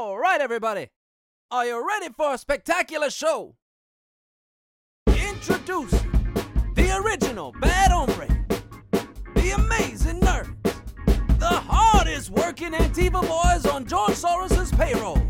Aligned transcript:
All 0.00 0.16
right, 0.16 0.40
everybody. 0.40 0.86
Are 1.50 1.66
you 1.66 1.84
ready 1.84 2.06
for 2.16 2.32
a 2.32 2.38
spectacular 2.38 3.10
show? 3.10 3.56
Introducing 5.08 6.12
the 6.76 7.02
original 7.04 7.52
Bad 7.60 7.90
Hombre, 7.90 8.28
the 9.34 9.50
amazing 9.56 10.20
nerd, 10.20 10.54
the 11.40 11.48
hardest 11.48 12.30
working 12.30 12.74
Antifa 12.74 13.22
boys 13.26 13.66
on 13.66 13.86
George 13.86 14.12
Soros's 14.12 14.70
payroll. 14.70 15.20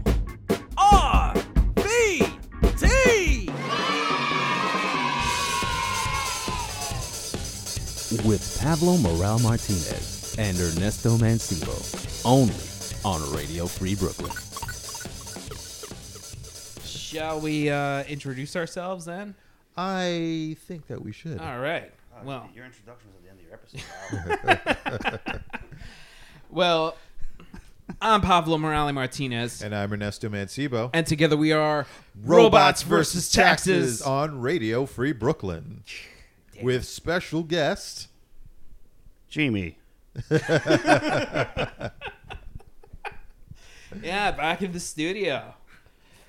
RBT! 0.76 2.28
with 8.26 8.58
Pablo 8.60 8.98
Morel 8.98 9.38
Martinez 9.38 10.36
and 10.38 10.58
Ernesto 10.58 11.16
Mancibo, 11.16 11.72
only 12.26 12.52
on 13.02 13.34
Radio 13.34 13.66
Free 13.66 13.94
Brooklyn. 13.94 14.47
Shall 17.10 17.40
we 17.40 17.70
uh, 17.70 18.04
introduce 18.04 18.54
ourselves 18.56 19.04
then? 19.06 19.34
I 19.76 20.56
think 20.66 20.86
that 20.88 21.02
we 21.02 21.12
should. 21.12 21.38
All 21.40 21.58
right. 21.58 21.90
Uh, 22.14 22.20
Well, 22.24 22.48
your 22.54 22.64
introduction 22.66 23.08
was 23.10 23.16
at 23.16 23.22
the 23.22 23.30
end 23.30 23.40
of 23.40 24.92
your 24.92 25.14
episode. 25.14 25.40
Well, 26.50 26.96
I'm 28.00 28.22
Pablo 28.22 28.56
Morales 28.56 28.94
Martinez, 28.94 29.60
And 29.62 29.74
I'm 29.74 29.92
Ernesto 29.92 30.28
Mancibo. 30.30 30.88
and 30.94 31.06
together 31.06 31.36
we 31.36 31.52
are 31.52 31.86
Robots 32.24 32.80
versus 32.82 33.30
Taxes. 33.30 34.00
on 34.00 34.40
Radio 34.40 34.86
Free 34.86 35.12
Brooklyn 35.12 35.84
with 36.62 36.86
special 36.86 37.42
guest. 37.42 38.08
Jamie. 39.28 39.76
Yeah, 44.02 44.32
back 44.32 44.60
in 44.62 44.72
the 44.72 44.80
studio. 44.80 45.54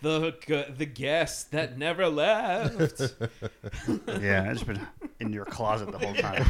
The 0.01 0.33
gu- 0.45 0.73
the 0.77 0.85
guest 0.85 1.51
that 1.51 1.77
never 1.77 2.07
left. 2.07 3.01
Yeah, 4.21 4.51
it's 4.51 4.63
been 4.63 4.79
in 5.19 5.31
your 5.33 5.45
closet 5.45 5.91
the 5.91 5.97
whole 5.99 6.13
time. 6.15 6.45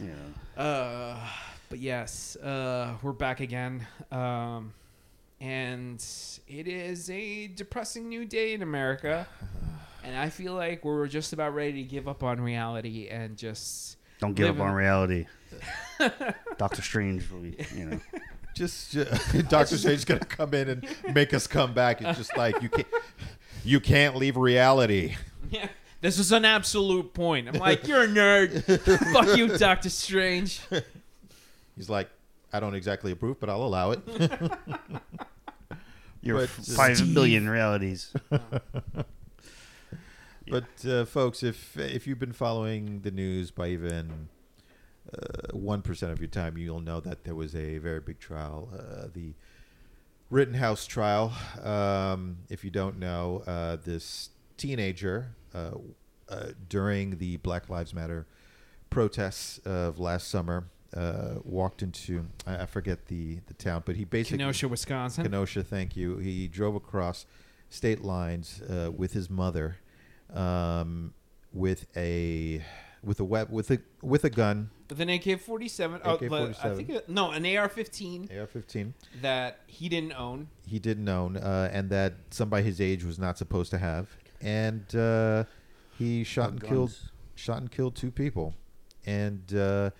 yeah. 0.00 0.62
Uh, 0.62 1.18
but 1.68 1.78
yes, 1.78 2.36
uh, 2.36 2.94
we're 3.02 3.12
back 3.12 3.40
again. 3.40 3.86
Um, 4.10 4.72
and 5.40 6.02
it 6.48 6.68
is 6.68 7.10
a 7.10 7.46
depressing 7.48 8.08
new 8.08 8.24
day 8.24 8.54
in 8.54 8.62
America. 8.62 9.26
And 10.04 10.16
I 10.16 10.28
feel 10.30 10.54
like 10.54 10.84
we're 10.84 11.06
just 11.08 11.32
about 11.32 11.54
ready 11.54 11.82
to 11.82 11.88
give 11.88 12.06
up 12.08 12.22
on 12.22 12.40
reality 12.40 13.08
and 13.08 13.36
just 13.36 13.96
Don't 14.20 14.34
give 14.34 14.46
Living- 14.46 14.62
up 14.62 14.68
on 14.68 14.74
reality. 14.74 15.26
Doctor 16.58 16.82
Strange 16.82 17.28
will 17.30 17.40
be, 17.40 17.56
you 17.74 17.84
know. 17.86 18.00
Just 18.56 18.96
uh, 18.96 19.04
Doctor 19.48 19.76
Strange's 19.78 20.06
gonna 20.06 20.20
come 20.20 20.54
in 20.54 20.68
and 20.70 20.88
make 21.14 21.34
us 21.34 21.46
come 21.46 21.74
back. 21.74 22.00
It's 22.00 22.16
just 22.18 22.34
like 22.38 22.62
you 22.62 22.70
can't, 22.70 22.86
you 23.64 23.80
can't 23.80 24.16
leave 24.16 24.38
reality. 24.38 25.14
Yeah, 25.50 25.68
this 26.00 26.18
is 26.18 26.32
an 26.32 26.46
absolute 26.46 27.12
point. 27.12 27.48
I'm 27.48 27.54
like, 27.60 27.86
you're 27.86 28.04
a 28.04 28.08
nerd. 28.08 29.12
Fuck 29.12 29.36
you, 29.36 29.58
Doctor 29.58 29.90
Strange. 29.90 30.60
He's 31.76 31.90
like, 31.90 32.08
I 32.50 32.58
don't 32.58 32.74
exactly 32.74 33.12
approve, 33.12 33.38
but 33.38 33.50
I'll 33.50 33.62
allow 33.62 33.90
it. 33.90 34.00
Your 36.22 36.36
But, 36.38 36.44
f- 36.44 36.58
uh, 36.60 36.62
five 36.74 36.96
Steve. 36.96 37.12
billion 37.14 37.48
realities. 37.48 38.12
But 40.48 40.64
uh, 40.88 41.04
folks, 41.04 41.42
if 41.42 41.76
if 41.76 42.06
you've 42.06 42.18
been 42.20 42.32
following 42.32 43.00
the 43.02 43.10
news 43.10 43.50
by 43.50 43.68
even 43.68 44.28
one 45.56 45.82
of 45.86 46.20
your 46.20 46.28
time, 46.28 46.56
you'll 46.56 46.80
know 46.80 47.00
that 47.00 47.24
there 47.24 47.34
was 47.34 47.54
a 47.54 47.78
very 47.78 48.00
big 48.00 48.18
trial, 48.18 48.68
uh, 48.72 49.08
the 49.12 49.34
Rittenhouse 50.30 50.86
trial. 50.86 51.32
Um, 51.62 52.38
if 52.48 52.64
you 52.64 52.70
don't 52.70 52.98
know, 52.98 53.42
uh, 53.46 53.76
this 53.76 54.30
teenager 54.56 55.34
uh, 55.54 55.72
uh, 56.28 56.46
during 56.68 57.18
the 57.18 57.36
Black 57.38 57.68
Lives 57.68 57.94
Matter 57.94 58.26
protests 58.90 59.58
of 59.58 59.98
last 59.98 60.28
summer 60.28 60.68
uh, 60.94 61.34
walked 61.44 61.82
into 61.82 62.26
I, 62.46 62.62
I 62.62 62.66
forget 62.66 63.06
the 63.06 63.40
the 63.46 63.54
town, 63.54 63.82
but 63.84 63.96
he 63.96 64.04
basically 64.04 64.38
Kenosha, 64.38 64.68
Wisconsin. 64.68 65.24
Kenosha, 65.24 65.62
thank 65.62 65.96
you. 65.96 66.18
He 66.18 66.48
drove 66.48 66.74
across 66.74 67.26
state 67.68 68.02
lines 68.02 68.62
uh, 68.62 68.90
with 68.90 69.12
his 69.12 69.28
mother, 69.28 69.76
um, 70.32 71.12
with 71.52 71.86
a 71.96 72.64
with 73.02 73.20
a 73.20 73.24
web 73.24 73.50
with 73.50 73.70
a 73.70 73.78
with 74.02 74.24
a 74.24 74.30
gun, 74.30 74.70
With 74.88 75.00
an 75.00 75.08
AK-47. 75.10 76.00
Oh, 76.04 76.10
I 76.10 76.14
AK-47. 76.14 76.76
think 76.76 76.88
it, 76.90 77.08
no, 77.08 77.30
an 77.30 77.44
AR-15 77.44 78.30
AR-15. 78.38 78.92
that 79.22 79.60
he 79.66 79.88
didn't 79.88 80.12
own. 80.12 80.48
He 80.66 80.78
didn't 80.78 81.08
own, 81.08 81.36
uh, 81.36 81.70
and 81.72 81.90
that 81.90 82.14
somebody 82.30 82.64
his 82.64 82.80
age 82.80 83.04
was 83.04 83.18
not 83.18 83.38
supposed 83.38 83.70
to 83.70 83.78
have, 83.78 84.16
and 84.40 84.94
uh, 84.94 85.44
he 85.98 86.24
shot 86.24 86.50
and 86.50 86.62
killed 86.62 86.96
shot 87.34 87.58
and 87.58 87.70
killed 87.70 87.94
two 87.96 88.10
people, 88.10 88.54
and 89.04 89.54
uh, 89.54 89.90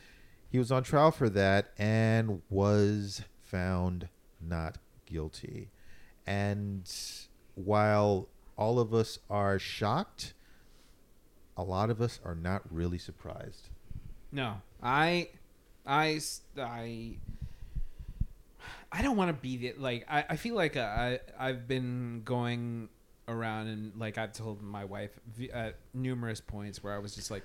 he 0.48 0.58
was 0.58 0.72
on 0.72 0.82
trial 0.82 1.10
for 1.10 1.28
that 1.28 1.72
and 1.78 2.42
was 2.48 3.22
found 3.42 4.08
not 4.40 4.78
guilty. 5.06 5.70
And 6.26 6.90
while 7.54 8.28
all 8.56 8.78
of 8.80 8.92
us 8.92 9.18
are 9.30 9.58
shocked, 9.58 10.34
a 11.56 11.62
lot 11.62 11.90
of 11.90 12.00
us 12.00 12.20
are 12.24 12.34
not 12.34 12.62
really 12.70 12.98
surprised. 12.98 13.68
No, 14.32 14.60
I, 14.82 15.28
I, 15.86 16.20
I, 16.58 17.16
I 18.92 19.02
don't 19.02 19.16
want 19.16 19.28
to 19.28 19.40
be 19.40 19.56
the 19.56 19.74
like. 19.78 20.04
I, 20.08 20.24
I 20.30 20.36
feel 20.36 20.54
like 20.54 20.76
uh, 20.76 20.80
I 20.80 21.20
I've 21.38 21.66
been 21.68 22.22
going 22.24 22.88
around 23.28 23.66
and 23.68 23.92
like 23.98 24.18
I've 24.18 24.32
told 24.32 24.62
my 24.62 24.84
wife 24.84 25.10
at 25.52 25.76
numerous 25.92 26.40
points 26.40 26.82
where 26.82 26.94
I 26.94 26.98
was 26.98 27.14
just 27.14 27.30
like, 27.30 27.42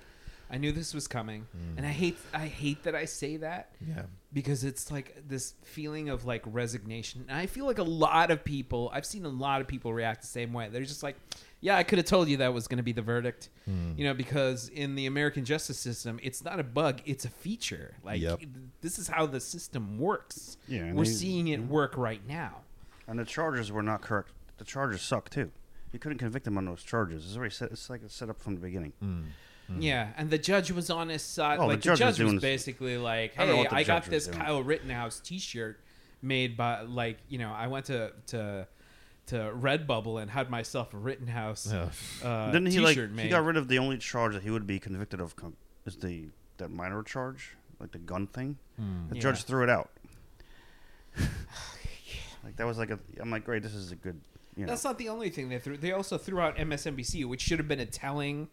I 0.50 0.58
knew 0.58 0.70
this 0.72 0.94
was 0.94 1.08
coming, 1.08 1.46
and 1.76 1.84
I 1.86 1.90
hate 1.90 2.16
I 2.32 2.46
hate 2.46 2.82
that 2.84 2.94
I 2.94 3.04
say 3.06 3.38
that 3.38 3.70
Yeah. 3.86 4.02
because 4.32 4.64
it's 4.64 4.90
like 4.90 5.16
this 5.26 5.54
feeling 5.64 6.08
of 6.08 6.24
like 6.24 6.42
resignation. 6.46 7.24
And 7.28 7.38
I 7.38 7.46
feel 7.46 7.66
like 7.66 7.78
a 7.78 7.82
lot 7.84 8.30
of 8.30 8.44
people, 8.44 8.90
I've 8.92 9.06
seen 9.06 9.24
a 9.24 9.28
lot 9.30 9.60
of 9.60 9.66
people 9.66 9.92
react 9.92 10.20
the 10.22 10.28
same 10.28 10.52
way. 10.52 10.68
They're 10.70 10.82
just 10.82 11.02
like, 11.02 11.16
yeah, 11.62 11.76
I 11.76 11.82
could 11.84 11.96
have 11.98 12.06
told 12.06 12.28
you 12.28 12.36
that 12.38 12.52
was 12.52 12.66
going 12.68 12.76
to 12.76 12.82
be 12.82 12.92
the 12.92 13.00
verdict. 13.02 13.48
Hmm. 13.64 13.92
You 13.96 14.04
know, 14.04 14.12
because 14.14 14.68
in 14.68 14.94
the 14.96 15.06
American 15.06 15.44
justice 15.46 15.78
system, 15.78 16.18
it's 16.22 16.44
not 16.44 16.60
a 16.60 16.64
bug, 16.64 17.00
it's 17.06 17.24
a 17.24 17.30
feature. 17.30 17.94
Like, 18.04 18.20
Yep. 18.20 18.40
this 18.82 18.98
is 18.98 19.08
how 19.08 19.24
the 19.26 19.40
system 19.40 19.98
works. 19.98 20.58
Yeah, 20.68 20.92
We're 20.92 21.04
they- 21.04 21.10
seeing 21.10 21.48
it 21.48 21.60
work 21.62 21.96
right 21.96 22.20
now. 22.28 22.58
And 23.08 23.18
the 23.18 23.24
charges 23.24 23.72
were 23.72 23.82
not 23.82 24.02
correct. 24.02 24.30
The 24.58 24.64
charges 24.64 25.00
suck 25.02 25.30
too. 25.30 25.50
You 25.92 25.98
couldn't 25.98 26.18
convict 26.18 26.46
him 26.46 26.58
on 26.58 26.64
those 26.64 26.82
charges. 26.82 27.24
It's 27.26 27.36
already 27.36 27.54
set. 27.54 27.70
It's 27.72 27.88
like 27.90 28.02
it's 28.04 28.14
set 28.14 28.28
up 28.30 28.40
from 28.40 28.54
the 28.54 28.60
beginning. 28.60 28.92
Hmm. 29.00 29.22
Hmm. 29.68 29.80
Yeah, 29.80 30.08
and 30.16 30.30
the 30.30 30.38
judge 30.38 30.70
was 30.72 30.90
on 30.90 31.08
his 31.10 31.22
side. 31.22 31.58
Oh, 31.58 31.62
the 31.62 31.68
like 31.68 31.78
the 31.78 31.82
judge 31.84 31.98
judge, 31.98 32.06
was 32.14 32.18
was, 32.18 32.26
doing 32.30 32.36
s- 32.38 32.42
basically 32.42 32.96
like, 32.98 33.34
I 33.38 33.46
don't 33.46 33.48
know 33.48 33.54
"Hey, 33.54 33.60
what 33.62 33.70
the 33.70 33.76
I 33.76 33.82
got 33.84 34.04
this 34.06 34.26
doing. 34.26 34.38
Kyle 34.38 34.62
Rittenhouse 34.62 35.20
T-shirt 35.20 35.78
made 36.22 36.56
by 36.56 36.80
like 36.82 37.18
you 37.28 37.38
know 37.38 37.52
I 37.52 37.66
went 37.68 37.86
to 37.86 38.12
to 38.28 38.66
to 39.26 39.36
Redbubble 39.36 40.20
and 40.20 40.30
had 40.30 40.50
myself 40.50 40.92
a 40.94 40.96
Rittenhouse 40.98 41.70
Yeah. 41.72 41.88
uh, 42.28 42.46
Didn't 42.50 42.66
he 42.66 42.78
T-shirt 42.78 43.08
like? 43.10 43.16
made." 43.16 43.22
He 43.24 43.28
got 43.28 43.44
rid 43.44 43.56
of 43.56 43.68
the 43.68 43.78
only 43.78 43.98
charge 43.98 44.34
that 44.34 44.42
he 44.42 44.50
would 44.50 44.66
be 44.66 44.78
convicted 44.78 45.20
of. 45.20 45.36
Com- 45.36 45.56
is 45.86 45.96
the 45.96 46.26
that 46.58 46.70
minor 46.70 47.02
charge, 47.02 47.56
like 47.80 47.92
the 47.92 47.98
gun 47.98 48.26
thing. 48.26 48.56
The 49.08 49.16
Yeah. 49.16 49.20
judge 49.22 49.44
threw 49.44 49.62
it 49.62 49.70
out. 49.70 49.90
like 52.44 52.56
that 52.56 52.66
was 52.66 52.78
like 52.78 52.90
a. 52.90 52.98
I'm 53.20 53.30
like, 53.30 53.44
great. 53.44 53.62
This 53.62 53.74
is 53.74 53.92
a 53.92 53.96
good. 53.96 54.20
You 54.56 54.66
know. 54.66 54.70
That's 54.72 54.84
not 54.84 54.98
the 54.98 55.08
only 55.08 55.30
thing 55.30 55.48
they 55.48 55.58
threw. 55.58 55.76
They 55.76 55.92
also 55.92 56.18
threw 56.18 56.40
out 56.40 56.56
MSNBC, 56.56 57.24
which 57.24 57.40
should 57.40 57.58
have 57.58 57.68
been 57.68 57.80
a 57.80 57.86
telling 57.86 58.48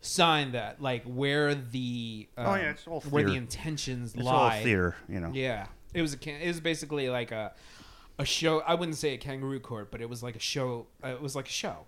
sign 0.00 0.52
that 0.52 0.80
like 0.80 1.02
where 1.04 1.54
the 1.54 2.28
um, 2.36 2.46
Oh, 2.46 2.54
yeah, 2.54 2.70
it's 2.70 2.86
all 2.86 3.00
where 3.02 3.24
the 3.24 3.34
intentions 3.34 4.14
it's 4.14 4.26
all 4.26 4.32
lie. 4.34 4.62
theater. 4.62 4.94
You 5.08 5.20
know. 5.20 5.30
Yeah, 5.34 5.66
it 5.92 6.02
was 6.02 6.14
a 6.14 6.30
it 6.44 6.46
was 6.46 6.60
basically 6.60 7.08
like 7.08 7.32
a 7.32 7.52
a 8.18 8.24
show. 8.24 8.60
I 8.60 8.74
wouldn't 8.74 8.96
say 8.98 9.14
a 9.14 9.18
kangaroo 9.18 9.60
court, 9.60 9.90
but 9.90 10.00
it 10.00 10.08
was 10.08 10.22
like 10.22 10.36
a 10.36 10.40
show. 10.40 10.86
Uh, 11.02 11.08
it 11.08 11.20
was 11.22 11.34
like 11.36 11.48
a 11.48 11.52
show. 11.52 11.86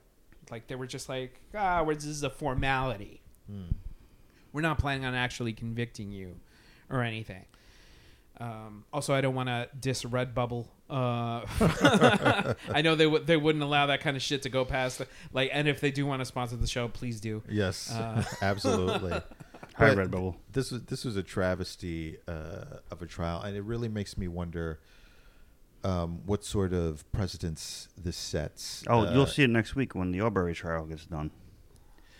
Like 0.50 0.66
they 0.68 0.74
were 0.74 0.86
just 0.86 1.08
like, 1.08 1.40
ah, 1.54 1.82
we're- 1.82 1.94
this 1.96 2.04
is 2.06 2.22
a 2.22 2.30
formality. 2.30 3.20
We're 4.52 4.62
not 4.62 4.78
planning 4.78 5.04
on 5.04 5.14
actually 5.14 5.52
convicting 5.52 6.10
you 6.10 6.36
or 6.90 7.02
anything. 7.02 7.44
Um, 8.38 8.84
also, 8.92 9.14
I 9.14 9.20
don't 9.20 9.34
want 9.34 9.48
to 9.48 9.68
diss 9.78 10.04
Redbubble. 10.04 10.66
Uh, 10.90 11.40
I 12.70 12.82
know 12.82 12.94
they 12.94 13.06
would 13.06 13.26
they 13.26 13.36
wouldn't 13.36 13.64
allow 13.64 13.86
that 13.86 14.00
kind 14.00 14.16
of 14.16 14.22
shit 14.22 14.42
to 14.42 14.48
go 14.48 14.64
past. 14.64 15.02
Like, 15.32 15.50
and 15.52 15.68
if 15.68 15.80
they 15.80 15.90
do 15.90 16.06
want 16.06 16.20
to 16.20 16.24
sponsor 16.26 16.56
the 16.56 16.66
show, 16.66 16.88
please 16.88 17.20
do. 17.20 17.42
Yes, 17.48 17.90
Uh. 17.90 18.22
absolutely. 18.42 19.12
Hi, 19.76 19.94
Redbubble. 19.94 20.36
This 20.52 20.70
was 20.70 20.82
this 20.84 21.04
was 21.04 21.16
a 21.16 21.22
travesty 21.22 22.16
uh, 22.28 22.78
of 22.90 23.02
a 23.02 23.06
trial, 23.06 23.42
and 23.42 23.56
it 23.56 23.62
really 23.62 23.88
makes 23.88 24.16
me 24.18 24.26
wonder 24.28 24.80
um, 25.86 26.20
what 26.26 26.44
sort 26.44 26.72
of 26.72 27.10
precedents 27.12 27.88
this 27.96 28.16
sets. 28.16 28.82
Oh, 28.88 29.00
Uh, 29.06 29.12
you'll 29.14 29.26
see 29.26 29.44
it 29.44 29.50
next 29.50 29.74
week 29.76 29.94
when 29.94 30.10
the 30.10 30.20
Arbery 30.20 30.54
trial 30.54 30.86
gets 30.86 31.06
done. 31.06 31.30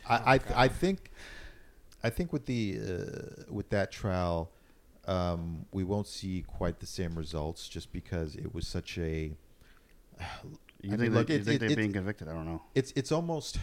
I 0.09 0.35
I, 0.37 0.41
I 0.65 0.69
think 0.69 1.11
I 2.03 2.11
think 2.11 2.33
with 2.33 2.47
the 2.47 2.79
uh, 2.81 3.53
with 3.59 3.69
that 3.71 3.91
trial, 3.91 4.51
um, 5.07 5.67
we 5.73 5.83
won't 5.85 6.07
see 6.07 6.45
quite 6.59 6.79
the 6.81 6.87
same 6.87 7.15
results 7.17 7.69
just 7.69 7.93
because 7.93 8.37
it 8.37 8.55
was 8.55 8.67
such 8.69 8.99
a. 8.99 9.13
You 10.83 10.93
I 10.93 10.97
think, 10.97 11.01
mean, 11.01 11.11
they, 11.13 11.19
look, 11.19 11.29
you 11.29 11.35
it- 11.37 11.45
think 11.45 11.57
it- 11.57 11.61
they're 11.61 11.71
it- 11.71 11.77
being 11.77 11.93
convicted? 11.93 12.29
I 12.29 12.33
don't 12.35 12.47
know. 12.47 12.63
it's 12.75 12.93
it's 12.95 13.11
almost 13.11 13.59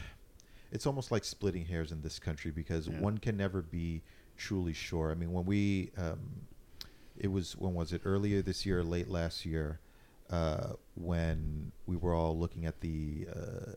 it's 0.71 0.85
almost 0.85 1.11
like 1.11 1.23
splitting 1.23 1.65
hairs 1.65 1.91
in 1.91 2.01
this 2.01 2.19
country 2.19 2.51
because 2.51 2.87
Yeah. 2.87 2.99
one 2.99 3.17
can 3.19 3.37
never 3.37 3.61
be 3.61 4.01
truly 4.35 4.73
sure. 4.73 5.11
I 5.11 5.15
mean, 5.15 5.31
when 5.31 5.45
we 5.45 5.91
um, 5.97 6.19
it 7.17 7.27
was 7.31 7.55
when 7.55 7.73
was 7.73 7.93
it 7.93 8.01
earlier 8.03 8.41
this 8.41 8.65
year, 8.65 8.79
or 8.79 8.83
late 8.83 9.07
last 9.07 9.45
year, 9.45 9.79
uh, 10.33 10.73
when 10.95 11.71
we 11.85 11.95
were 11.95 12.13
all 12.19 12.37
looking 12.43 12.65
at 12.65 12.81
the 12.81 13.27
uh, 13.35 13.71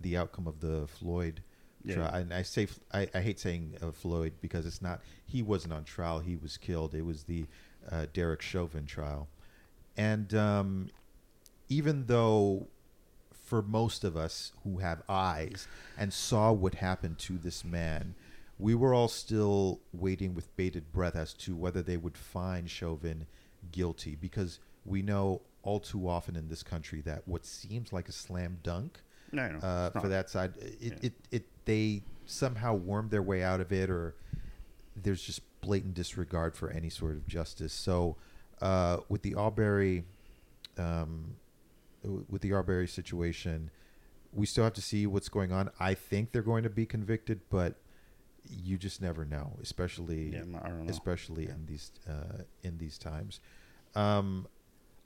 the 0.00 0.16
outcome 0.16 0.46
of 0.46 0.60
the 0.60 0.86
Floyd 0.98 1.36
Yeah. 1.84 1.94
trial. 1.94 2.14
And 2.14 2.34
I 2.34 2.42
say 2.42 2.66
I, 2.92 3.02
I 3.14 3.20
hate 3.20 3.38
saying 3.40 3.76
uh, 3.82 3.90
Floyd 3.92 4.32
because 4.40 4.64
it's 4.66 4.82
not 4.82 5.00
he 5.34 5.40
wasn't 5.42 5.72
on 5.78 5.84
trial; 5.84 6.18
he 6.20 6.36
was 6.36 6.56
killed. 6.56 6.94
It 6.94 7.04
was 7.12 7.24
the 7.24 7.46
uh, 7.90 8.06
Derek 8.12 8.42
Chauvin 8.42 8.86
trial, 8.86 9.28
and 9.96 10.34
um, 10.34 10.88
even 11.68 12.06
though 12.06 12.66
for 13.32 13.62
most 13.62 14.04
of 14.04 14.16
us 14.16 14.52
who 14.64 14.78
have 14.78 15.02
eyes 15.08 15.66
and 15.98 16.12
saw 16.12 16.52
what 16.52 16.74
happened 16.76 17.18
to 17.18 17.36
this 17.38 17.64
man, 17.64 18.14
we 18.58 18.74
were 18.74 18.94
all 18.94 19.08
still 19.08 19.80
waiting 19.92 20.34
with 20.34 20.54
bated 20.56 20.92
breath 20.92 21.16
as 21.16 21.32
to 21.34 21.56
whether 21.56 21.82
they 21.82 21.96
would 21.96 22.16
find 22.16 22.70
Chauvin 22.70 23.26
guilty 23.72 24.14
because 24.14 24.60
we 24.84 25.02
know 25.02 25.42
all 25.62 25.80
too 25.80 26.08
often 26.08 26.36
in 26.36 26.48
this 26.48 26.62
country 26.62 27.00
that 27.02 27.26
what 27.26 27.44
seems 27.44 27.92
like 27.92 28.08
a 28.08 28.12
slam 28.12 28.58
dunk 28.62 29.00
No, 29.32 29.48
no, 29.48 29.58
uh, 29.58 29.90
for 30.00 30.08
that 30.08 30.28
side, 30.30 30.56
it, 30.56 30.76
Yeah. 30.80 30.94
it, 31.02 31.12
it 31.30 31.46
they 31.64 32.02
somehow 32.26 32.74
worm 32.74 33.08
their 33.10 33.22
way 33.22 33.42
out 33.42 33.60
of 33.60 33.70
it, 33.72 33.90
or 33.90 34.14
there's 34.96 35.22
just 35.22 35.40
blatant 35.60 35.94
disregard 35.94 36.56
for 36.56 36.70
any 36.70 36.88
sort 36.90 37.12
of 37.16 37.26
justice. 37.26 37.72
So, 37.72 38.16
uh, 38.60 38.98
with 39.08 39.22
the 39.22 39.34
Arbery, 39.34 40.04
um, 40.78 41.36
w- 42.02 42.24
with 42.28 42.42
the 42.42 42.52
Arbery 42.52 42.88
situation, 42.88 43.70
we 44.32 44.46
still 44.46 44.64
have 44.64 44.72
to 44.74 44.82
see 44.82 45.06
what's 45.06 45.28
going 45.28 45.52
on. 45.52 45.70
I 45.78 45.94
think 45.94 46.32
they're 46.32 46.42
going 46.42 46.62
to 46.64 46.70
be 46.70 46.86
convicted, 46.86 47.40
but 47.50 47.76
you 48.48 48.78
just 48.78 49.00
never 49.02 49.24
know, 49.24 49.56
especially 49.62 50.30
Yeah, 50.32 50.40
I 50.62 50.68
don't 50.68 50.84
know. 50.86 50.90
especially 50.90 51.46
in 51.46 51.66
these 51.66 51.92
uh, 52.08 52.42
in 52.62 52.78
these 52.78 52.96
times. 52.98 53.40
Um, 53.94 54.46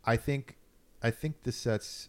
I 0.07 0.17
think 0.17 0.57
I 1.03 1.11
think 1.11 1.43
this 1.43 1.57
sets 1.57 2.09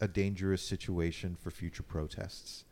a 0.00 0.08
dangerous 0.08 0.62
situation 0.62 1.36
for 1.40 1.50
future 1.50 1.82
protests. 1.82 2.64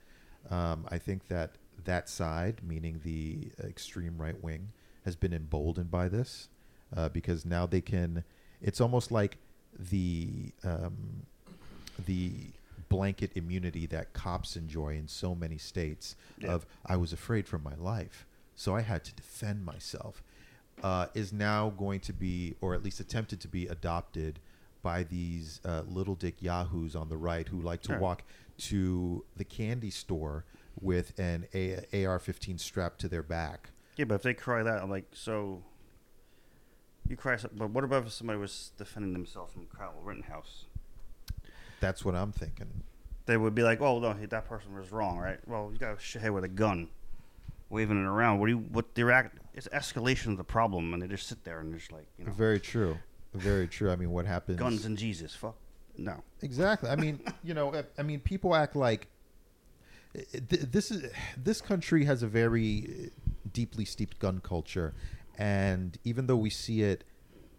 Um, 0.50 0.86
I 0.90 0.98
think 0.98 1.28
that 1.28 1.52
that 1.84 2.08
side, 2.08 2.60
meaning 2.66 3.00
the 3.04 3.50
extreme 3.66 4.18
right 4.18 4.42
wing, 4.42 4.72
has 5.04 5.16
been 5.16 5.32
emboldened 5.32 5.90
by 5.90 6.08
this 6.08 6.48
uh, 6.96 7.08
because 7.08 7.44
now 7.46 7.66
they 7.66 7.80
can. 7.80 8.24
It's 8.60 8.80
almost 8.80 9.10
like 9.10 9.38
the 9.78 10.52
um, 10.64 11.22
the 12.06 12.32
blanket 12.88 13.30
immunity 13.36 13.86
that 13.86 14.12
cops 14.12 14.56
enjoy 14.56 14.96
in 14.96 15.06
so 15.06 15.34
many 15.34 15.56
states 15.58 16.16
Yeah. 16.38 16.54
of 16.54 16.66
I 16.84 16.96
was 16.96 17.12
afraid 17.12 17.46
for 17.46 17.58
my 17.58 17.74
life, 17.76 18.26
so 18.56 18.74
I 18.74 18.80
had 18.80 19.04
to 19.04 19.14
defend 19.14 19.64
myself, 19.64 20.22
uh, 20.82 21.06
is 21.14 21.32
now 21.32 21.70
going 21.70 22.00
to 22.00 22.12
be, 22.12 22.54
or 22.60 22.74
at 22.74 22.82
least 22.82 23.00
attempted 23.00 23.40
to 23.40 23.48
be, 23.48 23.66
adopted 23.66 24.38
by 24.82 25.02
these 25.04 25.60
uh, 25.64 25.82
little 25.86 26.14
dick 26.14 26.36
yahoos 26.40 26.96
on 26.96 27.08
the 27.08 27.16
right 27.16 27.48
who 27.48 27.60
like 27.60 27.82
to 27.82 27.88
Sure. 27.88 27.98
walk 27.98 28.22
to 28.58 29.24
the 29.36 29.44
candy 29.44 29.90
store 29.90 30.44
with 30.80 31.18
an 31.18 31.46
A- 31.54 31.84
AR-15 32.06 32.58
strapped 32.58 33.00
to 33.00 33.08
their 33.08 33.22
back. 33.22 33.70
Yeah, 33.96 34.06
but 34.06 34.14
if 34.16 34.22
they 34.22 34.32
cry 34.34 34.62
that, 34.62 34.82
I'm 34.82 34.88
like, 34.90 35.04
so 35.12 35.62
you 37.08 37.16
cry, 37.16 37.36
but 37.52 37.70
what 37.70 37.84
about 37.84 38.06
if 38.06 38.12
somebody 38.12 38.38
was 38.38 38.72
defending 38.78 39.12
themselves 39.12 39.52
from 39.52 39.66
Kyle 39.66 39.94
Rittenhouse? 40.02 40.64
That's 41.80 42.04
what 42.04 42.14
I'm 42.14 42.32
thinking. 42.32 42.82
They 43.26 43.36
would 43.36 43.54
be 43.54 43.62
like, 43.62 43.80
oh 43.80 43.98
no, 43.98 44.12
that 44.14 44.48
person 44.48 44.74
was 44.74 44.90
wrong, 44.92 45.18
right? 45.18 45.38
Well, 45.46 45.70
you 45.72 45.78
got 45.78 45.92
a 45.92 45.96
shithead 45.96 46.32
with 46.32 46.44
a 46.44 46.48
gun, 46.48 46.88
waving 47.68 48.00
it 48.02 48.06
around. 48.06 48.38
What 48.38 48.46
do 48.46 48.52
you? 48.52 48.58
What 48.58 48.94
the 48.94 49.02
react? 49.04 49.38
It's 49.54 49.68
escalation 49.68 50.28
of 50.28 50.36
the 50.36 50.44
problem, 50.44 50.94
and 50.94 51.02
they 51.02 51.08
just 51.08 51.26
sit 51.26 51.44
there 51.44 51.60
and 51.60 51.74
just 51.74 51.92
like, 51.92 52.06
you 52.18 52.24
know, 52.24 52.32
Very 52.32 52.60
true. 52.60 52.98
Very 53.34 53.68
true. 53.68 53.90
I 53.90 53.96
mean, 53.96 54.10
what 54.10 54.26
happens? 54.26 54.58
guns 54.58 54.84
and 54.84 54.96
Jesus. 54.96 55.34
Fuck 55.34 55.56
no. 55.96 56.22
Exactly. 56.42 56.88
I 56.90 56.96
mean, 56.96 57.20
you 57.44 57.54
know, 57.54 57.74
I- 57.98 58.02
mean, 58.02 58.20
people 58.20 58.54
act 58.54 58.74
like 58.74 59.08
eh, 60.16 60.22
eh, 60.34 60.40
this 60.50 60.90
is 60.90 61.10
this 61.36 61.60
country 61.60 62.04
has 62.04 62.22
a 62.22 62.26
very 62.26 62.88
eh, 62.88 63.08
deeply 63.52 63.84
steeped 63.84 64.18
gun 64.18 64.40
culture, 64.40 64.94
and 65.38 65.98
even 66.04 66.26
though 66.26 66.36
we 66.36 66.50
see 66.50 66.82
it 66.82 67.04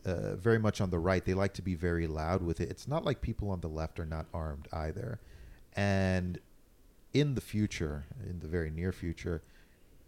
uh, 0.06 0.36
very 0.36 0.60
much 0.60 0.82
on 0.82 0.90
the 0.90 1.00
right, 1.00 1.24
they 1.24 1.34
like 1.34 1.54
to 1.54 1.62
be 1.62 1.76
very 1.76 2.08
loud 2.08 2.42
with 2.42 2.60
it. 2.60 2.70
It's 2.70 2.88
not 2.88 3.06
like 3.06 3.22
people 3.22 3.50
on 3.50 3.62
the 3.62 3.70
left 3.70 4.00
are 4.00 4.06
not 4.06 4.26
armed 4.34 4.68
either, 4.74 5.20
and 5.76 6.40
in 7.14 7.36
the 7.36 7.42
future, 7.42 8.06
in 8.28 8.40
the 8.40 8.48
very 8.48 8.72
near 8.72 8.92
future, 8.92 9.42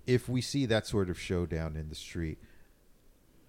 if 0.05 0.27
we 0.29 0.41
see 0.41 0.65
that 0.65 0.85
sort 0.87 1.09
of 1.09 1.19
showdown 1.19 1.75
in 1.75 1.89
the 1.89 1.95
street, 1.95 2.37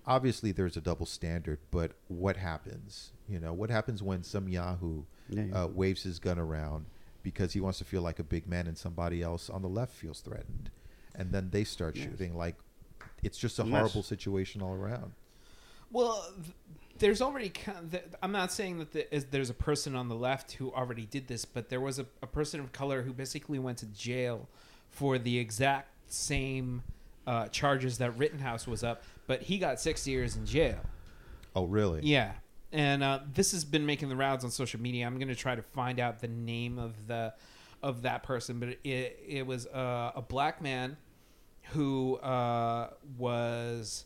obviously 0.07 0.53
there's 0.53 0.77
a 0.77 0.81
double 0.81 1.07
standard. 1.07 1.59
But 1.71 1.93
what 2.09 2.37
happens? 2.37 3.13
You 3.29 3.41
know, 3.41 3.53
what 3.53 3.71
happens 3.71 4.03
when 4.03 4.23
some 4.23 4.49
Yahoo 4.49 5.05
Yeah, 5.29 5.45
yeah. 5.45 5.65
uh, 5.65 5.67
waves 5.69 6.03
his 6.03 6.19
gun 6.19 6.39
around 6.39 6.87
because 7.23 7.53
he 7.55 7.61
wants 7.61 7.79
to 7.79 7.85
feel 7.85 8.03
like 8.03 8.19
a 8.19 8.25
big 8.25 8.47
man, 8.47 8.67
and 8.67 8.77
somebody 8.77 9.23
else 9.23 9.49
on 9.49 9.63
the 9.63 9.69
left 9.69 9.93
feels 9.95 10.21
threatened, 10.21 10.71
and 11.15 11.33
then 11.33 11.49
they 11.51 11.65
start 11.65 11.97
Yes. 11.97 12.05
shooting? 12.11 12.37
Like, 12.37 12.57
it's 13.23 13.39
just 13.39 13.59
a 13.59 13.63
Unless- 13.63 13.81
horrible 13.81 14.03
situation 14.03 14.61
all 14.61 14.75
around. 14.75 15.13
Well, 15.91 16.23
th- 16.43 16.55
there's 16.99 17.23
already. 17.23 17.53
I'm 18.23 18.33
not 18.33 18.53
saying 18.53 18.79
that 18.79 18.93
the, 18.93 19.15
is, 19.15 19.25
there's 19.27 19.49
a 19.49 19.55
person 19.55 19.95
on 19.95 20.09
the 20.09 20.15
left 20.15 20.53
who 20.53 20.71
already 20.73 21.07
did 21.07 21.29
this, 21.29 21.45
but 21.47 21.69
there 21.71 21.81
was 21.81 21.99
a, 21.99 22.07
a 22.21 22.27
person 22.27 22.61
of 22.61 22.73
color 22.73 23.03
who 23.03 23.13
basically 23.15 23.59
went 23.59 23.79
to 23.79 23.87
jail 23.87 24.49
for 24.91 25.19
the 25.19 25.39
exact 25.39 25.89
same 26.09 26.83
uh, 27.27 27.49
charges 27.49 27.99
that 27.99 28.17
Rittenhouse 28.19 28.67
was 28.67 28.85
up, 28.85 29.03
but 29.27 29.43
he 29.43 29.59
got 29.59 29.81
six 29.81 30.07
years 30.07 30.37
in 30.37 30.47
jail. 30.47 30.79
Oh, 31.57 31.65
really? 31.65 32.01
Yeah, 32.03 32.33
and 32.73 33.03
uh, 33.03 33.21
this 33.33 33.53
has 33.53 33.65
been 33.65 33.87
making 33.87 34.09
the 34.09 34.17
rounds 34.17 34.45
on 34.45 34.51
social 34.51 34.81
media. 34.81 35.07
I'm 35.07 35.17
going 35.19 35.29
to 35.29 35.35
try 35.35 35.55
to 35.55 35.63
find 35.63 36.01
out 36.01 36.21
the 36.21 36.29
name 36.29 36.79
of 36.79 37.07
the 37.07 37.33
of 37.83 38.03
that 38.03 38.23
person, 38.23 38.59
but 38.59 38.71
it 38.83 39.21
it 39.27 39.47
was 39.47 39.67
uh, 39.69 40.13
a 40.15 40.23
black 40.23 40.61
man 40.61 40.97
who 41.73 42.17
uh, 42.17 42.91
was 43.17 44.05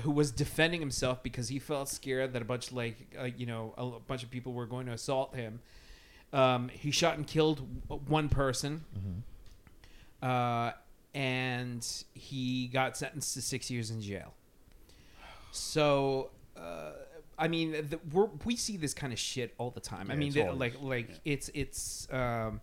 who 0.00 0.10
was 0.10 0.30
defending 0.30 0.80
himself 0.80 1.22
because 1.22 1.48
he 1.48 1.58
felt 1.58 1.88
scared 1.88 2.32
that 2.32 2.42
a 2.42 2.44
bunch 2.44 2.72
like 2.72 2.96
uh, 3.18 3.24
you 3.24 3.46
know 3.46 3.74
a 3.76 4.00
bunch 4.00 4.22
of 4.22 4.30
people 4.30 4.52
were 4.52 4.66
going 4.66 4.86
to 4.86 4.92
assault 4.92 5.34
him. 5.34 5.60
Um, 6.32 6.68
he 6.68 6.90
shot 6.90 7.16
and 7.16 7.26
killed 7.26 7.66
one 8.08 8.28
person, 8.28 8.84
uh, 10.22 10.72
and 11.22 11.84
he 12.14 12.68
got 12.68 12.96
sentenced 12.96 13.34
to 13.34 13.42
six 13.42 13.70
years 13.70 13.90
in 13.90 14.00
jail. 14.00 14.32
So, 15.50 16.30
uh, 16.56 16.92
I 17.38 17.48
mean, 17.48 17.72
the, 17.72 17.98
we're, 18.12 18.28
we 18.44 18.56
see 18.56 18.76
this 18.76 18.94
kind 18.94 19.12
of 19.12 19.18
shit 19.18 19.54
all 19.58 19.70
the 19.70 19.80
time. 19.80 20.10
I 20.10 20.14
mean, 20.16 20.32
the- 20.32 20.42
always- 20.42 20.58
like 20.58 20.74
like 20.82 21.08
yeah. 21.10 21.32
it's 21.32 21.50
it's 21.54 22.08
um, 22.12 22.60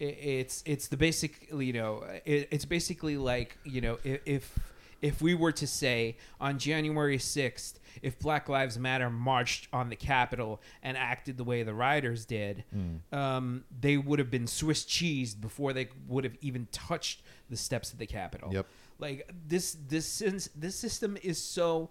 i- 0.00 0.04
it's 0.04 0.62
it's 0.66 0.88
the 0.88 0.96
basic 0.96 1.48
you 1.52 1.72
know 1.72 2.04
it, 2.24 2.48
it's 2.50 2.64
basically 2.64 3.16
like 3.16 3.58
you 3.64 3.80
know 3.80 3.98
if, 4.04 4.20
if 4.26 4.58
if 5.00 5.22
we 5.22 5.34
were 5.34 5.52
to 5.52 5.66
say 5.66 6.16
on 6.40 6.58
January 6.58 7.18
6th 7.18 7.74
if 8.02 8.18
Black 8.18 8.48
Lives 8.48 8.78
Matter 8.78 9.08
marched 9.10 9.68
on 9.72 9.90
the 9.90 9.96
Capitol 9.96 10.60
and 10.82 10.96
acted 10.96 11.36
the 11.36 11.44
way 11.44 11.62
the 11.62 11.74
rioters 11.74 12.24
did 12.24 12.64
um, 13.12 13.62
they 13.80 13.96
would 13.96 14.18
have 14.18 14.30
been 14.30 14.46
Swiss 14.48 14.84
cheesed 14.84 15.40
before 15.40 15.72
they 15.72 15.88
would 16.08 16.24
have 16.24 16.36
even 16.40 16.66
touched 16.72 17.22
the 17.48 17.56
steps 17.56 17.92
of 17.92 17.98
the 17.98 18.06
Capitol 18.06 18.52
Yep. 18.52 18.66
like 18.98 19.30
this 19.46 19.76
this 19.88 20.20
sys- 20.22 20.50
this 20.54 20.76
system 20.78 21.16
is 21.22 21.42
so 21.42 21.90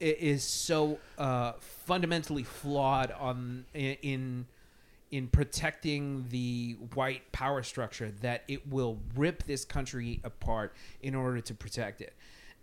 i- 0.00 0.04
is 0.04 0.42
so 0.44 0.98
uh, 1.18 1.52
fundamentally 1.86 2.42
flawed 2.42 3.10
on 3.12 3.64
i- 3.74 3.98
in 4.02 4.46
in 5.10 5.28
protecting 5.28 6.26
the 6.30 6.76
white 6.94 7.30
power 7.32 7.62
structure 7.62 8.10
that 8.20 8.42
it 8.48 8.66
will 8.68 8.98
rip 9.14 9.44
this 9.44 9.64
country 9.64 10.20
apart 10.24 10.74
in 11.02 11.14
order 11.14 11.40
to 11.40 11.54
protect 11.54 12.00
it. 12.00 12.14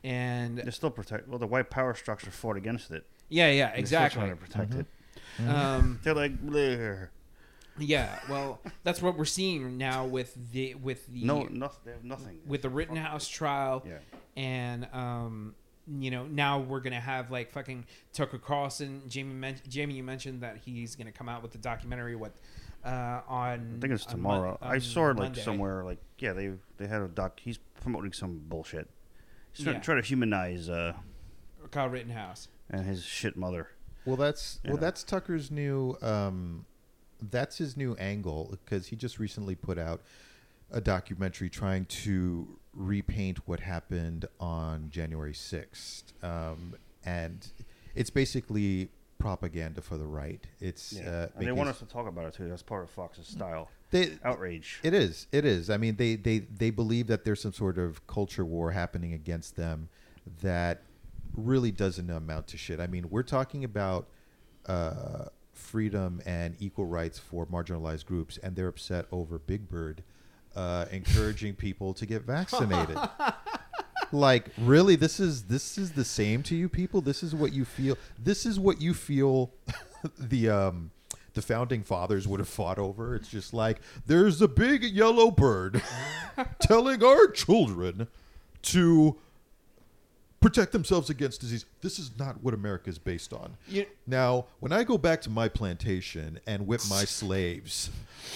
And 0.04 0.58
They're 0.58 0.72
still 0.72 0.90
protect. 0.90 1.30
Well, 1.30 1.40
the 1.40 1.48
white 1.48 1.70
power 1.70 1.94
structure 1.94 2.30
fought 2.32 2.58
against 2.58 2.92
it. 2.92 3.06
yeah, 3.30 3.50
yeah, 3.52 3.68
and 3.68 3.78
they're 3.78 3.86
still 3.86 4.00
exactly. 4.04 4.20
Trying 4.22 4.30
to 4.32 4.36
protect 4.36 4.74
it. 4.76 4.86
Um, 5.48 6.00
They're 6.04 6.14
like, 6.16 6.38
"Bleh." 6.46 7.08
Yeah, 7.80 8.20
well, 8.30 8.60
that's 8.84 9.02
what 9.02 9.18
we're 9.18 9.26
seeing 9.26 9.78
now 9.78 10.06
with 10.06 10.36
the 10.52 10.76
with 10.76 11.08
the 11.08 11.24
no, 11.24 11.44
nothing. 11.44 11.80
They 11.86 11.92
have 11.92 12.04
nothing. 12.04 12.40
with 12.46 12.62
the 12.62 12.70
Rittenhouse 12.70 13.28
trial. 13.28 13.84
Yeah. 13.88 13.98
and 14.36 14.88
um, 14.94 15.56
you 15.88 16.12
know 16.12 16.26
now 16.26 16.60
we're 16.60 16.80
gonna 16.80 17.00
have 17.00 17.32
like 17.32 17.52
fucking 17.52 17.86
Tucker 18.14 18.38
Carlson. 18.38 19.02
Jamie, 19.08 19.34
men- 19.34 19.60
Jamie, 19.68 19.96
you 19.96 20.04
mentioned 20.04 20.42
that 20.42 20.58
he's 20.64 20.96
gonna 20.96 21.12
come 21.12 21.28
out 21.30 21.42
with 21.42 21.52
the 21.52 21.58
documentary. 21.58 22.16
What 22.16 22.34
uh, 22.86 23.22
on? 23.28 23.76
I 23.78 23.80
think 23.82 23.94
it's 23.94 24.06
on 24.08 24.22
Mon- 24.22 24.34
tomorrow. 24.36 24.58
I 24.62 24.80
saw 24.80 25.06
it 25.10 25.18
like 25.18 25.18
Monday. 25.18 25.42
somewhere. 25.42 25.84
Like, 25.84 26.00
yeah, 26.20 26.34
they 26.34 26.52
they 26.78 26.88
had 26.88 27.02
a 27.02 27.08
doc. 27.08 27.40
He's 27.40 27.58
promoting 27.82 28.14
some 28.14 28.42
bullshit. 28.48 28.90
He's 29.54 29.64
trying, 29.64 29.78
Yeah. 29.78 29.82
trying 29.82 30.02
to 30.02 30.08
humanize 30.08 30.70
uh, 30.70 30.94
Kyle 31.72 31.90
Rittenhouse. 31.90 32.48
and 32.70 32.86
his 32.86 33.04
shit 33.04 33.36
mother. 33.36 33.68
Well, 34.06 34.16
that's 34.16 34.60
well, 34.64 34.76
Yeah. 34.76 34.80
that's 34.80 35.04
Tucker's 35.04 35.52
new. 35.52 35.98
Um, 36.02 36.66
that's 37.30 37.58
his 37.58 37.78
new 37.78 37.96
angle 37.96 38.58
because 38.64 38.88
he 38.88 38.96
just 38.96 39.20
recently 39.20 39.56
put 39.56 39.78
out 39.78 40.02
a 40.72 40.82
documentary 40.82 41.50
trying 41.50 41.86
to 41.86 42.58
repaint 42.74 43.40
what 43.48 43.60
happened 43.60 44.26
on 44.40 44.90
January 44.90 45.34
sixth, 45.34 46.14
um, 46.24 46.76
and 47.06 47.48
it's 47.96 48.10
basically 48.10 48.90
propaganda 49.20 49.82
for 49.82 49.98
the 49.98 50.06
right. 50.06 50.44
It's 50.60 50.94
Yeah. 50.94 51.10
uh, 51.10 51.28
and 51.36 51.48
they 51.48 51.52
want 51.52 51.70
us 51.70 51.80
to 51.80 51.86
talk 51.86 52.08
about 52.08 52.26
it 52.26 52.34
too. 52.34 52.48
That's 52.48 52.64
part 52.64 52.84
of 52.84 52.90
Fox's 52.90 53.28
style. 53.28 53.70
they, 53.92 54.18
Outrage. 54.24 54.80
It 54.84 54.94
is. 54.94 55.28
It 55.34 55.46
is. 55.46 55.70
I 55.70 55.78
mean, 55.78 55.98
they 55.98 56.16
they 56.16 56.40
they 56.40 56.70
believe 56.70 57.08
that 57.08 57.26
there's 57.26 57.42
some 57.42 57.54
sort 57.54 57.78
of 57.78 58.08
culture 58.08 58.46
war 58.46 58.72
happening 58.72 59.14
against 59.14 59.58
them 59.58 59.90
that 60.42 60.84
really 61.36 61.72
doesn't 61.72 62.10
amount 62.10 62.48
to 62.48 62.58
shit. 62.58 62.80
I 62.80 62.88
mean, 62.88 63.10
we're 63.10 63.24
talking 63.24 63.64
about 63.64 64.08
uh, 64.66 65.26
freedom 65.62 66.22
and 66.26 66.56
equal 66.60 66.86
rights 66.86 67.20
for 67.20 67.46
marginalized 67.46 68.06
groups, 68.06 68.38
and 68.38 68.56
they're 68.56 68.68
upset 68.68 69.06
over 69.12 69.40
Big 69.40 69.70
Bird 69.70 70.04
uh, 70.56 70.86
encouraging 70.92 71.56
people 71.56 71.94
to 71.94 72.06
get 72.06 72.24
vaccinated. 72.24 72.98
like, 74.12 74.50
really, 74.58 74.96
this 74.96 75.20
is 75.20 75.44
this 75.44 75.78
is 75.78 75.92
the 75.92 76.04
same 76.04 76.44
to 76.44 76.56
you 76.56 76.68
people. 76.68 77.02
This 77.02 77.24
is 77.24 77.34
what 77.34 77.54
you 77.54 77.66
feel. 77.66 77.98
This 78.20 78.46
is 78.46 78.60
what 78.60 78.82
you 78.82 78.94
feel. 78.94 79.52
the 80.18 80.50
um 80.50 80.92
the 81.34 81.42
founding 81.42 81.84
fathers 81.84 82.28
would 82.28 82.40
have 82.40 82.50
fought 82.50 82.78
over. 82.78 83.16
It's 83.16 83.30
just 83.30 83.54
like 83.54 83.80
there's 84.06 84.42
a 84.42 84.48
big 84.48 84.84
yellow 84.84 85.32
bird 85.32 85.82
telling 86.60 87.04
our 87.04 87.28
children 87.28 88.08
to 88.64 89.18
protect 90.42 90.72
themselves 90.72 91.10
against 91.10 91.40
disease. 91.40 91.66
This 91.82 92.00
is 92.00 92.12
not 92.18 92.44
what 92.44 92.54
America 92.54 92.90
is 92.90 92.98
based 92.98 93.32
on. 93.32 93.56
You- 93.68 93.86
now, 94.08 94.48
when 94.60 94.72
I 94.74 94.84
go 94.84 94.98
back 94.98 95.22
to 95.22 95.30
my 95.30 95.48
plantation 95.48 96.40
and 96.48 96.68
whip 96.68 96.82
my 96.90 97.06
slaves, 97.06 97.90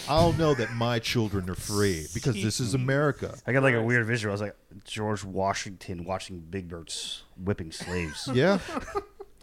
I'll 0.07 0.33
know 0.33 0.53
that 0.53 0.71
my 0.73 0.99
children 0.99 1.49
are 1.49 1.55
free 1.55 2.05
because 2.13 2.35
this 2.35 2.59
is 2.59 2.73
America. 2.73 3.37
I 3.45 3.51
got 3.53 3.63
like 3.63 3.75
a 3.75 3.81
weird 3.81 4.05
visual. 4.05 4.31
I 4.31 4.33
was 4.33 4.41
like 4.41 4.55
George 4.85 5.23
Washington 5.23 6.05
watching 6.05 6.39
Big 6.39 6.69
Birds 6.69 7.23
whipping 7.37 7.71
slaves. 7.71 8.29
Yeah, 8.33 8.59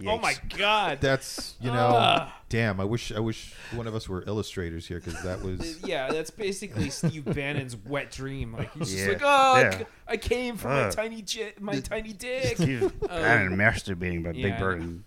Oh 0.08 0.18
my 0.18 0.34
god. 0.56 1.00
that's 1.00 1.54
you 1.60 1.70
know, 1.70 1.92
Ah. 1.94 2.40
damn. 2.48 2.80
I 2.80 2.84
wish 2.84 3.12
I 3.12 3.20
wish 3.20 3.54
one 3.72 3.86
of 3.86 3.94
us 3.94 4.08
were 4.08 4.22
illustrators 4.26 4.86
here 4.86 5.00
because 5.00 5.22
that 5.22 5.42
was 5.42 5.82
yeah, 5.84 6.10
that's 6.12 6.30
basically 6.30 6.90
Steve 6.90 7.24
Bannon's 7.24 7.76
wet 7.76 8.10
dream. 8.10 8.52
Like 8.54 8.72
he's 8.74 8.90
just 8.92 9.04
Yeah. 9.04 9.08
like, 9.12 9.22
oh, 9.22 9.60
Yeah. 9.60 9.68
I 9.68 9.78
c- 9.78 9.84
I 10.08 10.16
came 10.16 10.56
from 10.56 10.70
my 10.72 10.90
tiny 10.90 11.22
j- 11.22 11.52
my 11.60 11.80
tiny 11.80 12.12
dick. 12.12 12.56
Steve 12.56 12.92
Bannon 13.00 13.56
masturbating 13.56 14.22
by 14.22 14.30
yeah, 14.32 14.42
Big 14.44 14.52
I 14.54 14.58
Bird 14.58 14.80
and 14.80 15.04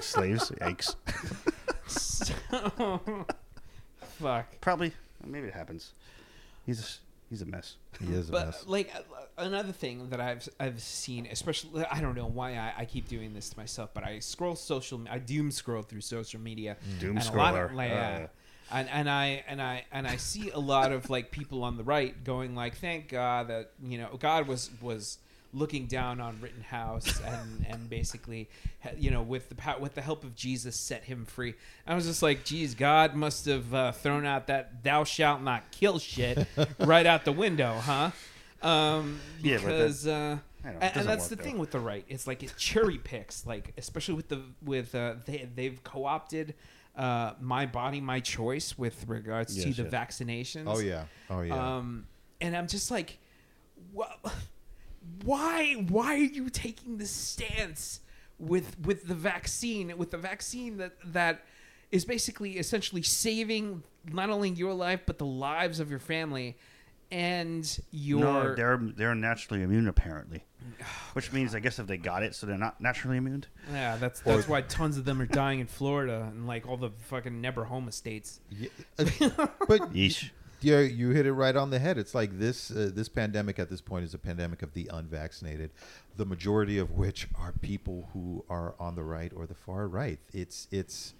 slaves. 0.00 0.50
Yikes. 0.52 0.94
Fuck. 4.18 4.60
Probably. 4.60 4.92
Maybe 5.26 5.48
it 5.48 5.54
happens. 5.54 5.92
He's 6.66 6.80
a, 6.80 6.84
he's 7.30 7.40
a 7.42 7.46
mess. 7.46 7.76
he 8.00 8.12
is 8.12 8.28
a 8.28 8.32
But 8.32 8.46
mess. 8.46 8.64
like 8.66 8.92
another 9.38 9.72
thing 9.72 10.10
that 10.10 10.20
I've 10.20 10.46
I've 10.58 10.80
seen, 10.82 11.26
especially 11.30 11.84
I 11.90 12.00
don't 12.00 12.14
know 12.16 12.26
why 12.26 12.52
I, 12.56 12.72
I 12.78 12.84
keep 12.84 13.08
doing 13.08 13.32
this 13.32 13.48
to 13.50 13.58
myself, 13.58 13.90
but 13.94 14.04
I 14.04 14.18
scroll 14.18 14.56
social, 14.56 15.00
I 15.08 15.18
doom 15.18 15.50
scroll 15.50 15.82
through 15.82 16.02
social 16.02 16.40
media, 16.40 16.76
Doom 16.98 17.16
and 17.16 17.26
a 17.26 17.32
lot 17.32 17.54
scroller. 17.54 17.64
of, 17.70 17.74
like, 17.74 17.90
yeah. 17.90 18.26
Uh. 18.26 18.76
and 18.76 18.88
and 18.90 19.08
I 19.10 19.44
and 19.48 19.62
I 19.62 19.84
and 19.92 20.06
I 20.06 20.16
see 20.16 20.50
a 20.50 20.58
lot 20.58 20.92
of 20.92 21.08
like 21.08 21.30
people 21.30 21.64
on 21.64 21.76
the 21.76 21.84
right 21.84 22.22
going 22.24 22.54
like, 22.54 22.76
thank 22.76 23.08
God 23.08 23.48
that 23.48 23.70
you 23.82 23.96
know 23.98 24.16
God 24.18 24.46
was 24.46 24.70
was 24.82 25.18
looking 25.52 25.86
down 25.86 26.20
on 26.20 26.38
Rittenhouse 26.40 27.20
and 27.22 27.66
and 27.68 27.90
basically 27.90 28.48
you 28.96 29.10
know 29.10 29.22
with 29.22 29.48
the 29.48 29.54
pow- 29.56 29.78
with 29.78 29.94
the 29.94 30.02
help 30.02 30.22
of 30.24 30.34
Jesus 30.36 30.76
set 30.76 31.04
him 31.04 31.24
free. 31.24 31.54
I 31.86 31.94
was 31.94 32.06
just 32.06 32.22
like, 32.22 32.44
geez, 32.44 32.74
God 32.74 33.14
must 33.14 33.46
have 33.46 33.72
uh, 33.74 33.92
thrown 33.92 34.24
out 34.26 34.46
that 34.46 34.82
thou 34.84 35.04
shalt 35.04 35.42
not 35.42 35.70
kill 35.72 35.98
shit 35.98 36.46
right 36.78 37.06
out 37.06 37.24
the 37.24 37.32
window, 37.32 37.74
huh? 37.80 38.10
Um, 38.62 39.20
Yeah, 39.42 39.56
but 39.56 39.62
that- 39.64 39.76
because 39.78 40.06
uh, 40.06 40.10
know, 40.64 40.70
and, 40.80 40.94
doesn't 40.94 41.06
that's 41.06 41.28
the 41.28 41.36
work, 41.36 41.44
thing 41.44 41.58
with 41.58 41.70
the 41.70 41.80
right. 41.80 42.04
It's 42.08 42.26
like 42.26 42.42
it 42.42 42.52
cherry 42.58 42.98
picks, 42.98 43.46
like 43.46 43.72
especially 43.78 44.14
with 44.14 44.28
the 44.28 44.42
with 44.64 44.94
uh, 44.94 45.14
they 45.26 45.48
they've 45.54 45.82
co 45.82 46.04
opted 46.04 46.54
uh, 46.96 47.32
my 47.40 47.64
body, 47.66 48.00
my 48.00 48.20
choice 48.20 48.76
with 48.76 49.08
regards 49.08 49.54
to 49.56 49.68
Yes, 49.68 49.76
the 49.78 49.84
yes. 49.84 49.92
vaccinations. 49.92 50.64
Oh 50.66 50.78
yeah. 50.80 51.04
Oh 51.30 51.40
yeah. 51.40 51.76
Um, 51.78 52.06
and 52.42 52.54
I'm 52.56 52.66
just 52.66 52.90
like, 52.90 53.18
wha- 53.92 54.06
why? 55.24 55.74
Why 55.88 56.14
are 56.14 56.16
you 56.16 56.48
taking 56.50 56.98
this 56.98 57.10
stance 57.10 58.00
with 58.38 58.78
with 58.80 59.06
the 59.06 59.14
vaccine? 59.14 59.96
With 59.96 60.10
the 60.10 60.18
vaccine 60.18 60.76
that 60.78 60.92
that 61.04 61.42
is 61.90 62.04
basically 62.04 62.58
essentially 62.58 63.02
saving 63.02 63.82
not 64.12 64.30
only 64.30 64.50
your 64.50 64.72
life 64.74 65.00
but 65.06 65.18
the 65.18 65.26
lives 65.26 65.80
of 65.80 65.90
your 65.90 65.98
family 65.98 66.56
and 67.10 67.78
your. 67.90 68.20
No, 68.20 68.54
they're 68.54 68.80
they're 68.96 69.14
naturally 69.14 69.62
immune 69.62 69.88
apparently, 69.88 70.44
which 71.14 71.32
means 71.32 71.54
I 71.54 71.60
guess 71.60 71.78
if 71.78 71.86
they 71.86 71.96
got 71.96 72.22
it, 72.22 72.34
so 72.34 72.46
they're 72.46 72.58
not 72.58 72.80
naturally 72.80 73.16
immune. 73.16 73.44
yeah, 73.72 73.96
that's 73.96 74.20
that's 74.20 74.48
why 74.48 74.62
tons 74.62 74.96
of 74.96 75.04
them 75.04 75.20
are 75.20 75.26
dying 75.26 75.60
in 75.60 75.66
Florida 75.66 76.28
and 76.30 76.46
like 76.46 76.68
all 76.68 76.76
the 76.76 76.90
fucking 77.08 77.40
Never 77.40 77.64
Home 77.64 77.88
estates. 77.88 78.40
Yeah, 78.50 78.68
uh, 78.98 79.46
but 79.66 79.92
Yeesh. 79.92 80.30
Yeah, 80.60 80.80
you 80.80 81.10
hit 81.10 81.26
it 81.26 81.32
right 81.32 81.56
on 81.56 81.70
the 81.70 81.78
head. 81.78 81.98
It's 81.98 82.14
like 82.14 82.38
this 82.38 82.70
uh, 82.70 82.90
this 82.94 83.08
pandemic 83.08 83.58
at 83.58 83.70
this 83.70 83.80
point 83.80 84.04
is 84.04 84.14
a 84.14 84.18
pandemic 84.18 84.62
of 84.62 84.74
the 84.74 84.88
unvaccinated, 84.92 85.70
the 86.16 86.26
majority 86.26 86.78
of 86.78 86.92
which 86.92 87.28
are 87.38 87.52
people 87.52 88.08
who 88.12 88.44
are 88.48 88.74
on 88.78 88.94
the 88.94 89.02
right 89.02 89.32
or 89.34 89.46
the 89.46 89.54
far 89.54 89.88
right. 89.88 90.18
It's 90.32 90.68
it's 90.70 91.14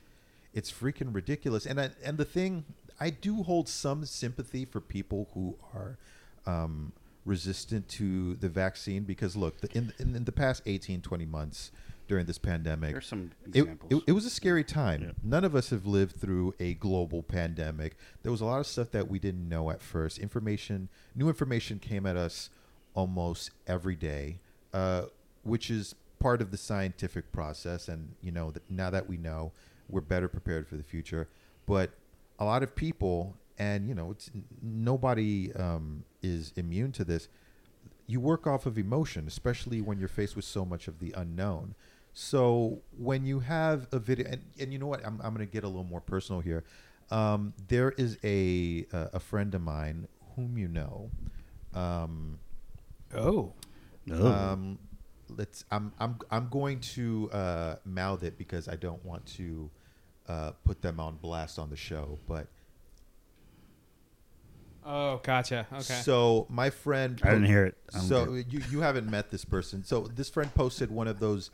it's 0.52 0.70
freaking 0.70 1.14
ridiculous. 1.14 1.66
And 1.66 1.80
I, 1.80 1.90
and 2.04 2.18
the 2.18 2.24
thing, 2.24 2.64
I 2.98 3.10
do 3.10 3.42
hold 3.42 3.68
some 3.68 4.04
sympathy 4.04 4.64
for 4.64 4.80
people 4.80 5.28
who 5.34 5.56
are 5.74 5.96
um, 6.46 6.92
resistant 7.24 7.88
to 7.88 8.34
the 8.34 8.48
vaccine 8.48 9.04
because 9.04 9.36
look, 9.36 9.60
the, 9.60 9.68
in, 9.76 9.92
in 9.98 10.16
in 10.16 10.24
the 10.24 10.32
past 10.32 10.62
18, 10.66 11.00
20 11.00 11.26
months 11.26 11.70
during 12.10 12.26
this 12.26 12.38
pandemic, 12.38 12.90
There's 12.90 13.06
some 13.06 13.30
it, 13.44 13.60
examples. 13.60 13.92
it, 13.92 14.02
it 14.08 14.12
was 14.12 14.26
a 14.26 14.30
scary 14.30 14.64
time. 14.64 15.00
Yeah. 15.00 15.10
None 15.22 15.44
of 15.44 15.54
us 15.54 15.70
have 15.70 15.86
lived 15.86 16.16
through 16.20 16.56
a 16.58 16.74
global 16.74 17.22
pandemic. 17.22 17.96
There 18.24 18.32
was 18.32 18.40
a 18.40 18.44
lot 18.44 18.58
of 18.58 18.66
stuff 18.66 18.90
that 18.90 19.08
we 19.08 19.20
didn't 19.20 19.48
know 19.48 19.70
at 19.70 19.80
first. 19.80 20.18
Information, 20.18 20.88
new 21.14 21.28
information 21.28 21.78
came 21.78 22.06
at 22.06 22.16
us 22.16 22.50
almost 22.94 23.52
every 23.68 23.94
day, 23.94 24.40
uh, 24.74 25.02
which 25.44 25.70
is 25.70 25.94
part 26.18 26.42
of 26.42 26.50
the 26.50 26.56
scientific 26.56 27.30
process. 27.30 27.86
And 27.86 28.16
you 28.20 28.32
know, 28.32 28.50
that 28.50 28.68
now 28.68 28.90
that 28.90 29.08
we 29.08 29.16
know, 29.16 29.52
we're 29.88 30.00
better 30.00 30.26
prepared 30.26 30.66
for 30.66 30.74
the 30.74 30.82
future. 30.82 31.28
But 31.64 31.90
a 32.40 32.44
lot 32.44 32.64
of 32.64 32.74
people, 32.74 33.36
and 33.56 33.86
you 33.86 33.94
know, 33.94 34.10
it's 34.10 34.32
nobody 34.60 35.52
um, 35.52 36.02
is 36.24 36.52
immune 36.56 36.90
to 36.90 37.04
this 37.04 37.28
you 38.10 38.18
work 38.18 38.46
off 38.46 38.66
of 38.66 38.76
emotion, 38.76 39.28
especially 39.28 39.80
when 39.80 40.00
you're 40.00 40.08
faced 40.08 40.34
with 40.34 40.44
so 40.44 40.64
much 40.64 40.88
of 40.88 40.98
the 40.98 41.14
unknown. 41.16 41.76
So 42.22 42.82
when 42.98 43.24
you 43.24 43.40
have 43.40 43.88
a 43.92 43.98
video, 43.98 44.28
and, 44.28 44.42
and 44.60 44.74
you 44.74 44.78
know 44.78 44.86
what, 44.86 45.00
I'm, 45.06 45.18
I'm 45.24 45.34
going 45.34 45.46
to 45.46 45.50
get 45.50 45.64
a 45.64 45.66
little 45.66 45.84
more 45.84 46.02
personal 46.02 46.42
here. 46.42 46.64
Um, 47.10 47.54
there 47.66 47.92
is 47.92 48.18
a 48.22 48.84
uh, 48.92 49.06
a 49.14 49.18
friend 49.18 49.54
of 49.54 49.62
mine 49.62 50.06
whom 50.36 50.58
you 50.58 50.68
know. 50.68 51.10
Um, 51.72 52.38
Oh. 53.16 53.54
No. 54.04 54.26
um, 54.26 54.78
let's. 55.30 55.64
I'm 55.70 55.92
I'm 55.98 56.18
I'm 56.30 56.48
going 56.50 56.80
to 56.80 57.30
uh, 57.32 57.76
mouth 57.86 58.22
it 58.22 58.36
because 58.36 58.68
I 58.68 58.76
don't 58.76 59.02
want 59.02 59.24
to 59.36 59.70
uh, 60.28 60.50
put 60.62 60.82
them 60.82 61.00
on 61.00 61.16
blast 61.16 61.58
on 61.58 61.70
the 61.70 61.76
show, 61.76 62.18
but. 62.28 62.48
Oh, 64.84 65.20
gotcha. 65.22 65.66
Okay. 65.72 66.00
So 66.02 66.46
my 66.50 66.68
friend, 66.68 67.18
I 67.24 67.30
didn't 67.30 67.46
hear 67.46 67.64
it. 67.64 67.78
I'm 67.94 68.02
so 68.02 68.26
good. 68.26 68.52
you 68.52 68.60
you 68.70 68.80
haven't 68.82 69.10
met 69.10 69.30
this 69.30 69.44
person. 69.46 69.84
So 69.84 70.02
this 70.14 70.28
friend 70.28 70.54
posted 70.54 70.90
one 70.90 71.08
of 71.08 71.18
those 71.18 71.50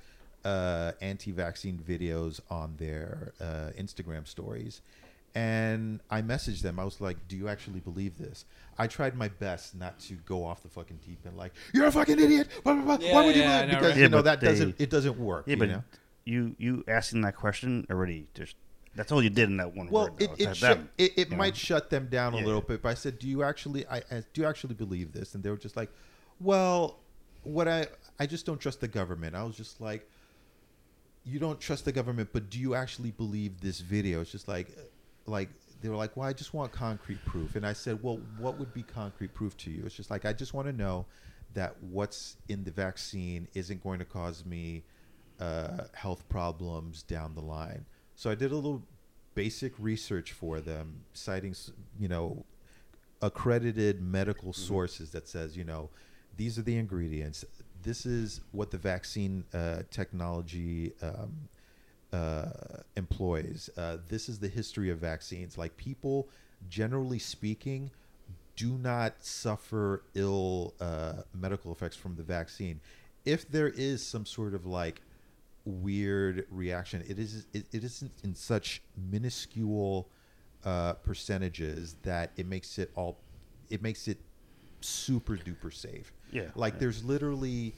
uh, 0.47 0.93
anti-vaccine 1.01 1.77
videos 1.93 2.35
on 2.51 2.69
their 2.79 3.33
uh, 3.41 3.71
Instagram 3.85 4.25
stories, 4.27 4.81
and 5.35 6.01
I 6.11 6.23
messaged 6.23 6.63
them. 6.63 6.79
I 6.79 6.85
was 6.85 7.01
like, 7.01 7.17
"Do 7.29 7.37
you 7.37 7.49
actually 7.49 7.81
believe 7.81 8.17
this?" 8.19 8.45
I 8.79 8.87
tried 8.87 9.15
my 9.17 9.29
best 9.29 9.75
not 9.75 9.99
to 10.09 10.15
go 10.15 10.45
off 10.45 10.63
the 10.63 10.69
fucking 10.69 11.01
deep 11.07 11.19
end, 11.27 11.37
like, 11.37 11.53
"You're 11.75 11.87
a 11.87 11.93
fucking 11.93 12.19
idiot." 12.19 12.49
Blah, 12.65 12.75
blah, 12.75 12.97
blah. 12.97 12.99
Yeah, 13.07 13.15
Why 13.15 13.25
would 13.27 13.37
you? 13.37 13.43
yeah, 13.43 13.57
I 13.57 13.61
believe-" 13.67 13.73
know, 13.73 13.79
because 13.79 13.93
right? 13.93 14.01
you 14.03 14.09
know 14.09 14.17
but 14.19 14.25
that 14.31 14.41
they- 14.41 14.47
doesn't 14.49 14.75
it 14.81 14.91
doesn't 14.91 15.19
work. 15.19 15.45
yeah, 15.47 15.55
you 15.55 15.59
but 15.59 15.69
know? 15.69 15.83
you 16.25 16.55
you 16.59 16.85
asking 16.89 17.21
that 17.23 17.37
question 17.37 17.87
already 17.91 18.27
just 18.35 18.57
that's 18.95 19.13
all 19.13 19.23
you 19.23 19.31
did 19.31 19.49
in 19.51 19.57
that 19.59 19.75
one 19.77 19.89
Well, 19.91 20.05
word. 20.11 20.23
it 20.23 20.31
it, 20.39 20.49
It's 20.49 20.59
shut, 20.59 20.79
them, 20.79 20.89
it, 20.97 21.13
it 21.23 21.31
might 21.31 21.55
know? 21.55 21.59
shut 21.69 21.91
them 21.91 22.07
down 22.09 22.33
a 22.33 22.39
Yeah. 22.39 22.45
little 22.47 22.63
bit. 22.63 22.81
But 22.83 22.89
I 22.91 22.95
said, 22.95 23.19
"Do 23.19 23.29
you 23.29 23.43
actually? 23.43 23.87
I, 23.89 23.99
I 24.11 24.23
do 24.33 24.41
you 24.43 24.47
actually 24.47 24.75
believe 24.75 25.13
this?" 25.13 25.35
And 25.35 25.43
they 25.45 25.51
were 25.51 25.59
just 25.59 25.77
like, 25.77 25.91
"Well, 26.41 26.99
what 27.43 27.69
I 27.69 27.87
I 28.19 28.25
just 28.27 28.47
don't 28.47 28.59
trust 28.59 28.81
the 28.81 28.89
government." 28.89 29.35
I 29.37 29.43
was 29.43 29.55
just 29.57 29.81
like, 29.83 30.09
"You 31.27 31.39
don't 31.39 31.61
trust 31.61 31.85
the 31.85 31.93
government, 31.93 32.31
but 32.33 32.51
do 32.51 32.59
you 32.59 32.75
actually 32.75 33.11
believe 33.11 33.61
this 33.61 33.81
video?" 33.81 34.21
It's 34.21 34.31
just 34.31 34.49
like, 34.49 34.77
like 35.27 35.51
they 35.83 35.89
were 35.89 35.97
like, 35.97 36.17
"Well, 36.17 36.29
I 36.29 36.33
just 36.33 36.55
want 36.55 36.73
concrete 36.73 37.25
proof." 37.25 37.57
And 37.57 37.67
I 37.67 37.73
said, 37.73 38.03
"Well, 38.03 38.21
what 38.39 38.59
would 38.59 38.73
be 38.73 38.83
concrete 38.83 39.35
proof 39.35 39.57
to 39.59 39.71
you?" 39.71 39.83
It's 39.85 39.95
just 39.95 40.11
like 40.11 40.25
I 40.25 40.33
just 40.33 40.55
want 40.55 40.69
to 40.69 40.73
know 40.73 41.07
that 41.55 41.83
what's 41.83 42.37
in 42.49 42.65
the 42.65 42.71
vaccine 42.71 43.49
isn't 43.55 43.83
going 43.83 43.99
to 43.99 44.05
cause 44.05 44.45
me 44.45 44.85
uh, 45.41 45.85
health 45.95 46.29
problems 46.29 47.03
down 47.03 47.35
the 47.35 47.41
line. 47.41 47.87
So 48.15 48.31
I 48.31 48.35
did 48.35 48.53
a 48.53 48.55
little 48.55 48.83
basic 49.35 49.73
research 49.79 50.33
for 50.33 50.61
them, 50.61 51.05
citing 51.13 51.55
you 51.99 52.09
know 52.09 52.45
accredited 53.23 54.03
medical 54.03 54.53
sources 54.53 55.11
that 55.11 55.27
says 55.27 55.57
you 55.57 55.65
know 55.65 55.91
these 56.37 56.59
are 56.59 56.63
the 56.63 56.77
ingredients. 56.77 57.45
This 57.87 58.05
is 58.05 58.41
what 58.51 58.73
the 58.73 58.79
vaccine 58.79 59.45
uh, 59.55 59.83
technology 59.93 60.93
um, 61.01 61.49
uh, 62.13 62.47
employs. 62.97 63.71
Uh, 63.77 63.99
this 64.09 64.29
is 64.29 64.41
the 64.41 64.49
history 64.49 64.91
of 64.91 64.99
vaccines. 64.99 65.57
Like 65.57 65.77
people, 65.77 66.29
generally 66.69 67.21
speaking, 67.21 67.93
do 68.57 68.73
not 68.73 69.25
suffer 69.25 70.03
ill 70.15 70.75
uh, 70.81 71.23
medical 71.33 71.71
effects 71.71 71.95
from 71.95 72.17
the 72.17 72.25
vaccine. 72.25 72.81
If 73.25 73.49
there 73.49 73.69
is 73.69 74.05
some 74.05 74.27
sort 74.27 74.55
of 74.55 74.67
like 74.67 75.01
weird 75.65 76.45
reaction, 76.51 77.05
it 77.09 77.21
is 77.21 77.47
it, 77.53 77.67
it 77.71 77.85
isn't 77.85 78.11
in 78.25 78.35
such 78.35 78.83
minuscule 79.13 80.09
uh, 80.65 80.95
percentages 80.95 81.95
that 82.03 82.33
it 82.37 82.47
makes 82.47 82.81
it 82.81 82.91
all 82.97 83.21
it 83.71 83.81
makes 83.81 84.09
it 84.09 84.19
super 84.81 85.37
duper 85.37 85.73
safe. 85.73 86.13
Yeah, 86.31 86.45
like 86.55 86.75
yeah. 86.75 86.81
there's 86.81 87.05
literally 87.05 87.75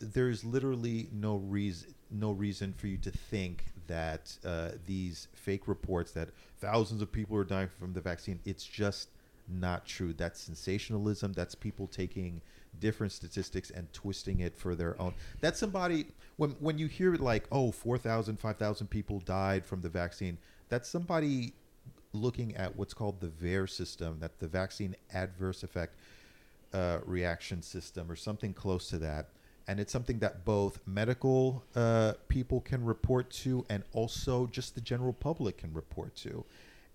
there's 0.00 0.44
literally 0.44 1.08
no 1.12 1.36
reason 1.36 1.94
no 2.10 2.32
reason 2.32 2.74
for 2.74 2.88
you 2.88 2.98
to 2.98 3.10
think 3.10 3.64
that 3.86 4.36
uh, 4.44 4.70
these 4.86 5.28
fake 5.34 5.66
reports 5.66 6.12
that 6.12 6.28
thousands 6.60 7.00
of 7.00 7.10
people 7.10 7.36
are 7.36 7.44
dying 7.44 7.68
from 7.78 7.92
the 7.92 8.00
vaccine 8.00 8.38
it's 8.44 8.64
just 8.64 9.08
not 9.48 9.84
true. 9.84 10.12
That's 10.12 10.40
sensationalism. 10.40 11.32
That's 11.32 11.54
people 11.54 11.86
taking 11.86 12.40
different 12.78 13.12
statistics 13.12 13.70
and 13.70 13.92
twisting 13.92 14.40
it 14.40 14.56
for 14.56 14.74
their 14.74 15.00
own. 15.00 15.14
That's 15.40 15.58
somebody 15.58 16.06
when 16.36 16.50
when 16.52 16.78
you 16.78 16.86
hear 16.86 17.14
like 17.14 17.44
oh 17.52 17.70
4000 17.70 18.38
5000 18.38 18.86
people 18.88 19.20
died 19.20 19.66
from 19.66 19.82
the 19.82 19.90
vaccine 19.90 20.38
that's 20.70 20.88
somebody 20.88 21.52
looking 22.14 22.56
at 22.56 22.74
what's 22.76 22.94
called 22.94 23.20
the 23.20 23.28
VAER 23.28 23.66
system 23.66 24.18
that 24.20 24.38
the 24.38 24.48
vaccine 24.48 24.96
adverse 25.12 25.62
effect 25.62 25.94
uh, 26.72 26.98
reaction 27.04 27.62
system 27.62 28.10
or 28.10 28.16
something 28.16 28.52
close 28.54 28.88
to 28.88 28.98
that. 28.98 29.28
And 29.68 29.78
it's 29.78 29.92
something 29.92 30.18
that 30.18 30.44
both 30.44 30.80
medical 30.86 31.62
uh, 31.76 32.14
people 32.28 32.60
can 32.60 32.84
report 32.84 33.30
to 33.30 33.64
and 33.70 33.84
also 33.92 34.46
just 34.48 34.74
the 34.74 34.80
general 34.80 35.12
public 35.12 35.58
can 35.58 35.72
report 35.72 36.14
to. 36.16 36.44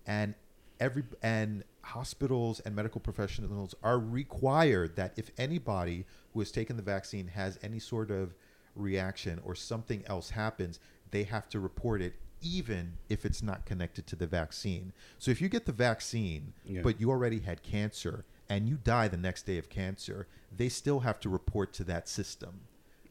And 0.06 0.34
every 0.80 1.02
and 1.22 1.64
hospitals 1.82 2.60
and 2.60 2.76
medical 2.76 3.00
professionals 3.00 3.74
are 3.82 3.98
required 3.98 4.96
that 4.96 5.12
if 5.16 5.30
anybody 5.38 6.04
who 6.32 6.40
has 6.40 6.50
taken 6.50 6.76
the 6.76 6.82
vaccine 6.82 7.28
has 7.28 7.58
any 7.62 7.78
sort 7.78 8.10
of 8.10 8.34
reaction 8.76 9.40
or 9.44 9.54
something 9.54 10.04
else 10.06 10.30
happens, 10.30 10.78
they 11.10 11.22
have 11.24 11.48
to 11.48 11.58
report 11.60 12.02
it 12.02 12.14
even 12.40 12.92
if 13.08 13.24
it's 13.24 13.42
not 13.42 13.64
connected 13.66 14.06
to 14.06 14.14
the 14.14 14.26
vaccine. 14.26 14.92
So 15.18 15.30
if 15.30 15.40
you 15.40 15.48
get 15.48 15.66
the 15.66 15.72
vaccine, 15.72 16.52
Yeah. 16.64 16.82
but 16.82 17.00
you 17.00 17.10
already 17.10 17.40
had 17.40 17.62
cancer 17.62 18.24
and 18.48 18.68
you 18.68 18.78
die 18.82 19.08
the 19.08 19.16
next 19.16 19.44
day 19.44 19.58
of 19.58 19.68
cancer, 19.68 20.26
they 20.56 20.68
still 20.68 21.00
have 21.00 21.20
to 21.20 21.28
report 21.28 21.72
to 21.74 21.84
that 21.84 22.08
system. 22.08 22.60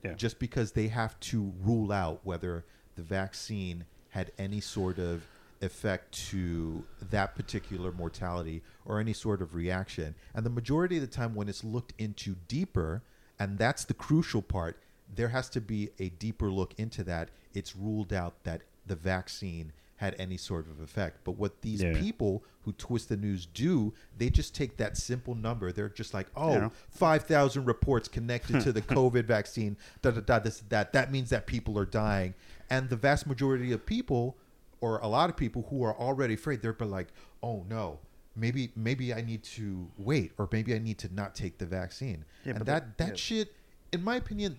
Yeah. 0.04 0.14
Just 0.14 0.40
because 0.40 0.72
they 0.72 0.88
have 0.88 1.20
to 1.22 1.54
rule 1.64 1.92
out 1.92 2.22
whether 2.24 2.66
the 2.96 3.02
vaccine 3.02 3.86
had 4.10 4.32
any 4.38 4.60
sort 4.60 4.98
of 4.98 5.24
effect 5.62 6.12
to 6.30 6.84
that 7.10 7.36
particular 7.36 7.92
mortality 7.92 8.62
or 8.86 9.00
any 9.00 9.14
sort 9.14 9.42
of 9.42 9.56
reaction. 9.56 10.16
And 10.34 10.46
the 10.46 10.50
majority 10.52 10.98
of 10.98 11.02
the 11.02 11.08
time, 11.08 11.36
when 11.36 11.50
it's 11.50 11.64
looked 11.64 11.94
into 11.98 12.36
deeper, 12.48 13.02
and 13.40 13.58
that's 13.58 13.86
the 13.86 13.94
crucial 13.94 14.42
part, 14.42 14.80
there 15.14 15.30
has 15.30 15.50
to 15.50 15.62
be 15.62 15.90
a 16.00 16.10
deeper 16.10 16.50
look 16.52 16.74
into 16.78 17.04
that. 17.06 17.30
It's 17.54 17.76
ruled 17.76 18.14
out 18.14 18.44
that 18.44 18.62
the 18.86 18.96
vaccine 18.96 19.74
had 19.98 20.16
any 20.20 20.38
sort 20.38 20.68
of 20.68 20.80
effect. 20.80 21.20
But 21.24 21.34
what 21.34 21.62
these 21.62 21.84
Yeah. 21.84 21.94
people 22.00 22.44
who 22.64 22.72
twist 22.74 23.10
the 23.10 23.18
news 23.18 23.46
do, 23.46 23.94
they 24.18 24.30
just 24.30 24.56
take 24.56 24.78
that 24.78 24.96
simple 24.98 25.36
number. 25.36 25.72
They're 25.72 25.90
just 25.90 26.14
like, 26.14 26.28
oh, 26.36 26.54
Yeah. 26.54 26.70
5,000 26.90 27.66
reports 27.66 28.08
connected 28.08 28.62
to 28.62 28.72
the 28.72 28.82
COVID 28.98 29.26
vaccine, 29.26 29.78
da 30.02 30.12
da 30.12 30.22
da, 30.22 30.40
this, 30.40 30.62
that. 30.70 30.94
That 30.94 31.12
means 31.12 31.30
that 31.32 31.46
people 31.48 31.78
are 31.80 31.86
dying. 31.86 32.34
And 32.70 32.90
the 32.90 32.96
vast 32.96 33.28
majority 33.28 33.72
of 33.72 33.86
people, 33.86 34.38
or 34.82 35.00
a 35.00 35.08
lot 35.08 35.30
of 35.30 35.36
people 35.38 35.68
who 35.70 35.84
are 35.84 35.96
already 35.98 36.36
afraid, 36.36 36.62
they're 36.62 36.76
like, 36.80 37.08
oh 37.42 37.66
no, 37.70 38.00
maybe 38.36 38.72
maybe 38.76 39.14
I 39.14 39.22
need 39.22 39.44
to 39.44 39.90
wait, 39.98 40.32
or 40.38 40.48
maybe 40.52 40.76
I 40.76 40.80
need 40.80 41.00
to 41.00 41.14
not 41.14 41.34
take 41.34 41.58
the 41.58 41.66
vaccine. 41.66 42.24
Yeah, 42.46 42.54
and 42.58 42.66
that, 42.68 42.98
that 43.00 43.18
shit, 43.18 43.54
in 43.92 44.04
my 44.04 44.18
opinion, 44.18 44.58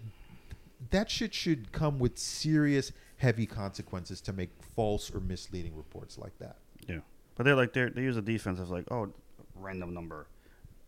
that 0.90 1.11
shit 1.11 1.35
should 1.35 1.70
come 1.72 1.98
with 1.98 2.18
serious, 2.18 2.92
heavy 3.18 3.46
consequences 3.46 4.20
to 4.22 4.33
make 4.33 4.50
false 4.74 5.14
or 5.14 5.20
misleading 5.20 5.76
reports 5.76 6.16
like 6.18 6.37
that. 6.38 6.57
Yeah, 6.88 7.00
but 7.37 7.44
they're 7.44 7.54
like 7.57 7.72
they 7.72 7.88
they 7.90 8.02
use 8.02 8.16
a 8.16 8.22
defense 8.22 8.59
of 8.59 8.70
like 8.70 8.90
oh 8.90 9.12
random 9.54 9.92
number. 9.92 10.26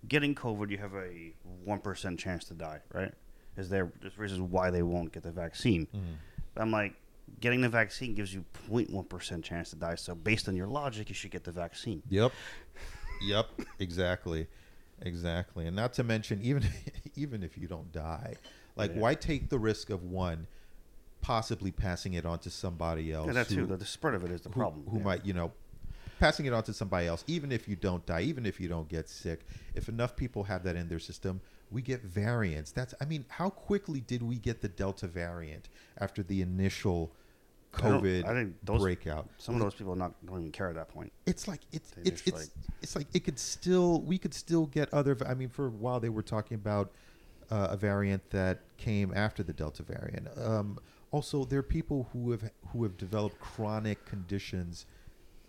Getting 0.08 0.34
COVID, 0.34 0.70
you 0.70 0.78
have 0.78 0.94
a 0.94 1.32
one 1.64 1.78
percent 1.80 2.18
chance 2.18 2.44
to 2.46 2.54
die. 2.54 2.80
Right? 2.94 3.12
Is 3.56 3.68
there 3.68 3.92
there's 4.00 4.16
reasons 4.18 4.40
why 4.40 4.70
they 4.70 4.82
won't 4.82 5.12
get 5.12 5.22
the 5.22 5.32
vaccine? 5.32 5.86
Mm-hmm. 5.94 6.12
But 6.54 6.62
I'm 6.62 6.70
like, 6.70 6.94
getting 7.40 7.60
the 7.60 7.68
vaccine 7.68 8.14
gives 8.14 8.32
you 8.32 8.44
0.1 8.70 9.08
percent 9.08 9.44
chance 9.44 9.70
to 9.70 9.76
die. 9.76 9.96
So 9.96 10.14
based 10.14 10.48
on 10.48 10.56
your 10.56 10.68
logic, 10.68 11.08
you 11.10 11.14
should 11.14 11.30
get 11.30 11.44
the 11.44 11.52
vaccine. 11.52 12.02
Yep. 12.08 12.32
Yep. 13.22 13.46
Exactly. 13.78 14.46
Exactly. 15.02 15.66
And 15.66 15.76
not 15.76 15.92
to 15.94 16.04
mention, 16.04 16.40
even 16.42 16.64
even 17.16 17.42
if 17.42 17.58
you 17.58 17.66
don't 17.66 17.92
die, 17.92 18.34
like 18.76 18.92
Yeah. 18.94 19.00
why 19.00 19.14
take 19.14 19.48
the 19.50 19.58
risk 19.58 19.90
of 19.90 20.04
one 20.04 20.46
possibly 21.20 21.70
passing 21.70 22.14
it 22.14 22.24
on 22.26 22.38
to 22.40 22.50
somebody 22.50 23.12
else? 23.12 23.26
Yeah, 23.26 23.32
that 23.34 23.46
who- 23.48 23.66
too. 23.66 23.76
The, 23.76 23.84
spread 23.84 24.14
of 24.14 24.24
it 24.24 24.30
is 24.30 24.40
the 24.42 24.48
who, 24.50 24.54
problem. 24.60 24.84
who 24.90 24.98
yeah. 24.98 25.04
might 25.04 25.26
you 25.26 25.32
know 25.34 25.52
passing 26.18 26.44
it 26.46 26.52
on 26.52 26.62
to 26.62 26.72
somebody 26.74 27.06
else 27.06 27.24
even 27.26 27.50
if 27.50 27.66
you 27.66 27.74
don't 27.74 28.04
die 28.04 28.20
even 28.20 28.44
if 28.44 28.60
you 28.60 28.68
don't 28.68 28.88
get 28.90 29.08
sick 29.08 29.40
if 29.74 29.88
enough 29.88 30.14
people 30.16 30.44
have 30.44 30.62
that 30.62 30.76
in 30.76 30.86
their 30.86 30.98
system 30.98 31.40
we 31.70 31.80
get 31.80 32.02
variants 32.02 32.70
that's 32.72 32.92
i 33.00 33.06
mean 33.06 33.24
how 33.28 33.48
quickly 33.48 34.00
did 34.00 34.22
we 34.22 34.36
get 34.36 34.60
the 34.60 34.68
delta 34.68 35.06
variant 35.06 35.70
after 35.96 36.22
the 36.22 36.42
initial 36.42 37.10
covid 37.72 38.26
I 38.26 38.34
think 38.34 38.54
those 38.62 38.82
breakout 38.82 39.30
Some 39.38 39.54
of 39.54 39.62
those 39.62 39.72
people 39.74 39.94
are 39.94 39.96
not 39.96 40.12
don't 40.26 40.40
even 40.40 40.52
care 40.52 40.68
at 40.68 40.74
that 40.74 40.88
point. 40.90 41.10
it's 41.24 41.48
like 41.48 41.60
it's 41.72 41.88
They 41.92 42.02
it's 42.02 42.22
it's 42.26 42.32
like- 42.36 42.48
it's 42.82 42.96
like 42.96 43.06
it 43.14 43.20
could 43.24 43.38
still 43.38 44.02
we 44.02 44.18
could 44.18 44.34
still 44.34 44.66
get 44.66 44.92
other 44.92 45.16
i 45.26 45.32
mean 45.32 45.48
for 45.48 45.68
a 45.68 45.70
while 45.70 46.00
they 46.00 46.08
were 46.10 46.22
talking 46.22 46.56
about 46.56 46.90
uh, 47.50 47.68
a 47.70 47.76
variant 47.78 48.28
that 48.30 48.60
came 48.76 49.10
after 49.14 49.42
the 49.42 49.52
delta 49.54 49.82
variant 49.82 50.28
um, 50.38 50.78
also 51.10 51.44
there 51.44 51.58
are 51.60 51.62
people 51.62 52.08
who 52.12 52.30
have 52.30 52.50
who 52.72 52.82
have 52.84 52.96
developed 52.96 53.40
chronic 53.40 54.04
conditions 54.06 54.86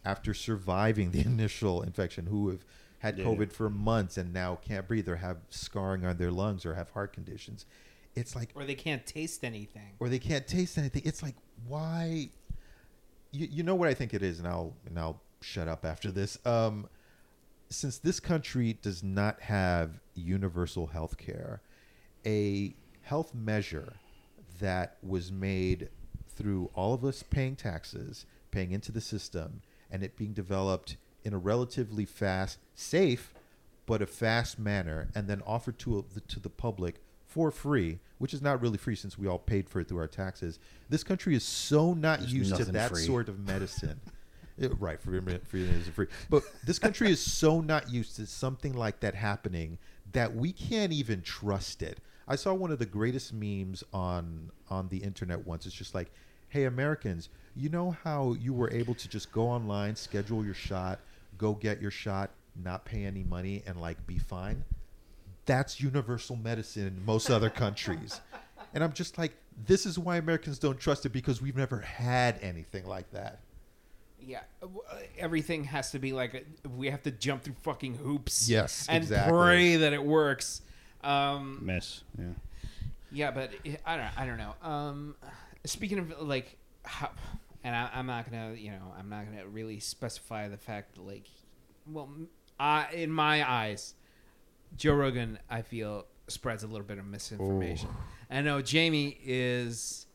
after 0.04 0.34
surviving 0.34 1.12
the 1.12 1.21
initial 1.26 1.82
infection 1.82 2.26
who 2.28 2.50
have 2.50 2.65
had 3.00 3.17
Yeah. 3.17 3.26
covid 3.26 3.52
for 3.52 3.69
months 3.69 4.17
and 4.17 4.34
now 4.34 4.56
can't 4.56 4.88
breathe 4.88 5.08
or 5.10 5.17
have 5.17 5.38
scarring 5.50 6.06
on 6.06 6.17
their 6.17 6.32
lungs 6.32 6.65
or 6.65 6.76
have 6.76 6.89
heart 6.91 7.13
conditions 7.13 7.65
it's 8.15 8.36
like 8.36 8.50
or 8.56 8.65
they 8.65 8.76
can't 8.76 9.06
taste 9.06 9.43
anything. 9.43 9.93
or 10.00 10.10
they 10.10 10.19
can't 10.19 10.45
taste 10.45 10.78
anything. 10.78 11.02
It's 11.06 11.24
like 11.24 11.36
why? 11.65 12.30
You, 13.32 13.47
you 13.50 13.63
know 13.63 13.76
what 13.76 13.88
I 13.88 13.93
think 13.93 14.13
it 14.13 14.21
is, 14.21 14.39
and 14.39 14.47
I'll 14.47 14.76
and 14.86 15.00
I'll 15.00 15.21
shut 15.39 15.69
up 15.69 15.86
after 15.86 16.12
this. 16.12 16.38
Um, 16.45 16.89
since 17.69 18.00
this 18.00 18.19
country 18.19 18.74
does 18.82 19.02
not 19.02 19.39
have 19.39 20.02
universal 20.13 20.88
health 20.88 21.17
care, 21.17 21.62
a 22.26 22.76
health 23.02 23.34
measure 23.34 23.93
that 24.62 24.95
was 25.04 25.32
made 25.32 25.89
through 26.30 26.69
all 26.74 26.93
of 26.93 27.04
us 27.04 27.24
paying 27.24 27.56
taxes, 27.56 28.26
paying 28.52 28.71
into 28.71 28.91
the 28.91 29.02
system, 29.02 29.62
and 29.91 30.02
it 30.04 30.15
being 30.15 30.34
developed 30.34 30.95
in 31.24 31.34
a 31.34 31.38
relatively 31.38 32.06
fast, 32.06 32.58
safe, 32.74 33.34
but 33.86 34.02
a 34.02 34.08
fast 34.08 34.58
manner, 34.58 35.10
and 35.13 35.28
then 35.28 35.41
offered 35.45 35.78
to 35.80 36.06
the, 36.13 36.21
to 36.21 36.39
the 36.39 36.50
public 36.50 37.02
for 37.26 37.52
free, 37.52 38.00
which 38.17 38.34
is 38.34 38.41
not 38.41 38.62
really 38.62 38.78
free 38.78 38.95
since 38.95 39.17
we 39.17 39.28
all 39.28 39.38
paid 39.39 39.69
for 39.69 39.80
it 39.82 39.88
through 39.88 39.97
our 40.00 40.08
taxes. 40.08 40.60
This 40.89 41.04
country 41.04 41.36
is 41.36 41.43
so 41.43 41.93
not 41.93 42.19
There's 42.19 42.34
used 42.34 42.56
to 42.56 42.65
that 42.65 42.91
free. 42.91 43.04
sort 43.04 43.30
of 43.30 43.39
medicine. 43.47 44.00
It- 44.58 44.71
right, 44.80 45.00
free, 45.02 45.19
free 45.47 45.63
isn't 45.63 45.93
free. 45.93 46.08
But 46.30 46.43
this 46.65 46.80
country 46.80 47.12
is 47.12 47.19
so 47.21 47.62
not 47.62 47.89
used 47.89 48.15
to 48.17 48.26
something 48.28 48.74
like 48.74 49.00
that 49.02 49.15
happening 49.15 49.78
that 50.12 50.36
we 50.36 50.52
can't 50.52 50.91
even 50.91 51.21
trust 51.21 51.82
it. 51.82 52.00
I 52.28 52.36
saw 52.36 52.54
one 52.54 52.72
of 52.72 52.80
the 52.80 52.86
greatest 52.86 53.34
memes 53.34 53.84
on 53.94 54.52
on 54.70 54.88
the 54.90 54.98
internet 54.98 55.46
once. 55.46 55.66
It's 55.66 55.76
just 55.76 55.96
like, 55.96 56.12
"Hey 56.50 56.66
Americans, 56.66 57.30
you 57.56 57.70
know 57.70 57.92
how 58.04 58.34
you 58.34 58.54
were 58.54 58.72
able 58.72 58.96
to 58.96 59.08
just 59.08 59.32
go 59.32 59.48
online, 59.48 59.96
schedule 59.96 60.46
your 60.46 60.54
shot, 60.54 61.00
go 61.38 61.54
get 61.54 61.82
your 61.82 61.92
shot, 61.92 62.32
not 62.56 62.86
pay 62.86 63.06
any 63.06 63.24
money, 63.24 63.64
and 63.66 63.80
like 63.80 64.06
be 64.08 64.18
fine." 64.18 64.64
That's 65.46 65.82
universal 65.82 66.36
medicine 66.36 66.88
in 66.88 67.06
most 67.06 67.30
other 67.30 67.50
countries. 67.64 68.22
And 68.74 68.84
I'm 68.84 68.94
just 68.94 69.18
like, 69.18 69.34
this 69.66 69.86
is 69.86 70.00
why 70.00 70.18
Americans 70.18 70.60
don't 70.60 70.80
trust 70.80 71.06
it 71.06 71.10
because 71.10 71.42
we've 71.42 71.58
never 71.58 71.80
had 71.80 72.38
anything 72.42 72.86
like 72.86 73.12
that. 73.12 73.40
Yeah, 74.20 74.42
uh, 74.62 74.68
uh, 74.68 74.98
everything 75.18 75.64
has 75.66 75.92
to 75.92 76.00
be 76.00 76.14
like 76.14 76.36
a, 76.36 76.70
we 76.70 76.90
have 76.92 77.02
to 77.04 77.12
jump 77.12 77.44
through 77.44 77.56
fucking 77.64 77.96
hoops. 77.96 78.48
Yes, 78.48 78.86
and 78.88 79.04
exactly. 79.04 79.32
pray 79.36 79.76
that 79.78 79.94
it 79.94 80.04
works. 80.04 80.62
Um, 81.04 81.60
Mess. 81.62 82.04
Yeah. 82.18 82.26
yeah, 83.12 83.32
but 83.32 83.52
it, 83.64 83.82
I 83.86 83.98
don't. 83.98 84.20
I 84.20 84.26
don't 84.26 84.38
know. 84.38 84.54
Um, 84.68 85.16
speaking 85.66 86.00
of 86.00 86.22
like 86.22 86.58
how, 86.84 87.10
and 87.64 87.76
I, 87.76 87.90
I'm 87.94 88.06
not 88.08 88.30
gonna 88.30 88.54
you 88.56 88.72
know 88.72 88.94
I'm 88.98 89.10
not 89.10 89.26
gonna 89.26 89.48
really 89.48 89.80
specify 89.80 90.48
the 90.48 90.58
fact 90.58 90.96
that 90.96 91.02
like 91.02 91.28
well 91.86 92.10
I 92.60 92.88
in 92.94 93.12
my 93.12 93.50
eyes 93.50 93.94
Joe 94.78 94.94
Rogan 94.96 95.40
I 95.50 95.62
feel 95.62 96.06
spreads 96.28 96.64
a 96.64 96.68
little 96.68 96.86
bit 96.86 96.98
of 96.98 97.06
misinformation. 97.06 97.90
I 98.30 98.42
know 98.42 98.62
Jamie 98.62 99.18
is 99.24 100.06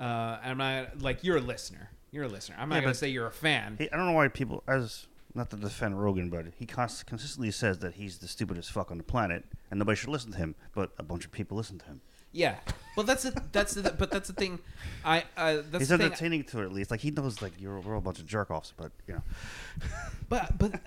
uh 0.00 0.38
I'm 0.42 0.58
not 0.58 1.00
like 1.02 1.24
you're 1.24 1.36
a 1.38 1.40
listener 1.40 1.90
you're 2.10 2.24
a 2.24 2.28
listener 2.28 2.56
I'm 2.58 2.68
not 2.68 2.76
Yeah, 2.76 2.82
gonna 2.82 2.94
say 2.94 3.08
you're 3.08 3.26
a 3.26 3.32
fan 3.32 3.76
I 3.80 3.96
don't 3.96 4.06
know 4.06 4.12
why 4.12 4.28
people, 4.28 4.62
as 4.68 5.06
not 5.34 5.50
to 5.50 5.56
defend 5.56 6.00
Rogan, 6.02 6.30
but 6.30 6.46
he 6.56 6.66
const- 6.66 7.06
consistently 7.06 7.50
says 7.50 7.78
that 7.80 7.94
he's 7.94 8.18
the 8.18 8.28
stupidest 8.28 8.70
fuck 8.70 8.90
on 8.90 8.98
the 8.98 9.04
planet, 9.04 9.44
and 9.70 9.78
nobody 9.78 9.96
should 9.96 10.10
listen 10.10 10.32
to 10.32 10.38
him. 10.38 10.54
But 10.74 10.92
a 10.98 11.02
bunch 11.02 11.24
of 11.24 11.32
people 11.32 11.56
listen 11.56 11.78
to 11.78 11.86
him. 11.86 12.00
yeah 12.32 12.56
well 12.96 13.06
that's 13.06 13.22
the 13.22 13.42
that's 13.52 13.74
the 13.74 13.90
but 13.92 14.10
that's 14.10 14.28
the 14.28 14.34
thing 14.34 14.58
I 15.04 15.24
uh, 15.36 15.62
that's 15.70 15.82
he's 15.82 15.88
the 15.88 15.98
thing 15.98 16.06
entertaining 16.06 16.44
to 16.44 16.60
it 16.62 16.64
at 16.64 16.72
least. 16.72 16.90
Like 16.90 17.00
he 17.00 17.10
knows, 17.10 17.42
like 17.42 17.52
you're 17.58 17.78
we're 17.80 17.94
all 17.94 17.98
a 17.98 18.02
bunch 18.02 18.18
of 18.18 18.26
jerk 18.26 18.50
offs, 18.50 18.72
but 18.76 18.92
you 19.06 19.14
know. 19.14 19.22
But 20.28 20.56
but 20.58 20.74
uh, 20.74 20.78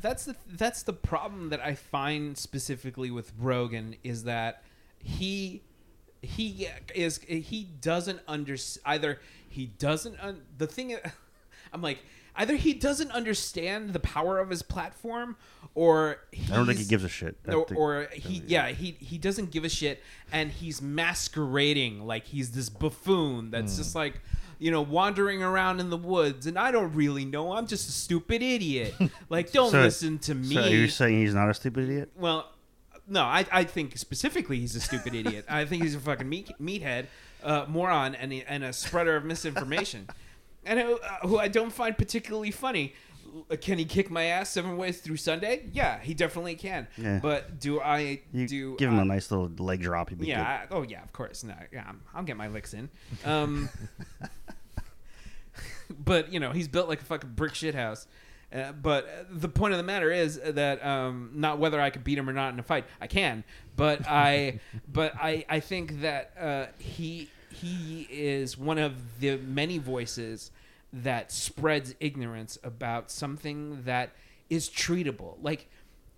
that's 0.00 0.26
the 0.26 0.36
that's 0.52 0.82
the 0.82 0.92
problem 0.92 1.48
that 1.48 1.60
I 1.60 1.74
find 1.74 2.36
specifically 2.36 3.10
with 3.10 3.32
Rogan 3.38 3.96
is 4.04 4.24
that 4.24 4.62
he 4.98 5.62
he 6.20 6.68
is 6.94 7.18
he 7.18 7.64
doesn't 7.80 8.20
under 8.28 8.56
either 8.84 9.18
he 9.48 9.66
doesn't 9.66 10.20
un, 10.20 10.42
the 10.58 10.66
thing 10.66 10.96
I'm 11.72 11.82
like 11.82 11.98
either 12.36 12.56
he 12.56 12.72
doesn't 12.74 13.10
understand 13.10 13.92
the 13.92 14.00
power 14.00 14.38
of 14.38 14.50
his 14.50 14.62
platform 14.62 15.36
or 15.74 16.18
I 16.50 16.56
don't 16.56 16.66
think 16.66 16.78
he 16.78 16.84
gives 16.84 17.04
a 17.04 17.08
shit. 17.08 17.36
Or, 17.46 17.64
think- 17.66 17.78
or 17.80 18.08
he 18.12 18.42
yeah 18.46 18.68
he 18.68 18.92
he 19.00 19.18
doesn't 19.18 19.50
give 19.50 19.64
a 19.64 19.68
shit 19.68 20.02
and 20.32 20.50
he's 20.50 20.80
masquerading 20.82 22.06
like 22.06 22.26
he's 22.26 22.50
this 22.52 22.68
buffoon 22.68 23.50
that's 23.50 23.76
just 23.76 23.94
like 23.94 24.20
you 24.58 24.70
know 24.70 24.82
wandering 24.82 25.42
around 25.42 25.80
in 25.80 25.90
the 25.90 25.96
woods 25.96 26.46
and 26.46 26.58
I 26.58 26.70
don't 26.70 26.94
really 26.94 27.24
know 27.24 27.52
I'm 27.52 27.66
just 27.66 27.88
a 27.88 27.92
stupid 27.92 28.42
idiot. 28.42 28.94
Like 29.28 29.52
don't 29.52 29.70
So- 29.70 29.80
listen 29.82 30.18
to 30.20 30.34
me. 30.34 30.54
So 30.54 30.64
you're 30.66 30.88
saying 30.88 31.18
he's 31.20 31.34
not 31.34 31.48
a 31.48 31.54
stupid 31.54 31.84
idiot? 31.84 32.10
well 32.16 32.50
no 33.08 33.22
I, 33.22 33.46
I 33.50 33.64
think 33.64 33.96
specifically 33.98 34.58
he's 34.60 34.76
a 34.76 34.80
stupid 34.80 35.14
idiot. 35.14 35.44
I 35.48 35.64
think 35.64 35.82
he's 35.82 35.94
a 35.94 36.00
fucking 36.00 36.28
meat, 36.28 36.50
meathead 36.60 37.06
uh, 37.42 37.64
moron 37.68 38.14
and, 38.14 38.32
and 38.46 38.62
a 38.62 38.72
spreader 38.72 39.16
of 39.16 39.24
misinformation 39.24 40.08
and 40.64 40.80
who, 40.80 40.98
uh, 40.98 41.26
who 41.26 41.38
I 41.38 41.48
don't 41.48 41.72
find 41.72 41.96
particularly 41.96 42.50
funny 42.50 42.94
Uh, 43.50 43.56
can 43.56 43.78
he 43.78 43.84
kick 43.86 44.10
my 44.10 44.24
ass 44.24 44.50
seven 44.50 44.76
ways 44.76 45.00
through 45.00 45.16
Sunday? 45.16 45.64
Yeah, 45.72 45.98
he 46.00 46.12
definitely 46.12 46.54
can. 46.54 46.86
Yeah. 46.98 47.18
But 47.22 47.60
do 47.60 47.80
I 47.80 48.20
You 48.32 48.46
do 48.46 48.76
give 48.76 48.90
him 48.90 48.98
I- 48.98 49.02
a 49.02 49.06
nice 49.06 49.30
little 49.30 49.48
leg 49.64 49.80
drop. 49.82 50.10
He'd 50.10 50.18
be 50.18 50.26
yeah. 50.26 50.66
good. 50.66 50.74
I, 50.74 50.78
oh 50.78 50.82
yeah. 50.82 51.02
Of 51.02 51.12
course. 51.12 51.42
No. 51.42 51.54
Yeah. 51.72 51.84
I'm, 51.88 52.02
I'll 52.14 52.24
get 52.24 52.36
my 52.36 52.48
licks 52.48 52.74
in. 52.74 52.90
Um, 53.24 53.70
but 56.04 56.32
you 56.32 56.40
know 56.40 56.52
he's 56.52 56.68
built 56.68 56.88
like 56.88 57.00
a 57.00 57.04
fucking 57.04 57.30
brick 57.34 57.54
shit 57.54 57.74
house. 57.74 58.06
Uh, 58.52 58.70
but 58.72 59.04
uh, 59.04 59.24
the 59.30 59.48
point 59.48 59.72
of 59.72 59.78
the 59.78 59.82
matter 59.82 60.12
is 60.12 60.38
that 60.38 60.84
um, 60.84 61.30
not 61.34 61.58
whether 61.58 61.80
I 61.80 61.88
could 61.88 62.04
beat 62.04 62.18
him 62.18 62.28
or 62.28 62.34
not 62.34 62.52
in 62.52 62.60
a 62.60 62.62
fight. 62.62 62.84
I 63.00 63.06
can, 63.06 63.44
but 63.76 64.06
I, 64.06 64.60
but 64.92 65.14
I, 65.16 65.46
I 65.48 65.60
think 65.60 66.02
that 66.02 66.32
uh, 66.38 66.66
he 66.78 67.30
he 67.52 68.08
is 68.10 68.56
one 68.58 68.78
of 68.78 69.20
the 69.20 69.36
many 69.36 69.78
voices 69.78 70.50
that 70.92 71.32
spreads 71.32 71.94
ignorance 72.00 72.58
about 72.62 73.10
something 73.10 73.82
that 73.84 74.10
is 74.50 74.68
treatable. 74.68 75.36
Like 75.40 75.68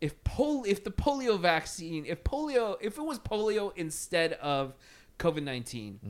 if 0.01 0.23
pol 0.25 0.65
if 0.67 0.85
the 0.85 0.91
polio 0.91 1.39
vaccine, 1.39 2.05
if 2.07 2.25
polio, 2.25 2.77
if 2.81 2.99
it 2.99 3.03
was 3.03 3.19
polio 3.19 3.73
instead 3.77 4.35
of 4.35 4.75
COVID 5.19 5.43
nineteen, 5.43 6.01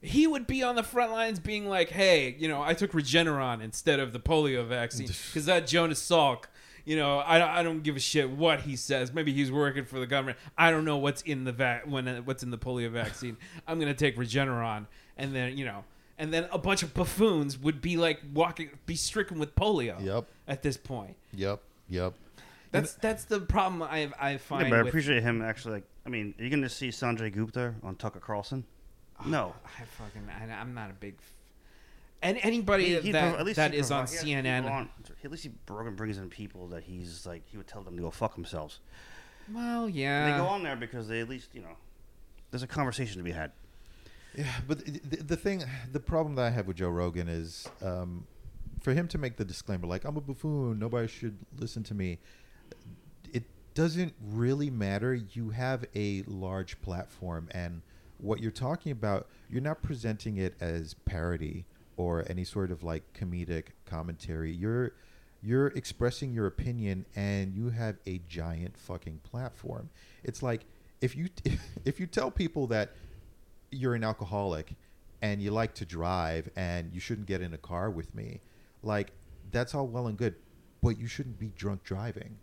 he 0.00 0.26
would 0.26 0.46
be 0.46 0.62
on 0.62 0.74
the 0.74 0.82
front 0.82 1.12
lines 1.12 1.38
being 1.38 1.68
like, 1.68 1.90
"Hey, 1.90 2.34
you 2.38 2.48
know, 2.48 2.62
I 2.62 2.74
took 2.74 2.92
Regeneron 2.92 3.62
instead 3.62 4.00
of 4.00 4.12
the 4.12 4.20
polio 4.20 4.66
vaccine 4.66 5.06
because 5.28 5.46
that 5.46 5.66
Jonas 5.66 6.00
Salk." 6.02 6.44
You 6.84 6.96
know, 6.96 7.18
I, 7.18 7.60
I 7.60 7.62
don't 7.62 7.82
give 7.82 7.96
a 7.96 8.00
shit 8.00 8.28
what 8.30 8.60
he 8.62 8.74
says. 8.76 9.12
Maybe 9.12 9.32
he's 9.32 9.52
working 9.52 9.84
for 9.84 9.98
the 10.00 10.06
government. 10.06 10.38
I 10.58 10.70
don't 10.70 10.84
know 10.84 10.96
what's 10.98 11.22
in 11.22 11.44
the 11.44 11.52
vac 11.52 11.86
when 11.86 12.08
uh, 12.08 12.20
what's 12.22 12.42
in 12.42 12.50
the 12.50 12.58
polio 12.58 12.90
vaccine. 12.90 13.36
I'm 13.66 13.78
gonna 13.78 13.94
take 13.94 14.16
Regeneron, 14.16 14.86
and 15.16 15.34
then 15.34 15.56
you 15.56 15.64
know, 15.64 15.84
and 16.18 16.32
then 16.32 16.48
a 16.50 16.58
bunch 16.58 16.82
of 16.82 16.92
buffoons 16.94 17.58
would 17.58 17.80
be 17.80 17.96
like 17.96 18.20
walking, 18.34 18.70
be 18.86 18.96
stricken 18.96 19.38
with 19.38 19.54
polio. 19.54 20.02
Yep. 20.04 20.26
At 20.48 20.62
this 20.62 20.76
point, 20.76 21.16
Yep. 21.34 21.60
Yep. 21.88 22.14
that's 22.72 22.94
that's 22.94 23.24
the 23.24 23.40
problem 23.40 23.82
I 23.82 24.10
I 24.20 24.36
find. 24.38 24.64
Yeah, 24.64 24.70
but 24.70 24.78
I 24.78 24.82
with- 24.82 24.88
appreciate 24.88 25.22
him 25.22 25.40
actually. 25.42 25.74
Like, 25.74 25.84
I 26.04 26.08
mean, 26.08 26.34
are 26.38 26.42
you 26.44 26.50
going 26.50 26.62
to 26.62 26.68
see 26.68 26.88
Sanjay 26.88 27.32
Gupta 27.32 27.74
on 27.84 27.94
Tucker 27.94 28.18
Carlson? 28.18 28.64
Oh, 29.24 29.28
no. 29.28 29.54
I 29.64 29.84
fucking 29.84 30.22
I, 30.28 30.52
I'm 30.52 30.74
not 30.74 30.90
a 30.90 30.94
big. 30.94 31.14
F- 32.22 32.28
and 32.28 32.38
anybody 32.42 32.84
He- 32.94 33.00
he 33.00 33.12
that 33.12 33.30
prov- 33.30 33.40
at 33.40 33.46
least 33.46 33.56
that 33.56 33.72
he 33.72 33.80
on 33.80 34.06
he 34.06 34.12
CNN. 34.16 34.64
on- 34.70 34.88
at 35.24 35.30
least 35.30 35.44
he 35.44 35.50
Rogan 35.68 35.94
brings 35.96 36.18
in 36.18 36.28
people 36.30 36.68
that 36.68 36.84
he's 36.84 37.26
like 37.26 37.42
he 37.48 37.56
would 37.56 37.66
tell 37.66 37.82
them 37.82 37.96
to 37.96 38.02
go 38.02 38.10
fuck 38.10 38.34
themselves. 38.34 38.80
Well, 39.52 39.86
And 39.86 39.94
yeah. 39.94 40.30
they 40.32 40.38
go 40.38 40.46
on 40.46 40.62
there 40.62 40.76
because 40.76 41.08
they 41.08 41.20
at 41.20 41.28
least 41.28 41.50
you 41.54 41.62
know 41.62 41.76
there's 42.50 42.62
a 42.62 42.66
conversation 42.68 43.18
to 43.18 43.22
be 43.24 43.32
had. 43.32 43.52
Yeah, 44.36 44.46
but 44.66 44.84
the, 44.84 44.92
the, 45.16 45.16
the 45.24 45.36
thing, 45.36 45.62
the 45.90 46.00
problem 46.00 46.36
that 46.36 46.44
I 46.46 46.50
have 46.50 46.66
with 46.66 46.76
Joe 46.78 46.88
Rogan 46.88 47.28
is 47.28 47.68
um, 47.82 48.26
for 48.80 48.94
him 48.94 49.06
to 49.08 49.18
make 49.18 49.36
the 49.36 49.44
disclaimer, 49.44 49.86
like, 49.86 50.04
I'm 50.06 50.16
a 50.16 50.22
buffoon, 50.22 50.78
nobody 50.78 51.06
should 51.06 51.36
listen 51.58 51.82
to 51.84 51.94
me. 51.94 52.18
It 53.32 53.44
doesn't 53.74 54.14
really 54.22 54.70
matter. 54.70 55.12
You 55.14 55.50
have 55.50 55.84
a 55.94 56.22
large 56.26 56.80
platform, 56.80 57.48
and 57.50 57.82
what 58.18 58.40
you're 58.40 58.50
talking 58.50 58.90
about, 58.92 59.28
you're 59.50 59.60
not 59.60 59.82
presenting 59.82 60.38
it 60.38 60.54
as 60.60 60.94
parody 61.04 61.66
or 62.02 62.24
any 62.28 62.44
sort 62.44 62.70
of 62.70 62.82
like 62.82 63.12
comedic 63.12 63.66
commentary. 63.86 64.52
You're 64.52 64.92
you're 65.42 65.68
expressing 65.68 66.32
your 66.32 66.46
opinion 66.46 67.04
and 67.16 67.54
you 67.54 67.70
have 67.70 67.96
a 68.06 68.20
giant 68.28 68.76
fucking 68.76 69.20
platform. 69.22 69.90
It's 70.22 70.42
like 70.42 70.66
if 71.00 71.16
you 71.16 71.28
if 71.84 72.00
you 72.00 72.06
tell 72.06 72.30
people 72.30 72.66
that 72.68 72.92
you're 73.70 73.94
an 73.94 74.04
alcoholic 74.04 74.74
and 75.20 75.40
you 75.40 75.50
like 75.50 75.74
to 75.74 75.86
drive 75.86 76.50
and 76.56 76.92
you 76.92 77.00
shouldn't 77.00 77.26
get 77.26 77.40
in 77.40 77.54
a 77.54 77.58
car 77.58 77.90
with 77.90 78.14
me, 78.14 78.40
like 78.82 79.12
that's 79.50 79.74
all 79.74 79.86
well 79.86 80.06
and 80.06 80.18
good, 80.18 80.34
but 80.82 80.98
you 80.98 81.06
shouldn't 81.06 81.38
be 81.38 81.52
drunk 81.56 81.84
driving. 81.84 82.38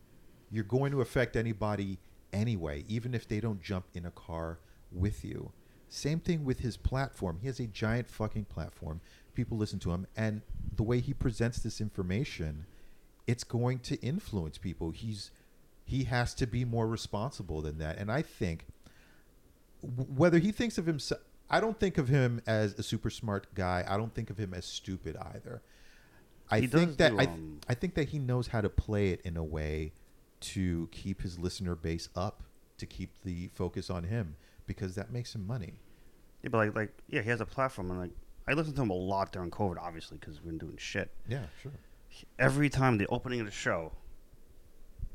You're 0.52 0.64
going 0.64 0.92
to 0.92 1.02
affect 1.02 1.36
anybody 1.36 2.00
anyway, 2.34 2.84
even 2.88 3.14
if 3.14 3.28
they 3.28 3.40
don't 3.40 3.62
jump 3.62 3.86
in 3.94 4.06
a 4.06 4.12
car 4.12 4.60
with 4.92 5.24
you. 5.24 5.52
Same 5.90 6.20
thing 6.20 6.46
with 6.46 6.60
his 6.60 6.78
platform. 6.78 7.40
He 7.42 7.48
has 7.48 7.60
a 7.60 7.66
giant 7.66 8.10
fucking 8.10 8.46
platform. 8.46 9.02
People 9.40 9.58
listen 9.58 9.80
to 9.80 9.92
him, 9.92 10.06
and 10.18 10.42
the 10.76 10.84
way 10.84 11.00
he 11.00 11.14
presents 11.14 11.60
this 11.60 11.80
information, 11.80 12.66
it's 13.26 13.46
going 13.46 13.80
to 13.80 13.96
influence 14.02 14.58
people. 14.58 14.92
He's 14.92 15.32
he 15.86 16.04
has 16.04 16.34
to 16.34 16.46
be 16.46 16.66
more 16.66 16.86
responsible 16.86 17.62
than 17.62 17.78
that. 17.78 17.98
And 17.98 18.12
I 18.12 18.22
think 18.22 18.66
w- 19.82 20.10
whether 20.14 20.40
he 20.40 20.52
thinks 20.52 20.78
of 20.78 20.86
himself 20.86 21.22
I 21.50 21.62
don't 21.62 21.80
think 21.80 21.98
of 21.98 22.10
him 22.10 22.42
as 22.46 22.74
a 22.78 22.84
super 22.84 23.10
smart 23.10 23.48
guy. 23.56 23.86
I 23.88 23.96
don't 23.96 24.14
think 24.14 24.30
of 24.30 24.38
him 24.38 24.54
as 24.54 24.66
stupid 24.66 25.16
either. 25.16 25.62
I 26.52 26.60
He 26.60 26.68
think 26.68 26.98
that 26.98 27.14
I, 27.18 27.24
um, 27.24 27.62
I 27.70 27.76
think 27.76 27.94
that 27.96 28.10
he 28.10 28.20
knows 28.20 28.48
how 28.48 28.60
to 28.60 28.70
play 28.70 29.12
it 29.12 29.22
in 29.22 29.38
a 29.38 29.44
way 29.44 29.94
to 30.42 30.90
keep 30.92 31.22
his 31.22 31.40
listener 31.40 31.76
base 31.76 32.10
up, 32.14 32.44
to 32.78 32.86
keep 32.86 33.12
the 33.24 33.48
focus 33.56 33.90
on 33.90 34.04
him 34.04 34.36
because 34.68 34.96
that 34.96 35.14
makes 35.14 35.34
him 35.34 35.48
money. 35.48 35.76
Yeah, 36.44 36.50
but 36.50 36.58
like 36.58 36.76
like 36.76 36.94
yeah, 37.08 37.22
he 37.22 37.30
has 37.30 37.40
a 37.40 37.46
platform 37.46 37.90
and 37.90 38.02
like 38.02 38.12
I 38.50 38.54
listened 38.54 38.76
to 38.78 38.82
him 38.82 38.90
a 38.90 38.96
lot 38.96 39.32
during 39.32 39.52
COVID, 39.52 39.78
obviously 39.80 40.18
because 40.18 40.38
we've 40.38 40.48
been 40.48 40.58
doing 40.58 40.78
shit. 40.78 41.12
Yeah, 41.28 41.44
sure. 41.62 41.72
Every 42.40 42.70
time 42.70 42.98
the 42.98 43.06
opening 43.08 43.40
of 43.40 43.46
the 43.46 43.52
show, 43.52 43.92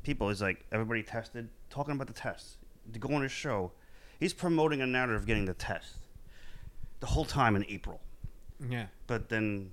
people 0.03 0.29
is 0.29 0.41
like 0.41 0.65
everybody 0.71 1.03
tested, 1.03 1.49
talking 1.69 1.93
about 1.93 2.07
the 2.07 2.13
test. 2.13 2.57
To 2.93 2.99
go 2.99 3.13
on 3.13 3.21
his 3.21 3.31
show, 3.31 3.73
he's 4.19 4.33
promoting 4.33 4.81
a 4.81 4.87
narrative 4.87 5.17
of 5.17 5.27
getting 5.27 5.45
the 5.45 5.53
test 5.53 5.97
the 7.01 7.07
whole 7.07 7.25
time 7.25 7.55
in 7.55 7.65
April. 7.67 7.99
yeah. 8.69 8.85
but 9.05 9.27
then 9.27 9.69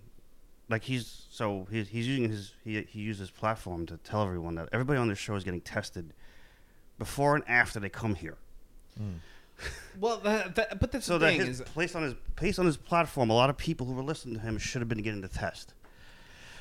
like 0.69 0.83
he's 0.83 1.27
so 1.31 1.67
he's, 1.71 1.89
he's 1.89 2.09
using 2.09 2.29
his 2.29 2.55
he, 2.65 2.83
he 2.83 3.01
used 3.01 3.21
his 3.21 3.31
platform 3.31 3.87
to 3.87 3.97
tell 3.99 4.23
everyone 4.25 4.57
that 4.57 4.69
everybody 4.73 4.99
on 4.99 5.09
this 5.09 5.19
show 5.19 5.37
is 5.37 5.45
getting 5.45 5.61
tested 5.61 6.13
before 6.99 7.37
and 7.37 7.45
after 7.47 7.79
they 7.79 7.89
come 7.89 8.15
here 8.15 8.39
mm. 9.01 9.15
Well, 10.01 10.19
that, 10.19 10.55
that, 10.57 10.81
but 10.81 10.91
that's 10.93 11.07
so 11.07 11.19
the 11.19 11.27
that 11.27 11.33
thing 11.33 11.47
his, 11.47 11.61
is, 11.61 11.69
placed 11.69 11.95
on 11.97 12.03
his 12.03 12.15
placed 12.37 12.59
on 12.59 12.67
his 12.67 12.77
platform 12.77 13.31
a 13.31 13.35
lot 13.35 13.51
of 13.51 13.57
people 13.57 13.87
who 13.87 13.93
were 13.93 14.03
listening 14.03 14.35
to 14.37 14.41
him 14.41 14.59
should 14.59 14.81
have 14.81 14.89
been 14.89 15.03
getting 15.03 15.21
the 15.21 15.29
test 15.29 15.75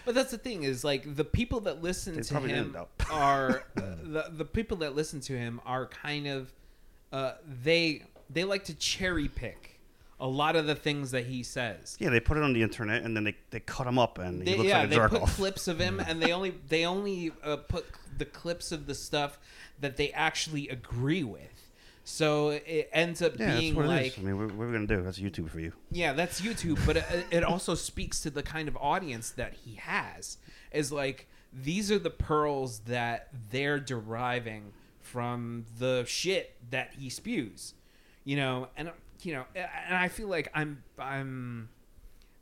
but 0.06 0.16
that's 0.16 0.32
the 0.32 0.38
thing 0.38 0.64
is 0.64 0.84
like 0.84 1.16
the 1.16 1.24
people 1.24 1.62
that 1.62 1.82
listen 1.82 2.16
They 2.16 2.22
to 2.24 2.40
him 2.42 2.76
are 3.12 3.64
uh, 3.78 3.82
the 4.04 4.26
the 4.32 4.46
people 4.46 4.78
that 4.78 4.96
listen 4.96 5.20
to 5.22 5.38
him 5.38 5.62
are 5.66 5.86
kind 5.88 6.28
of 6.28 6.54
uh, 7.14 7.34
they 7.64 8.04
they 8.30 8.44
like 8.44 8.66
to 8.66 8.74
cherry 8.74 9.28
pick 9.28 9.80
a 10.20 10.28
lot 10.28 10.56
of 10.56 10.68
the 10.68 10.76
things 10.76 11.12
that 11.12 11.26
he 11.26 11.42
says. 11.44 11.98
yeah 12.00 12.10
they 12.10 12.20
put 12.20 12.38
it 12.38 12.44
on 12.44 12.54
the 12.54 12.62
internet 12.62 13.02
and 13.04 13.16
then 13.18 13.24
they, 13.24 13.36
they 13.50 13.60
cut 13.60 13.88
him 13.88 13.98
up 13.98 14.20
and 14.20 14.46
They, 14.46 14.56
looks 14.56 14.70
yeah, 14.70 14.80
like 14.80 14.88
a 14.88 14.90
they 14.90 15.00
put 15.08 15.22
off 15.24 15.36
clips 15.36 15.68
of 15.68 15.80
him, 15.80 16.00
and 16.08 16.22
they 16.22 16.32
only 16.32 16.54
they 16.68 16.86
only 16.86 17.32
uh, 17.44 17.58
put 17.58 17.86
the 18.18 18.26
clips 18.26 18.72
of 18.72 18.86
the 18.86 18.94
stuff 18.96 19.40
that 19.80 19.98
they 19.98 20.12
actually 20.12 20.70
agree 20.70 21.24
with. 21.24 21.51
So 22.04 22.50
it 22.50 22.90
ends 22.92 23.22
up 23.22 23.38
Yeah, 23.38 23.60
being 23.60 23.76
that's 23.76 23.78
what 23.78 23.88
like 23.88 24.06
it 24.06 24.08
is. 24.08 24.20
I 24.20 24.22
mean, 24.22 24.38
what, 24.38 24.52
what 24.56 24.64
are 24.64 24.68
we 24.68 24.74
gonna 24.74 24.88
do? 24.88 25.02
That's 25.04 25.20
YouTube 25.20 25.50
for 25.50 25.60
you. 25.60 25.72
yeah, 25.92 26.14
that's 26.14 26.42
YouTube, 26.42 26.84
but 26.86 26.98
it, 26.98 27.06
it 27.32 27.44
also 27.44 27.76
speaks 27.76 28.22
to 28.22 28.30
the 28.30 28.44
kind 28.44 28.68
of 28.68 28.76
audience 28.78 29.30
that 29.32 29.54
he 29.54 29.76
has. 29.76 30.38
Is 30.72 30.92
like 30.92 31.28
these 31.54 31.92
are 31.92 32.00
the 32.00 32.10
pearls 32.10 32.80
that 32.88 33.28
they're 33.52 33.80
deriving 33.80 34.74
from 35.00 35.66
the 35.80 36.04
shit 36.08 36.56
that 36.72 36.94
he 36.98 37.10
spews, 37.10 37.74
you 38.24 38.36
know, 38.36 38.68
and 38.78 38.92
you 39.22 39.34
know, 39.34 39.46
and 39.56 39.96
I 39.96 40.08
feel 40.08 40.28
like 40.28 40.50
I'm 40.56 40.82
I'm 40.98 41.70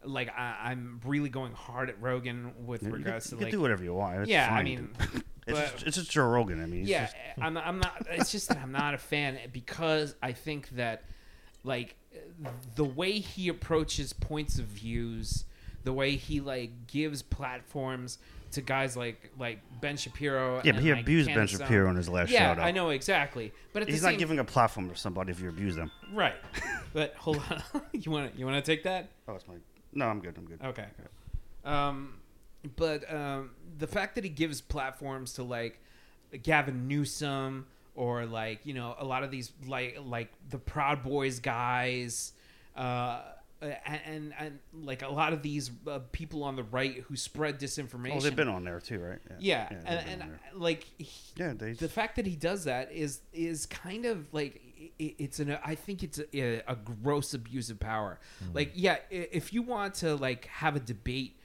like 0.05 0.29
I, 0.29 0.55
I'm 0.63 1.01
really 1.05 1.29
going 1.29 1.51
hard 1.53 1.89
at 1.89 2.01
Rogan 2.01 2.53
with 2.65 2.83
You 2.83 2.89
can, 2.89 2.97
regards 3.03 3.25
you 3.25 3.29
to 3.31 3.35
can 3.37 3.43
like 3.45 3.51
do 3.51 3.59
whatever 3.61 3.83
you 3.83 3.93
want. 3.93 4.19
It's 4.21 4.29
yeah, 4.29 4.53
I 4.53 4.63
mean, 4.63 4.89
it's 5.49 5.59
but- 5.59 5.71
just, 5.73 5.87
it's 5.87 5.97
just 5.97 6.11
Joe 6.11 6.25
Rogan. 6.27 6.61
I 6.61 6.65
mean, 6.65 6.85
yeah, 6.85 7.05
just- 7.05 7.15
I'm, 7.41 7.57
I'm 7.57 7.79
not. 7.79 8.07
It's 8.11 8.31
just 8.31 8.47
that 8.49 8.57
I'm 8.57 8.71
not 8.71 8.93
a 8.93 8.97
fan 8.97 9.37
because 9.51 10.15
I 10.21 10.31
think 10.31 10.69
that, 10.71 11.03
like, 11.63 11.95
the 12.75 12.85
way 12.85 13.13
he 13.19 13.49
approaches 13.49 14.13
points 14.13 14.59
of 14.59 14.65
views, 14.65 15.45
the 15.83 15.93
way 15.93 16.15
he 16.15 16.39
like 16.41 16.87
gives 16.87 17.21
platforms 17.21 18.17
to 18.51 18.61
guys 18.61 18.97
like 18.97 19.29
like 19.37 19.59
Ben 19.79 19.95
Shapiro. 19.95 20.61
yeah, 20.63 20.71
but 20.71 20.81
he 20.81 20.91
like, 20.91 21.01
abused 21.03 21.27
Ben 21.33 21.45
Shapiro 21.45 21.89
in 21.91 21.95
his 21.95 22.09
last 22.09 22.31
Yeah, 22.31 22.53
show. 22.53 22.59
though. 22.59 22.65
I 22.65 22.71
know 22.71 22.89
exactly. 22.89 23.51
But 23.73 23.87
He's 23.87 24.01
not 24.01 24.09
same, 24.09 24.19
giving 24.19 24.39
a 24.39 24.43
platform 24.43 24.89
to 24.89 24.95
somebody 24.95 25.31
if 25.31 25.39
you 25.39 25.49
abuse 25.49 25.75
them. 25.75 25.91
right. 26.13 26.33
But 26.91 27.13
hold 27.15 27.37
on, 27.51 27.61
you 27.93 28.09
want 28.11 28.33
to 28.33 28.39
you 28.39 28.45
want 28.47 28.63
to 28.63 28.71
take 28.71 28.83
that? 28.83 29.09
Oh, 29.27 29.33
that's 29.33 29.47
my. 29.47 29.53
No, 29.93 30.07
I'm 30.07 30.19
good. 30.19 30.33
I'm 30.37 30.45
good. 30.45 30.59
Okay. 30.63 30.85
Um, 31.65 32.15
but 32.75 33.11
um, 33.13 33.51
the 33.77 33.87
fact 33.87 34.15
that 34.15 34.23
he 34.23 34.29
gives 34.29 34.61
platforms 34.61 35.33
to 35.33 35.43
like 35.43 35.79
Gavin 36.43 36.87
Newsom 36.87 37.65
or 37.95 38.25
like 38.25 38.59
you 38.65 38.73
know 38.73 38.95
a 38.99 39.05
lot 39.05 39.23
of 39.23 39.31
these 39.31 39.51
like 39.67 39.97
like 40.03 40.29
the 40.49 40.57
Proud 40.57 41.03
Boys 41.03 41.39
guys, 41.39 42.33
uh, 42.75 43.21
and, 43.61 43.99
and 44.05 44.33
and 44.39 44.59
like 44.85 45.01
a 45.01 45.09
lot 45.09 45.33
of 45.33 45.41
these 45.41 45.71
uh, 45.87 45.99
people 46.11 46.43
on 46.43 46.55
the 46.55 46.63
right 46.63 47.03
who 47.07 47.15
spread 47.15 47.59
disinformation. 47.59 48.15
Oh, 48.17 48.19
they've 48.21 48.35
been 48.35 48.47
on 48.47 48.63
there 48.63 48.79
too, 48.79 48.99
right? 48.99 49.19
Yeah, 49.39 49.67
they've 49.69 49.79
and, 49.85 50.21
and 50.21 50.39
like 50.61 50.85
he- 50.97 51.09
yeah, 51.35 51.53
they. 51.53 51.73
the 51.73 51.89
fact 51.89 52.15
that 52.17 52.25
he 52.25 52.35
does 52.35 52.65
that 52.65 52.91
is 52.91 53.21
is 53.33 53.65
kind 53.65 54.05
of 54.05 54.33
like 54.33 54.61
i- 54.99 55.15
it's 55.17 55.39
an 55.39 55.57
I 55.65 55.75
think 55.75 56.03
it's 56.03 56.19
a, 56.33 56.61
a 56.67 56.75
gross 56.75 57.33
abuse 57.33 57.69
of 57.69 57.79
power. 57.79 58.19
Like 58.53 58.71
yeah, 58.75 58.97
if 59.09 59.51
you 59.53 59.61
want 59.61 59.93
to 59.95 60.15
like 60.15 60.45
have 60.45 60.75
a 60.75 60.79
debate 60.79 61.37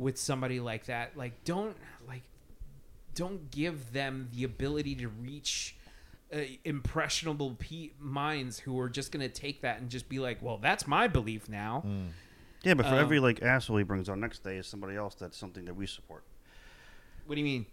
with 0.00 0.18
somebody 0.18 0.58
like 0.58 0.86
that, 0.86 1.16
like 1.16 1.44
don't 1.44 1.76
like 2.08 2.22
don't 3.14 3.50
give 3.50 3.92
them 3.92 4.28
the 4.34 4.44
ability 4.44 4.94
to 4.96 5.08
reach 5.08 5.76
uh, 6.34 6.38
impressionable 6.64 7.54
pe- 7.58 7.90
minds 7.98 8.58
who 8.58 8.80
are 8.80 8.88
just 8.88 9.12
going 9.12 9.20
to 9.20 9.32
take 9.32 9.60
that 9.60 9.80
and 9.80 9.90
just 9.90 10.08
be 10.08 10.18
like, 10.18 10.38
well, 10.40 10.58
that's 10.58 10.86
my 10.86 11.06
belief 11.06 11.48
now. 11.48 11.84
yeah, 12.62 12.74
but 12.74 12.86
for 12.86 12.94
um, 12.94 13.00
every 13.00 13.20
like 13.20 13.42
asshole 13.42 13.76
he 13.76 13.84
brings 13.84 14.08
on 14.08 14.20
next 14.20 14.42
day 14.42 14.56
is 14.56 14.66
somebody 14.66 14.96
else 14.96 15.14
that's 15.14 15.36
something 15.36 15.66
that 15.66 15.74
we 15.74 15.86
support. 15.86 16.24
What 17.26 17.34
do 17.34 17.40
you 17.40 17.44
mean? 17.44 17.66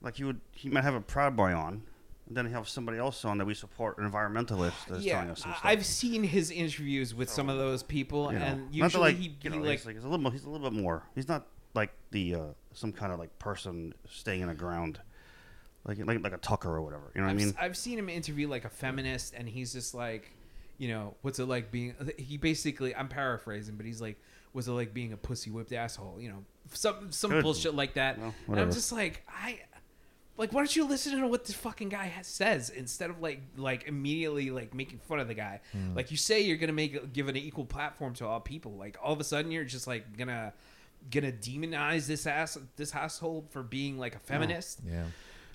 Like 0.00 0.16
he 0.16 0.24
would, 0.24 0.40
he 0.52 0.70
might 0.70 0.84
have 0.84 0.94
a 0.94 1.00
Proud 1.00 1.36
Boy 1.36 1.52
on, 1.52 1.82
and 2.28 2.36
then 2.36 2.46
he 2.46 2.52
have 2.52 2.68
somebody 2.68 2.98
else 2.98 3.24
on 3.24 3.36
that 3.38 3.44
we 3.44 3.54
support, 3.54 3.98
an 3.98 4.10
environmentalist 4.10 4.72
that's 4.88 5.04
telling 5.04 5.26
Yeah, 5.26 5.32
us 5.32 5.42
some 5.42 5.52
stuff. 5.52 5.60
I've 5.62 5.84
seen 5.84 6.22
his 6.24 6.50
interviews 6.50 7.14
with 7.14 7.28
some 7.28 7.48
of 7.50 7.58
those 7.58 7.82
people, 7.82 8.30
know, 8.30 8.38
and 8.38 8.60
not 8.62 8.74
usually 8.74 9.00
like, 9.02 9.16
he'd 9.16 9.40
be 9.40 9.48
you 9.48 9.56
know, 9.56 9.62
like, 9.62 9.78
he's 9.78 9.86
like 9.86 9.96
he's 9.96 10.04
a 10.04 10.08
little, 10.08 10.30
he's 10.30 10.44
a 10.44 10.50
little 10.50 10.70
bit 10.70 10.80
more. 10.80 11.02
He's 11.14 11.28
not 11.28 11.46
like 11.74 11.92
the 12.10 12.34
uh, 12.34 12.40
some 12.72 12.92
kind 12.92 13.12
of 13.12 13.18
like 13.18 13.38
person 13.38 13.94
staying 14.10 14.40
in 14.42 14.48
the 14.48 14.54
ground, 14.54 15.00
like 15.86 15.98
like 16.04 16.22
like 16.22 16.32
a 16.32 16.38
Tucker 16.38 16.70
or 16.76 16.82
whatever. 16.82 17.10
You 17.14 17.20
know 17.20 17.26
what 17.26 17.30
I 17.30 17.32
I've, 17.34 17.38
mean? 17.38 17.48
s- 17.48 17.54
I've 17.60 17.76
seen 17.76 17.98
him 17.98 18.08
interview 18.08 18.48
like 18.48 18.64
a 18.64 18.70
feminist, 18.70 19.34
and 19.34 19.48
he's 19.48 19.72
just 19.72 19.94
like, 19.94 20.30
you 20.78 20.88
know, 20.88 21.14
what's 21.22 21.38
it 21.38 21.46
like 21.46 21.70
being? 21.70 21.94
He 22.16 22.36
basically, 22.36 22.94
I'm 22.94 23.08
paraphrasing, 23.08 23.76
but 23.76 23.86
he's 23.86 24.00
like, 24.00 24.16
was 24.52 24.68
it 24.68 24.72
like 24.72 24.94
being 24.94 25.12
a 25.12 25.16
pussy 25.16 25.50
whipped 25.50 25.72
asshole? 25.72 26.18
You 26.20 26.30
know, 26.30 26.44
some 26.72 27.10
some 27.10 27.30
Good. 27.30 27.42
bullshit 27.42 27.74
like 27.74 27.94
that. 27.94 28.18
Well, 28.18 28.34
and 28.48 28.60
I'm 28.60 28.72
just 28.72 28.92
like, 28.92 29.22
I. 29.28 29.60
Like, 30.36 30.52
why 30.52 30.62
don't 30.62 30.74
you 30.74 30.82
listen 30.88 31.16
to 31.20 31.28
what 31.28 31.44
this 31.44 31.54
fucking 31.54 31.90
guy 31.90 32.06
has, 32.06 32.26
says 32.26 32.68
instead 32.68 33.08
of 33.08 33.20
like, 33.22 33.40
like 33.56 33.86
immediately 33.86 34.50
like 34.50 34.74
making 34.74 34.98
fun 34.98 35.20
of 35.20 35.28
the 35.28 35.34
guy? 35.34 35.60
Like 35.94 36.10
you 36.10 36.16
say, 36.16 36.40
you're 36.40 36.56
gonna 36.56 36.72
make 36.72 37.12
give 37.12 37.28
an 37.28 37.36
equal 37.36 37.64
platform 37.64 38.14
to 38.14 38.26
all 38.26 38.40
people. 38.40 38.72
Like 38.72 38.96
all 39.00 39.12
of 39.12 39.20
a 39.20 39.24
sudden, 39.24 39.52
you're 39.52 39.62
just 39.62 39.86
like 39.86 40.18
gonna 40.18 40.52
gonna 41.10 41.32
demonize 41.32 42.06
this 42.06 42.26
ass 42.26 42.58
this 42.76 42.90
household 42.90 43.50
for 43.50 43.62
being 43.62 43.98
like 43.98 44.14
a 44.14 44.18
feminist. 44.18 44.80
Yeah, 44.86 45.04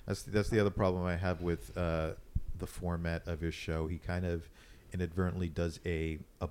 that's 0.06 0.22
that's 0.22 0.48
the 0.48 0.60
other 0.60 0.70
problem 0.70 1.04
I 1.04 1.16
have 1.16 1.42
with 1.42 1.76
uh, 1.76 2.12
the 2.58 2.66
format 2.66 3.26
of 3.26 3.40
his 3.40 3.54
show. 3.54 3.86
He 3.86 3.98
kind 3.98 4.24
of 4.24 4.48
inadvertently 4.92 5.48
does 5.48 5.80
a, 5.86 6.18
a 6.40 6.48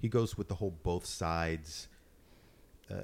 he 0.00 0.08
goes 0.08 0.36
with 0.36 0.48
the 0.48 0.54
whole 0.54 0.74
both 0.82 1.06
sides 1.06 1.88
uh, 2.90 2.94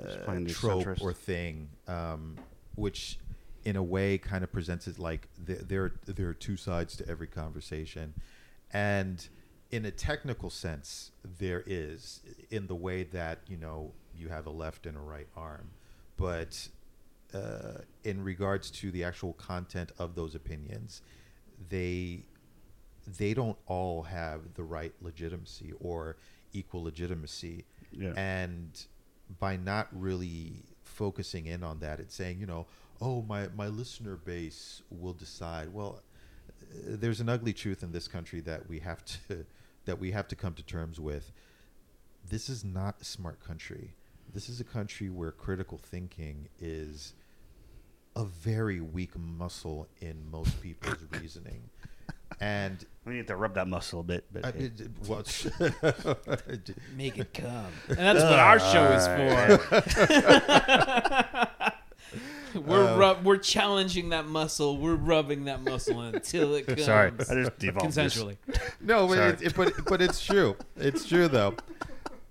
trope 0.49 0.85
centrist. 0.85 1.03
or 1.03 1.13
thing, 1.13 1.69
um, 1.89 2.37
which 2.75 3.19
in 3.65 3.77
a 3.77 3.83
way 3.83 4.19
kind 4.19 4.43
of 4.45 4.53
presents 4.53 4.87
it 4.87 4.99
like 4.99 5.29
there 5.39 5.63
there 5.63 5.93
there 6.07 6.29
are 6.29 6.35
two 6.35 6.57
sides 6.57 6.97
to 6.97 7.09
every 7.09 7.27
conversation, 7.27 8.15
and 8.73 9.29
in 9.73 9.87
a 9.87 9.91
technical 9.91 10.51
sense 10.51 11.11
there 11.39 11.65
is 11.67 12.21
in 12.51 12.67
the 12.67 12.75
way 12.75 13.03
that 13.05 13.41
you 13.49 13.57
know 13.57 13.93
you 14.15 14.29
have 14.29 14.47
a 14.47 14.51
left 14.51 14.87
and 14.87 14.97
a 14.97 15.01
right 15.01 15.27
arm, 15.37 15.71
but 16.17 16.69
uh, 17.35 17.81
in 18.05 18.23
regards 18.23 18.71
to 18.71 18.91
the 18.91 19.03
actual 19.03 19.33
content 19.33 19.91
of 19.99 20.15
those 20.15 20.35
opinions, 20.35 21.01
they 21.71 22.25
they 23.19 23.35
don't 23.35 23.57
all 23.67 24.03
have 24.03 24.55
the 24.55 24.63
right 24.63 24.93
legitimacy 25.01 25.73
or 25.81 26.17
equal 26.53 26.85
legitimacy. 26.85 27.65
Yeah. 27.91 28.13
And 28.17 28.81
by 29.41 29.57
not 29.57 29.89
really 29.93 30.65
focusing 30.85 31.47
in 31.47 31.65
on 31.65 31.81
that, 31.81 31.99
it's 31.99 32.15
saying, 32.15 32.39
you 32.39 32.47
know, 32.47 32.67
oh, 33.01 33.23
my, 33.23 33.49
my 33.57 33.67
listener 33.67 34.17
base 34.17 34.83
will 34.91 35.15
decide. 35.15 35.73
Well, 35.73 36.03
uh, 36.61 36.75
there's 36.87 37.21
an 37.21 37.29
ugly 37.29 37.53
truth 37.53 37.83
in 37.83 37.91
this 37.91 38.07
country 38.07 38.41
that 38.41 38.69
we 38.69 38.79
have 38.79 39.05
to 39.05 39.45
that 39.85 39.99
we 39.99 40.13
have 40.13 40.29
to 40.29 40.37
come 40.37 40.55
to 40.55 40.63
terms 40.63 40.99
with. 41.01 41.33
This 42.29 42.49
is 42.49 42.65
not 42.65 42.97
a 43.01 43.05
smart 43.05 43.45
country. 43.45 43.95
This 44.33 44.49
is 44.49 44.61
a 44.61 44.65
country 44.65 45.11
where 45.11 45.31
critical 45.33 45.79
thinking 45.79 46.49
is 46.61 47.15
a 48.15 48.25
very 48.25 48.81
weak 48.81 49.17
muscle 49.19 49.89
in 50.01 50.31
most 50.31 50.61
people's 50.63 51.05
reasoning. 51.21 51.63
And 52.41 52.85
we 53.05 53.15
need 53.15 53.27
to 53.27 53.37
rub 53.37 53.55
that 53.55 53.69
muscle 53.69 54.01
a 54.01 54.03
bit. 54.05 54.25
But 54.33 54.45
I, 54.47 54.53
yeah. 54.57 54.65
it, 54.67 54.81
it- 54.81 54.91
well, 55.07 55.23
Make 56.97 57.19
it 57.19 57.35
come. 57.35 57.67
And 57.89 57.99
that's 57.99 58.23
what 58.23 58.39
our 58.39 58.59
show 58.59 58.85
is 58.93 59.07
for. 61.59 61.72
we're 62.55 62.87
Uh, 62.87 62.97
rub- 62.99 63.25
we're 63.25 63.37
challenging 63.39 64.11
that 64.11 64.27
muscle. 64.27 64.77
We're 64.79 64.95
rubbing 64.95 65.45
that 65.47 65.63
muscle 65.63 66.01
until 66.01 66.55
it 66.55 66.67
comes. 66.69 66.85
Sorry, 66.85 67.11
I 67.31 67.35
just 67.35 67.59
devolved. 67.59 67.95
this. 67.95 68.15
consensually. 68.17 68.37
no, 68.81 69.07
but, 69.09 69.19
it, 69.19 69.43
it- 69.43 69.55
but 69.57 69.73
but 69.87 70.03
it's 70.03 70.25
true. 70.25 70.57
It's 70.77 71.07
true 71.07 71.29
though. 71.29 71.55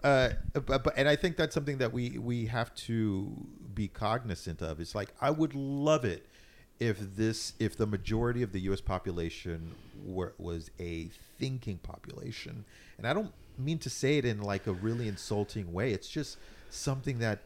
Uh, 0.04 0.30
but, 0.54 0.84
but 0.84 0.94
and 0.98 1.08
I 1.08 1.16
think 1.16 1.38
that's 1.38 1.54
something 1.54 1.78
that 1.80 1.94
we 1.94 2.18
we 2.18 2.48
have 2.48 2.74
to 2.88 3.32
be 3.74 3.88
cognizant 3.88 4.62
of. 4.62 4.80
It's 4.80 4.96
like 4.96 5.14
I 5.22 5.30
would 5.32 5.54
love 5.56 6.06
it 6.06 6.26
if 6.80 6.98
this 7.16 7.54
if 7.60 7.78
the 7.78 7.86
majority 7.86 8.42
of 8.42 8.52
the 8.52 8.60
U.S. 8.62 8.82
population 8.82 9.74
were 10.04 10.34
was 10.40 10.72
a 10.80 11.10
thinking 11.40 11.78
population, 11.78 12.66
and 12.98 13.06
I 13.08 13.14
don't 13.14 13.32
mean 13.60 13.78
to 13.80 13.90
say 13.92 14.18
it 14.18 14.26
in 14.26 14.42
like 14.42 14.66
a 14.66 14.74
really 14.74 15.08
insulting 15.08 15.72
way. 15.72 15.92
It's 15.94 16.10
just 16.10 16.38
something 16.72 17.20
that 17.20 17.40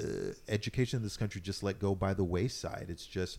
uh, 0.00 0.32
education 0.48 0.98
in 0.98 1.02
this 1.02 1.16
country 1.16 1.40
just 1.40 1.62
let 1.62 1.78
go 1.78 1.94
by 1.94 2.14
the 2.14 2.24
wayside. 2.24 2.86
It's 2.88 3.06
just 3.06 3.38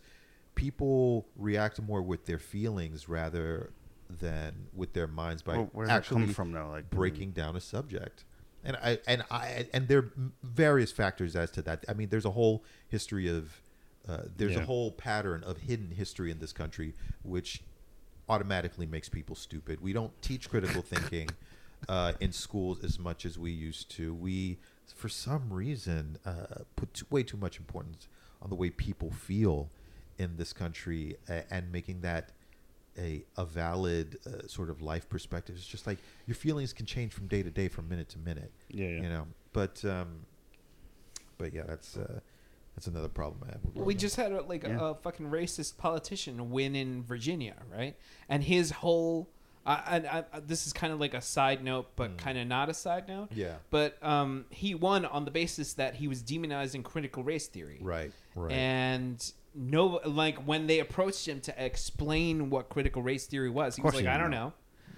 people 0.56 1.28
react 1.36 1.82
more 1.82 2.02
with 2.02 2.26
their 2.26 2.40
feelings 2.40 3.10
rather 3.10 3.72
than 4.10 4.68
with 4.74 4.94
their 4.94 5.08
minds 5.08 5.42
by 5.42 5.68
Well, 5.74 5.90
actually 5.90 6.28
from, 6.28 6.52
though? 6.52 6.70
Like, 6.70 6.90
breaking 6.90 7.32
down 7.32 7.56
a 7.56 7.62
subject. 7.62 8.26
And 8.64 8.76
I 8.78 9.00
and 9.08 9.24
I 9.32 9.68
and 9.74 9.88
there 9.88 10.00
are 10.00 10.12
various 10.44 10.92
factors 10.92 11.36
as 11.36 11.50
to 11.52 11.64
that. 11.64 11.84
I 11.90 11.94
mean, 11.94 12.10
there's 12.10 12.26
a 12.26 12.32
whole 12.32 12.64
history 12.90 13.28
of 13.28 13.60
uh, 14.08 14.24
there's 14.38 14.56
a 14.56 14.66
whole 14.66 14.92
pattern 14.92 15.44
of 15.44 15.58
hidden 15.58 15.90
history 15.92 16.30
in 16.30 16.38
this 16.40 16.54
country, 16.54 16.94
which 17.24 17.64
automatically 18.30 18.86
makes 18.86 19.10
people 19.10 19.36
stupid. 19.36 19.82
We 19.82 19.94
don't 19.94 20.20
teach 20.22 20.50
critical 20.50 20.82
thinking 20.82 21.30
uh, 21.90 22.14
in 22.20 22.32
schools 22.32 22.84
as 22.84 23.00
much 23.00 23.26
as 23.26 23.38
we 23.38 23.52
used 23.52 23.90
to. 23.92 24.14
We, 24.14 24.60
for 24.96 25.10
some 25.10 25.52
reason, 25.52 26.18
uh, 26.26 26.64
put 26.76 26.94
too, 26.94 27.06
way 27.10 27.24
too 27.24 27.38
much 27.38 27.58
importance 27.58 28.08
on 28.42 28.50
the 28.50 28.56
way 28.56 28.70
people 28.70 29.12
feel 29.12 29.70
in 30.18 30.38
this 30.38 30.54
country 30.54 31.18
uh, 31.30 31.42
and 31.50 31.72
making 31.72 32.02
that 32.02 32.32
a, 32.98 33.24
a 33.38 33.46
valid 33.46 34.18
uh, 34.26 34.48
sort 34.48 34.70
of 34.70 34.82
life 34.82 35.10
perspective. 35.10 35.56
It's 35.56 35.66
just 35.66 35.88
like 35.88 35.98
your 36.28 36.36
feelings 36.36 36.74
can 36.74 36.86
change 36.86 37.14
from 37.14 37.28
day 37.28 37.42
to 37.44 37.50
day, 37.50 37.68
from 37.68 37.88
minute 37.88 38.10
to 38.10 38.20
minute. 38.20 38.52
Yeah, 38.70 38.88
yeah. 38.88 39.02
You 39.02 39.10
know, 39.10 39.28
but 39.54 39.84
um, 39.86 40.26
but 41.38 41.54
yeah, 41.54 41.64
that's 41.66 41.98
uh, 41.98 42.20
that's 42.76 42.88
another 42.88 43.08
problem 43.08 43.42
I 43.48 43.54
have. 43.54 43.64
With 43.64 43.86
We 43.86 43.96
just 43.96 44.16
had 44.16 44.32
a, 44.32 44.42
like 44.42 44.64
Yeah. 44.64 44.78
a, 44.80 44.96
fucking 44.96 45.28
racist 45.28 45.78
politician 45.78 46.52
win 46.52 46.76
in 46.76 47.04
Virginia, 47.04 47.56
right? 47.72 47.96
And 48.30 48.44
his 48.44 48.72
whole 48.72 49.30
I, 49.66 49.84
and 49.98 50.08
I, 50.08 50.24
I- 50.34 50.40
this 50.40 50.66
is 50.68 50.74
kind 50.74 50.92
of 50.92 51.00
like 51.00 51.14
a 51.14 51.22
side 51.22 51.64
note, 51.64 51.88
but 51.96 52.18
kind 52.18 52.38
of 52.38 52.48
not 52.48 52.70
a 52.70 52.74
side 52.74 53.08
note. 53.08 53.30
Yeah. 53.34 53.56
But 53.70 53.98
um, 54.04 54.46
he 54.50 54.74
won 54.76 55.06
on 55.06 55.26
the 55.26 55.32
basis 55.32 55.74
that 55.74 55.96
he 55.96 56.08
was 56.08 56.24
demonizing 56.24 56.84
critical 56.84 57.24
race 57.24 57.48
theory. 57.48 57.80
Right. 57.82 58.12
Right. 58.36 58.52
And 58.54 59.32
no, 59.54 60.00
like 60.06 60.38
when 60.48 60.68
they 60.68 60.80
approached 60.80 61.28
him 61.28 61.42
to 61.42 61.64
explain 61.64 62.50
what 62.50 62.70
critical 62.70 63.02
race 63.04 63.28
theory 63.28 63.50
was, 63.50 63.76
he 63.76 63.82
was 63.82 63.94
like, 63.94 64.04
he 64.04 64.08
"I 64.08 64.18
don't 64.18 64.32
know. 64.32 64.48
know." 64.48 64.54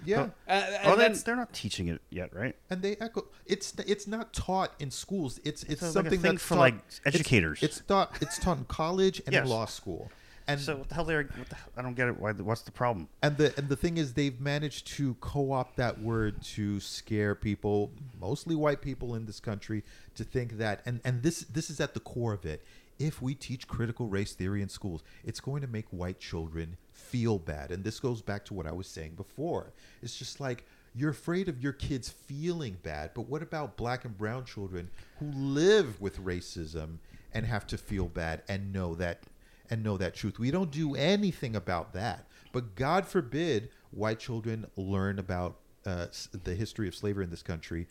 yeah. 0.06 0.20
Uh, 0.46 0.50
and 0.50 0.76
Oh, 0.84 0.88
then 0.90 0.98
that's- 0.98 1.22
they're 1.24 1.34
not 1.36 1.52
teaching 1.52 1.88
it 1.88 2.00
yet, 2.10 2.32
right? 2.34 2.54
and 2.70 2.80
they 2.82 2.94
echo 2.96 3.24
it's 3.46 3.74
it's 3.86 4.06
not 4.06 4.32
taught 4.32 4.72
in 4.78 4.90
schools 4.90 5.40
it's 5.44 5.62
it's 5.64 5.80
So, 5.80 5.86
like, 5.86 5.90
a 5.90 5.92
something 5.92 6.20
thing 6.20 6.32
that's 6.32 6.42
for, 6.42 6.54
taught- 6.54 6.60
like, 6.60 6.74
educators. 7.04 7.62
it's, 7.62 7.80
taught 7.80 8.16
it's 8.20 8.38
taught 8.38 8.58
in 8.58 8.64
college 8.64 9.20
and 9.26 9.34
in 9.34 9.46
law 9.46 9.64
school 9.66 10.10
and 10.46 10.60
So 10.60 10.76
what 10.76 10.88
the 10.88 10.94
hell? 10.94 11.04
They're 11.04 11.22
what 11.22 11.48
the, 11.48 11.56
I 11.76 11.82
don't 11.82 11.94
get 11.94 12.08
it. 12.08 12.18
Why? 12.18 12.32
What's 12.32 12.62
the 12.62 12.72
problem? 12.72 13.08
and 13.22 13.36
the 13.36 13.54
and 13.56 13.68
the 13.68 13.76
thing 13.76 13.96
is 13.96 14.12
they've 14.14 14.40
managed 14.40 14.86
to 14.88 15.14
co-opt 15.20 15.76
that 15.76 16.00
word 16.00 16.42
to 16.42 16.80
scare 16.80 17.34
people 17.34 17.90
mostly 18.20 18.54
white 18.54 18.82
people 18.82 19.14
in 19.14 19.26
this 19.26 19.40
country 19.40 19.82
to 20.14 20.24
think 20.24 20.58
that 20.58 20.80
and 20.86 21.00
and 21.04 21.22
this 21.22 21.40
this 21.44 21.70
is 21.70 21.80
at 21.80 21.94
the 21.94 22.00
core 22.00 22.32
of 22.32 22.44
it 22.44 22.62
if 22.98 23.20
we 23.20 23.34
teach 23.34 23.66
critical 23.66 24.06
race 24.06 24.34
theory 24.34 24.62
in 24.62 24.68
schools 24.68 25.02
it's 25.24 25.40
going 25.40 25.60
to 25.62 25.66
make 25.68 25.86
white 25.90 26.20
children 26.20 26.76
feel 26.92 27.38
bad 27.38 27.70
and 27.70 27.82
this 27.82 27.98
goes 27.98 28.22
back 28.22 28.44
to 28.44 28.54
what 28.54 28.66
i 28.66 28.72
was 28.72 28.86
saying 28.86 29.12
before 29.16 29.72
it's 30.02 30.16
just 30.16 30.40
like 30.40 30.64
you're 30.94 31.10
afraid 31.10 31.48
of 31.48 31.60
your 31.60 31.72
kids 31.72 32.08
feeling 32.08 32.76
bad 32.82 33.10
but 33.14 33.22
what 33.22 33.42
about 33.42 33.76
black 33.76 34.04
and 34.04 34.16
brown 34.16 34.44
children 34.44 34.88
who 35.18 35.26
live 35.32 36.00
with 36.00 36.22
racism 36.24 36.98
and 37.32 37.46
have 37.46 37.66
to 37.66 37.76
feel 37.76 38.06
bad 38.06 38.42
and 38.48 38.72
know 38.72 38.94
that 38.94 39.24
and 39.70 39.82
know 39.82 39.96
that 39.96 40.14
truth. 40.14 40.38
We 40.38 40.50
don't 40.50 40.70
do 40.70 40.94
anything 40.94 41.56
about 41.56 41.92
that. 41.94 42.26
But 42.52 42.74
God 42.76 43.06
forbid 43.06 43.70
white 43.90 44.18
children 44.18 44.66
learn 44.76 45.18
about 45.18 45.56
uh, 45.86 46.06
the 46.44 46.54
history 46.54 46.88
of 46.88 46.94
slavery 46.94 47.24
in 47.24 47.30
this 47.30 47.42
country, 47.42 47.86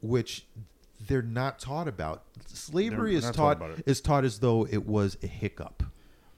which 0.00 0.46
they're 1.00 1.22
not 1.22 1.58
taught 1.58 1.88
about. 1.88 2.24
Slavery 2.46 3.18
They're 3.18 3.30
is 3.30 3.36
taught 3.36 3.58
taught 3.60 3.82
is 3.86 4.00
taught 4.00 4.24
as 4.24 4.38
though 4.38 4.66
it 4.66 4.86
was 4.86 5.16
a 5.22 5.26
hiccup, 5.26 5.82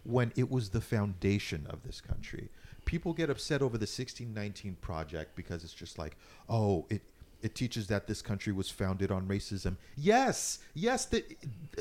when 0.04 0.32
it 0.37 0.50
was 0.50 0.70
the 0.70 0.80
foundation 0.80 1.66
of 1.68 1.82
this 1.84 2.00
country. 2.00 2.50
People 2.84 3.12
get 3.12 3.28
upset 3.28 3.61
over 3.61 3.76
the 3.76 3.82
1619 3.82 4.76
project 4.80 5.37
because 5.37 5.62
it's 5.62 5.74
just 5.74 5.98
like, 5.98 6.16
oh, 6.48 6.87
it 6.88 7.02
it 7.42 7.55
teaches 7.55 7.87
that 7.87 8.07
this 8.07 8.20
country 8.22 8.53
was 8.53 8.70
founded 8.70 9.11
on 9.11 9.27
racism. 9.27 9.77
Yes, 9.96 10.59
yes, 10.74 11.05
that 11.07 11.37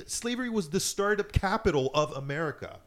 slavery 0.06 0.50
was 0.50 0.70
the 0.70 0.80
startup 0.80 1.32
capital 1.32 1.89
of 1.93 2.12
America. 2.12 2.80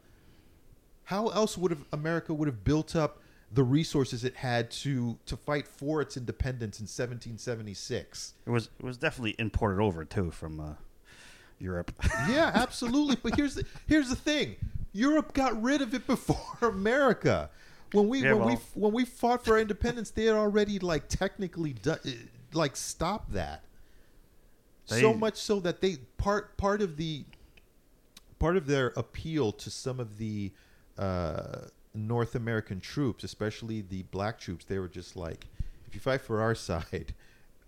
How 1.05 1.27
else 1.29 1.57
would 1.57 1.71
have 1.71 1.83
America 1.91 2.33
would 2.33 2.47
have 2.47 2.63
built 2.63 2.95
up 2.95 3.19
the 3.53 3.63
resources 3.63 4.23
it 4.23 4.35
had 4.37 4.71
to 4.71 5.17
to 5.25 5.35
fight 5.35 5.67
for 5.67 6.01
its 6.01 6.15
independence 6.15 6.79
in 6.79 6.83
1776? 6.83 8.33
It 8.45 8.49
was 8.49 8.69
it 8.79 8.85
was 8.85 8.97
definitely 8.97 9.35
imported 9.37 9.81
over 9.81 10.05
too 10.05 10.31
from 10.31 10.59
uh, 10.59 10.73
Europe. 11.59 11.91
Yeah, 12.29 12.51
absolutely. 12.53 13.17
but 13.21 13.35
here's 13.35 13.55
the 13.55 13.65
here's 13.87 14.07
the 14.09 14.15
thing: 14.15 14.55
Europe 14.93 15.33
got 15.33 15.61
rid 15.61 15.81
of 15.81 15.93
it 15.93 16.07
before 16.07 16.37
America. 16.69 17.49
When 17.91 18.07
we 18.07 18.23
Yeah, 18.23 18.33
when 18.33 18.47
we 18.47 18.53
when 18.73 18.93
we 18.93 19.03
fought 19.03 19.43
for 19.43 19.53
our 19.55 19.59
independence, 19.59 20.11
they 20.11 20.25
had 20.25 20.35
already 20.35 20.79
like 20.79 21.09
technically 21.09 21.73
done, 21.73 21.99
like 22.53 22.75
stop 22.75 23.31
that. 23.31 23.63
so 24.85 25.13
much 25.13 25.37
so 25.37 25.59
that 25.61 25.81
they 25.81 25.97
part 26.17 26.57
part 26.57 26.81
of 26.81 26.97
the 26.97 27.23
part 28.39 28.57
of 28.57 28.67
their 28.67 28.87
appeal 28.97 29.51
to 29.51 29.69
some 29.69 29.99
of 29.99 30.17
the 30.17 30.51
uh, 30.97 31.61
North 31.93 32.35
American 32.35 32.79
troops, 32.79 33.23
especially 33.23 33.81
the 33.81 34.03
black 34.03 34.39
troops, 34.39 34.65
they 34.65 34.79
were 34.79 34.87
just 34.87 35.15
like, 35.15 35.47
if 35.87 35.93
you 35.93 36.01
fight 36.01 36.21
for 36.21 36.41
our 36.41 36.55
side, 36.69 37.13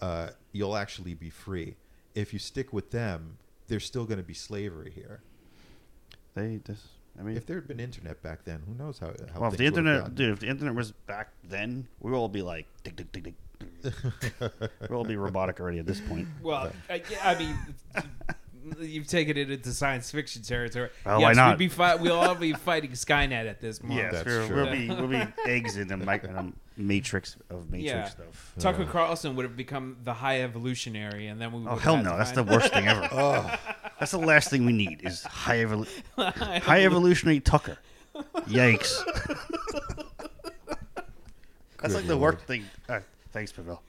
uh, 0.02 0.30
you'll 0.52 0.76
actually 0.76 1.14
be 1.14 1.30
free. 1.30 1.76
If 2.16 2.34
you 2.34 2.40
stick 2.40 2.74
with 2.74 2.92
them, 2.92 3.38
there's 3.68 3.86
still 3.86 4.06
going 4.06 4.18
to 4.18 4.24
be 4.24 4.34
slavery 4.34 4.92
here. 4.94 5.22
they 6.34 6.60
just. 6.66 6.84
I 7.20 7.22
mean, 7.22 7.38
If 7.38 7.46
there 7.46 7.58
had 7.58 7.68
been 7.68 7.80
internet 7.80 8.24
back 8.24 8.44
then, 8.44 8.64
who 8.68 8.74
knows 8.74 8.98
how? 8.98 9.14
how 9.34 9.40
well, 9.42 9.52
if 9.52 9.58
the 9.58 9.66
things 9.66 9.76
would 9.76 9.86
have 9.86 9.96
internet, 9.96 10.16
dude, 10.16 10.34
if 10.34 10.40
the 10.40 10.48
internet 10.48 10.74
was 10.74 10.92
back 10.92 11.30
then, 11.44 11.88
we 12.00 12.10
would 12.10 12.18
all 12.18 12.28
be 12.28 12.42
like, 12.42 12.66
tick, 12.84 12.96
tick, 12.96 13.12
tick, 13.12 13.24
tick. 13.26 13.34
we'll 14.90 14.98
all 15.00 15.06
be 15.06 15.16
robotic 15.16 15.60
already 15.60 15.80
at 15.80 15.86
this 15.86 16.00
point. 16.02 16.28
Well, 16.42 16.72
I, 16.90 17.02
I 17.24 17.36
mean, 17.36 17.58
you've 18.80 19.08
taken 19.08 19.38
it 19.38 19.50
into 19.52 19.72
science 19.72 20.10
fiction 20.12 20.42
territory. 20.42 20.90
Well, 21.06 21.20
yes, 21.20 21.28
why 21.28 21.34
not? 21.34 21.58
We'd 21.58 21.66
be 21.66 21.70
fi- 21.70 21.96
we'll 21.96 22.20
all 22.20 22.36
be 22.36 22.54
fighting 22.54 22.92
Skynet 22.92 23.50
at 23.50 23.62
this 23.62 23.82
moment. 23.82 24.00
Yes, 24.00 24.14
that's 24.14 24.26
we're, 24.26 24.48
true. 24.48 24.56
we'll 24.56 24.72
be 24.72 24.88
we'll 24.90 25.08
be 25.08 25.24
eggs 25.46 25.78
in 25.78 25.92
a, 25.92 25.98
mic- 25.98 26.24
in 26.24 26.36
a 26.36 26.52
matrix 26.78 27.36
of 27.50 27.70
matrix 27.72 27.92
Yeah. 27.92 28.06
stuff. 28.08 28.54
Tucker 28.60 28.86
Carlson 28.86 29.36
would 29.36 29.44
have 29.44 29.58
become 29.58 29.98
the 30.04 30.14
high 30.14 30.42
evolutionary, 30.42 31.28
and 31.28 31.40
then 31.42 31.52
we. 31.52 31.68
Oh 31.68 31.74
would 31.74 31.82
hell 31.84 31.98
no! 31.98 32.18
That's 32.18 32.32
the 32.32 32.44
worst 32.44 32.74
thing 32.74 32.88
ever. 32.88 33.08
That's 34.00 34.12
the 34.12 34.18
last 34.20 34.50
thing 34.50 34.66
we 34.66 34.74
need 34.74 35.02
is 35.04 35.24
high 35.24 35.58
evolu- 35.58 35.88
high 36.64 36.84
evolutionary 36.84 37.40
Tucker. 37.40 37.78
Yikes! 38.48 38.94
That's 41.82 41.96
like 41.96 42.08
the 42.08 42.18
worst 42.18 42.46
thing. 42.46 42.66
Uh, 42.88 43.00
thanks, 43.34 43.52
Pavel. 43.52 43.82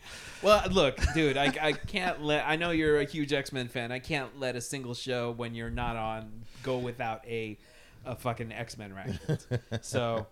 Well, 0.43 0.63
look, 0.71 0.97
dude, 1.15 1.37
I, 1.37 1.53
I 1.61 1.73
can't 1.73 2.23
let. 2.23 2.45
I 2.47 2.57
know 2.57 2.71
you're 2.71 2.99
a 3.01 3.05
huge 3.05 3.33
X 3.33 3.53
Men 3.53 3.69
fan. 3.69 3.93
I 3.93 3.99
can't 4.01 4.41
let 4.41 4.57
a 4.57 4.61
single 4.61 4.95
show 4.95 5.31
when 5.31 5.55
you're 5.55 5.71
not 5.71 5.97
on 5.97 6.33
go 6.63 6.79
without 6.79 7.25
a 7.27 7.57
a 8.05 8.17
fucking 8.17 8.53
X 8.53 8.77
Men 8.77 8.95
record. 8.95 9.39
so, 9.83 10.27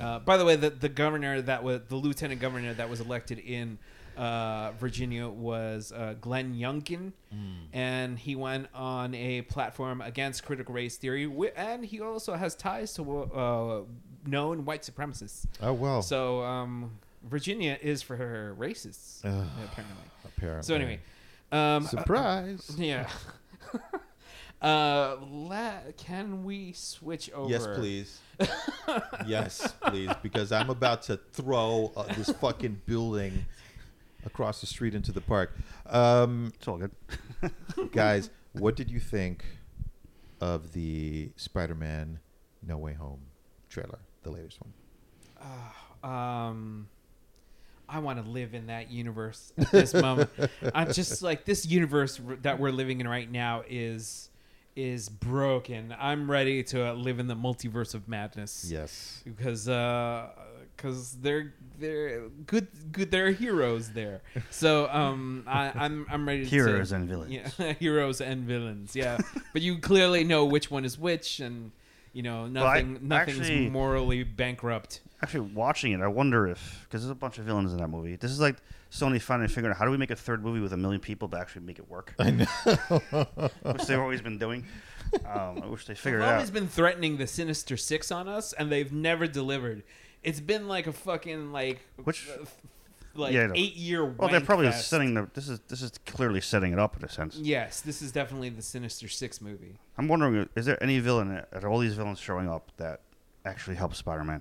uh, 0.00 0.20
by 0.20 0.36
the 0.36 0.44
way, 0.44 0.56
the 0.56 0.70
the 0.70 0.88
governor 0.88 1.42
that 1.42 1.64
was 1.64 1.80
the 1.88 1.96
lieutenant 1.96 2.40
governor 2.40 2.72
that 2.74 2.88
was 2.88 3.00
elected 3.00 3.38
in 3.38 3.78
uh, 4.16 4.72
Virginia 4.78 5.28
was 5.28 5.92
uh, 5.92 6.14
Glenn 6.20 6.54
Youngkin, 6.54 7.12
and 7.72 8.18
he 8.18 8.36
went 8.36 8.68
on 8.74 9.14
a 9.14 9.42
platform 9.42 10.00
against 10.02 10.44
critical 10.44 10.74
race 10.74 10.96
theory, 10.96 11.30
and 11.56 11.84
he 11.84 12.00
also 12.00 12.34
has 12.34 12.54
ties 12.54 12.92
to 12.94 13.22
uh, 13.22 13.80
known 14.26 14.64
white 14.64 14.82
supremacists. 14.82 15.46
oh 15.62 15.72
well, 15.72 16.02
So 16.02 16.42
um, 16.42 16.90
Virginia 17.22 17.78
is 17.80 18.02
for 18.02 18.16
her 18.16 18.54
racists, 18.58 19.24
Ugh. 19.24 19.46
apparently. 19.64 20.04
apparently. 20.24 20.62
So 20.62 20.74
anyway, 20.74 21.00
um, 21.52 21.84
surprise. 21.84 22.72
yeah. 22.78 23.08
uh, 24.62 25.16
la- 25.30 25.80
can 25.96 26.44
we 26.44 26.72
switch 26.72 27.30
over? 27.32 27.50
Yes, 27.50 27.66
please. 27.74 28.20
yes, 29.26 29.74
please, 29.82 30.10
because 30.22 30.50
I'm 30.52 30.70
about 30.70 31.02
to 31.02 31.18
throw 31.32 31.92
uh, 31.96 32.12
this 32.14 32.30
fucking 32.30 32.80
building 32.86 33.44
across 34.24 34.60
the 34.60 34.66
street 34.66 34.94
into 34.94 35.12
the 35.12 35.20
park. 35.20 35.56
Um, 35.86 36.52
It's 36.56 36.68
all 36.68 36.78
good. 36.78 36.90
guys, 37.92 38.30
what 38.52 38.76
did 38.76 38.90
you 38.90 39.00
think 39.00 39.44
of 40.40 40.72
the 40.72 41.30
Spider-Man 41.36 42.18
No 42.66 42.78
Way 42.78 42.94
Home 42.94 43.20
trailer, 43.68 43.98
the 44.22 44.30
latest 44.30 44.58
one? 44.62 44.72
Um, 46.02 46.88
I 47.90 47.98
want 47.98 48.24
to 48.24 48.30
live 48.30 48.54
in 48.54 48.66
that 48.68 48.90
universe 48.90 49.52
at 49.58 49.70
this 49.70 49.92
moment. 49.94 50.30
I'm 50.74 50.92
just 50.92 51.22
like 51.22 51.44
this 51.44 51.66
universe 51.66 52.20
r- 52.26 52.36
that 52.42 52.58
we're 52.58 52.70
living 52.70 53.00
in 53.00 53.08
right 53.08 53.30
now 53.30 53.62
is 53.68 54.28
is 54.76 55.08
broken. 55.08 55.94
I'm 55.98 56.30
ready 56.30 56.62
to 56.64 56.90
uh, 56.90 56.92
live 56.94 57.18
in 57.18 57.26
the 57.26 57.34
multiverse 57.34 57.92
of 57.94 58.08
madness. 58.08 58.68
Yes. 58.70 59.22
because 59.24 59.64
because 60.76 61.12
they're 61.20 61.52
they're 61.78 62.28
good 62.46 62.68
good 62.92 63.10
they're 63.10 63.32
heroes 63.32 63.90
there 63.92 64.22
so 64.50 64.88
um 64.90 65.44
I, 65.46 65.72
I'm 65.74 66.06
I'm 66.10 66.26
ready 66.26 66.44
to 66.44 66.48
Heroes 66.50 66.88
to 66.90 66.96
and 66.96 67.08
villains. 67.08 67.32
yeah 67.58 67.72
heroes 67.78 68.20
and 68.22 68.44
villains 68.44 68.96
yeah 68.96 69.18
but 69.52 69.60
you 69.60 69.78
clearly 69.78 70.24
know 70.24 70.44
which 70.46 70.70
one 70.70 70.84
is 70.86 70.96
which 70.98 71.40
and 71.40 71.72
you 72.12 72.22
know 72.22 72.44
I- 72.44 72.48
nothing 72.48 72.98
nothing's 73.02 73.40
actually- 73.40 73.70
morally 73.70 74.22
bankrupt 74.24 75.00
Actually, 75.22 75.50
watching 75.52 75.92
it, 75.92 76.00
I 76.00 76.06
wonder 76.06 76.48
if 76.48 76.86
because 76.88 77.02
there's 77.02 77.10
a 77.10 77.14
bunch 77.14 77.36
of 77.36 77.44
villains 77.44 77.72
in 77.74 77.78
that 77.78 77.88
movie. 77.88 78.16
This 78.16 78.30
is 78.30 78.40
like 78.40 78.56
Sony 78.90 79.20
finally 79.20 79.48
figuring 79.48 79.70
out 79.72 79.76
how 79.76 79.84
do 79.84 79.90
we 79.90 79.98
make 79.98 80.10
a 80.10 80.16
third 80.16 80.42
movie 80.42 80.60
with 80.60 80.72
a 80.72 80.78
million 80.78 80.98
people 80.98 81.28
to 81.28 81.36
actually 81.38 81.66
make 81.66 81.78
it 81.78 81.90
work. 81.90 82.14
I 82.18 82.30
know, 82.30 82.44
which 83.62 83.82
they've 83.84 83.98
always 84.00 84.22
been 84.22 84.38
doing. 84.38 84.64
Um, 85.26 85.60
I 85.62 85.66
wish 85.66 85.84
they 85.84 85.94
figured 85.94 86.22
out. 86.22 86.24
They've 86.24 86.30
it 86.30 86.34
always 86.36 86.48
out. 86.48 86.54
been 86.54 86.68
threatening 86.68 87.18
the 87.18 87.26
Sinister 87.26 87.76
Six 87.76 88.10
on 88.10 88.28
us, 88.28 88.54
and 88.54 88.72
they've 88.72 88.90
never 88.90 89.26
delivered. 89.26 89.82
It's 90.22 90.40
been 90.40 90.66
like 90.68 90.86
a 90.86 90.92
fucking 90.94 91.52
like 91.52 91.80
Which- 92.02 92.26
uh, 92.30 92.46
like 93.14 93.34
Yeah, 93.34 93.48
eight 93.54 93.74
year. 93.74 94.04
Well, 94.06 94.30
they're 94.30 94.40
probably 94.40 94.72
setting 94.72 95.12
the. 95.12 95.28
This 95.34 95.48
is 95.50 95.60
this 95.68 95.82
is 95.82 95.92
clearly 96.06 96.40
setting 96.40 96.72
it 96.72 96.78
up 96.78 96.96
in 96.96 97.04
a 97.04 97.10
sense. 97.10 97.36
Yes, 97.36 97.82
this 97.82 98.00
is 98.00 98.10
definitely 98.10 98.48
the 98.48 98.62
Sinister 98.62 99.06
Six 99.08 99.42
movie. 99.42 99.74
I'm 100.00 100.08
wondering, 100.08 100.48
is 100.56 100.64
there 100.64 100.82
any 100.82 100.98
villain 100.98 101.42
at 101.52 101.62
all 101.62 101.78
these 101.78 101.92
villains 101.92 102.18
showing 102.18 102.48
up 102.48 102.72
that 102.78 103.02
actually 103.44 103.76
helps 103.76 103.98
Spider-Man? 103.98 104.40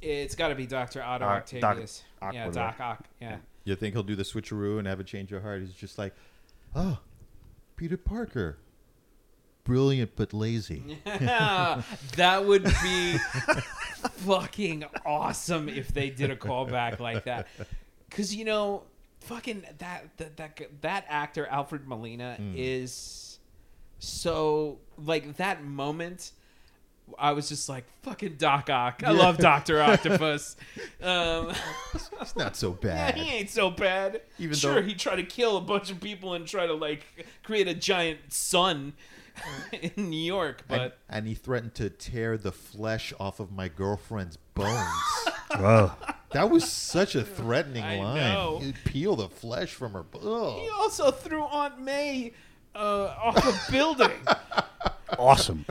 It's 0.00 0.34
got 0.34 0.48
to 0.48 0.54
be 0.54 0.64
Doctor 0.64 1.02
Otto 1.02 1.26
Doc- 1.26 1.50
Doc 1.50 1.64
Octavius. 1.64 2.02
Ock, 2.22 2.32
yeah. 2.32 2.50
Doc 2.50 2.80
Ock. 2.80 3.04
Yeah. 3.20 3.36
You 3.64 3.76
think 3.76 3.94
he'll 3.94 4.02
do 4.02 4.16
the 4.16 4.22
switcheroo 4.22 4.78
and 4.78 4.88
have 4.88 5.00
a 5.00 5.04
change 5.04 5.34
of 5.34 5.42
heart? 5.42 5.60
He's 5.60 5.74
just 5.74 5.98
like, 5.98 6.14
oh, 6.74 6.98
Peter 7.76 7.98
Parker. 7.98 8.56
brilliant 9.64 10.12
but 10.16 10.32
lazy. 10.32 10.98
Yeah, 11.04 11.82
that 12.16 12.46
would 12.46 12.64
be 12.64 13.18
fucking 14.12 14.86
awesome 15.04 15.68
if 15.68 15.88
they 15.88 16.08
did 16.08 16.30
a 16.30 16.36
callback 16.36 17.00
like 17.00 17.24
that. 17.24 17.48
Cause 18.10 18.32
you 18.32 18.46
know, 18.46 18.84
fucking 19.20 19.62
that 19.76 20.08
that 20.16 20.38
that, 20.38 20.60
that 20.80 21.04
actor 21.06 21.46
Alfred 21.48 21.86
Molina 21.86 22.36
hmm. 22.36 22.54
is 22.56 23.23
so 24.06 24.78
like 25.04 25.36
that 25.36 25.64
moment. 25.64 26.32
I 27.18 27.32
was 27.32 27.50
just 27.50 27.68
like 27.68 27.84
fucking 28.02 28.36
Doc 28.38 28.70
Ock. 28.70 29.02
I 29.04 29.10
love 29.10 29.36
Doctor 29.36 29.80
Octopus. 29.82 30.56
Um, 31.02 31.52
It's 32.20 32.34
not 32.34 32.56
so 32.56 32.70
bad. 32.70 33.16
yeah, 33.18 33.22
bad. 33.22 33.26
he 33.26 33.36
ain't 33.36 33.50
so 33.50 33.70
bad. 33.70 34.22
Even 34.38 34.54
sure, 34.56 34.76
though- 34.76 34.82
he 34.82 34.94
tried 34.94 35.16
to 35.16 35.22
kill 35.22 35.58
a 35.58 35.60
bunch 35.60 35.90
of 35.90 36.00
people 36.00 36.32
and 36.32 36.46
try 36.46 36.66
to 36.66 36.72
like 36.72 37.04
create 37.42 37.68
a 37.68 37.74
giant 37.74 38.32
sun 38.32 38.94
in 39.72 40.08
New 40.10 40.16
York, 40.16 40.62
but 40.66 40.96
and 41.10 41.26
he 41.26 41.34
threatened 41.34 41.74
to 41.74 41.90
tear 41.90 42.38
the 42.38 42.52
flesh 42.52 43.12
off 43.20 43.38
of 43.38 43.52
my 43.52 43.68
girlfriend's 43.68 44.38
bones. 44.54 45.28
Whoa. 45.56 45.92
that 46.32 46.48
was 46.50 46.70
such 46.70 47.14
a 47.14 47.22
threatening 47.22 47.84
I 47.84 47.98
line. 47.98 48.16
know. 48.16 48.58
He'd 48.62 48.76
peel 48.84 49.14
the 49.16 49.28
flesh 49.28 49.72
from 49.74 49.92
her. 49.92 50.02
bo- 50.04 50.58
he 50.62 50.68
also 50.70 51.10
threw 51.10 51.42
Aunt 51.42 51.80
May 51.80 52.32
uh, 52.74 53.14
off 53.22 53.68
a 53.68 53.70
building. 53.72 54.10
awesome. 55.18 55.64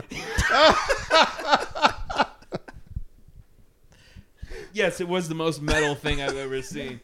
yes, 4.72 5.00
it 5.00 5.08
was 5.08 5.28
the 5.28 5.34
most 5.34 5.60
metal 5.62 5.94
thing 5.94 6.20
I've 6.22 6.36
ever 6.36 6.62
seen. 6.62 7.00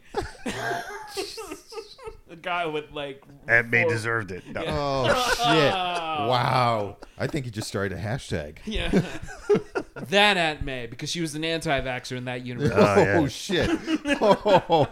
a 2.31 2.37
guy 2.37 2.67
with 2.67 2.91
like 2.93 3.23
Aunt 3.49 3.71
May 3.71 3.83
four- 3.83 3.93
deserved 3.93 4.31
it. 4.33 4.47
No. 4.49 4.63
Oh 4.67 5.35
shit! 5.37 5.75
Wow. 6.21 6.99
I 7.19 7.27
think 7.27 7.47
he 7.47 7.51
just 7.51 7.67
started 7.67 7.97
a 7.97 8.01
hashtag. 8.01 8.59
Yeah, 8.67 8.91
that 9.95 10.37
Aunt 10.37 10.63
May 10.63 10.87
because 10.87 11.11
she 11.11 11.21
was 11.23 11.35
an 11.35 11.45
anti-vaxxer 11.45 12.17
in 12.17 12.27
that 12.27 12.45
universe. 12.45 12.73
Oh, 12.75 12.99
yeah. 13.03 13.19
Oh 13.19 13.27
shit! 13.27 13.71
Oh. 14.21 14.87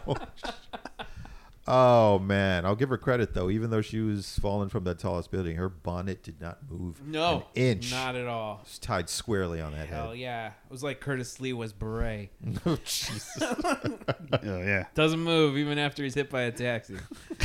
Oh, 1.71 2.19
man, 2.19 2.65
I'll 2.65 2.75
give 2.75 2.89
her 2.89 2.97
credit 2.97 3.35
though. 3.35 3.51
Even 3.51 3.69
though 3.69 3.83
she 3.83 4.01
was 4.01 4.39
falling 4.39 4.71
from 4.71 4.85
that 4.85 4.99
tallest 4.99 5.31
building, 5.31 5.57
her 5.57 5.69
bonnet 5.69 6.23
did 6.23 6.41
not 6.41 6.59
move 6.71 7.07
no, 7.07 7.45
an 7.55 7.63
inch. 7.63 7.91
not 7.91 8.17
at 8.17 8.27
all. 8.27 8.61
It's 8.63 8.79
tied 8.79 9.11
squarely 9.11 9.61
on 9.61 9.73
that 9.73 9.87
Hell 9.87 10.11
head. 10.11 10.19
yeah, 10.19 10.47
it 10.47 10.71
was 10.71 10.83
like 10.83 11.01
Curtis 11.01 11.39
Lee 11.41 11.53
was 11.53 11.75
beret. 11.75 12.31
Oh 12.65 12.77
Jesus! 12.85 13.39
Oh, 13.43 14.61
yeah. 14.63 14.87
Doesn't 14.95 15.21
move 15.21 15.59
even 15.59 15.79
after 15.79 16.03
he's 16.03 16.15
hit 16.15 16.31
by 16.31 16.43
a 16.43 16.53
taxi. 16.53 16.97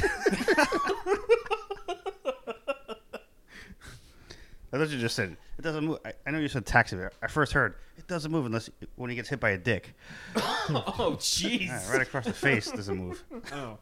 I 4.71 4.77
thought 4.77 4.89
you 4.89 4.97
just 4.99 5.15
said 5.15 5.35
it 5.57 5.61
doesn't 5.61 5.85
move. 5.85 5.99
I, 6.05 6.13
I 6.25 6.31
know 6.31 6.39
you 6.39 6.47
said 6.47 6.65
taxi. 6.65 6.95
But 6.95 7.13
I 7.21 7.27
first 7.27 7.51
heard 7.53 7.75
it 7.97 8.07
doesn't 8.07 8.31
move 8.31 8.45
unless 8.45 8.69
when 8.95 9.09
he 9.09 9.15
gets 9.15 9.29
hit 9.29 9.39
by 9.39 9.51
a 9.51 9.57
dick. 9.57 9.93
oh 10.35 11.15
jeez. 11.19 11.67
Yeah, 11.67 11.91
right 11.91 12.01
across 12.01 12.25
the 12.25 12.33
face 12.33 12.71
doesn't 12.71 12.97
move. 12.97 13.23
Oh, 13.51 13.77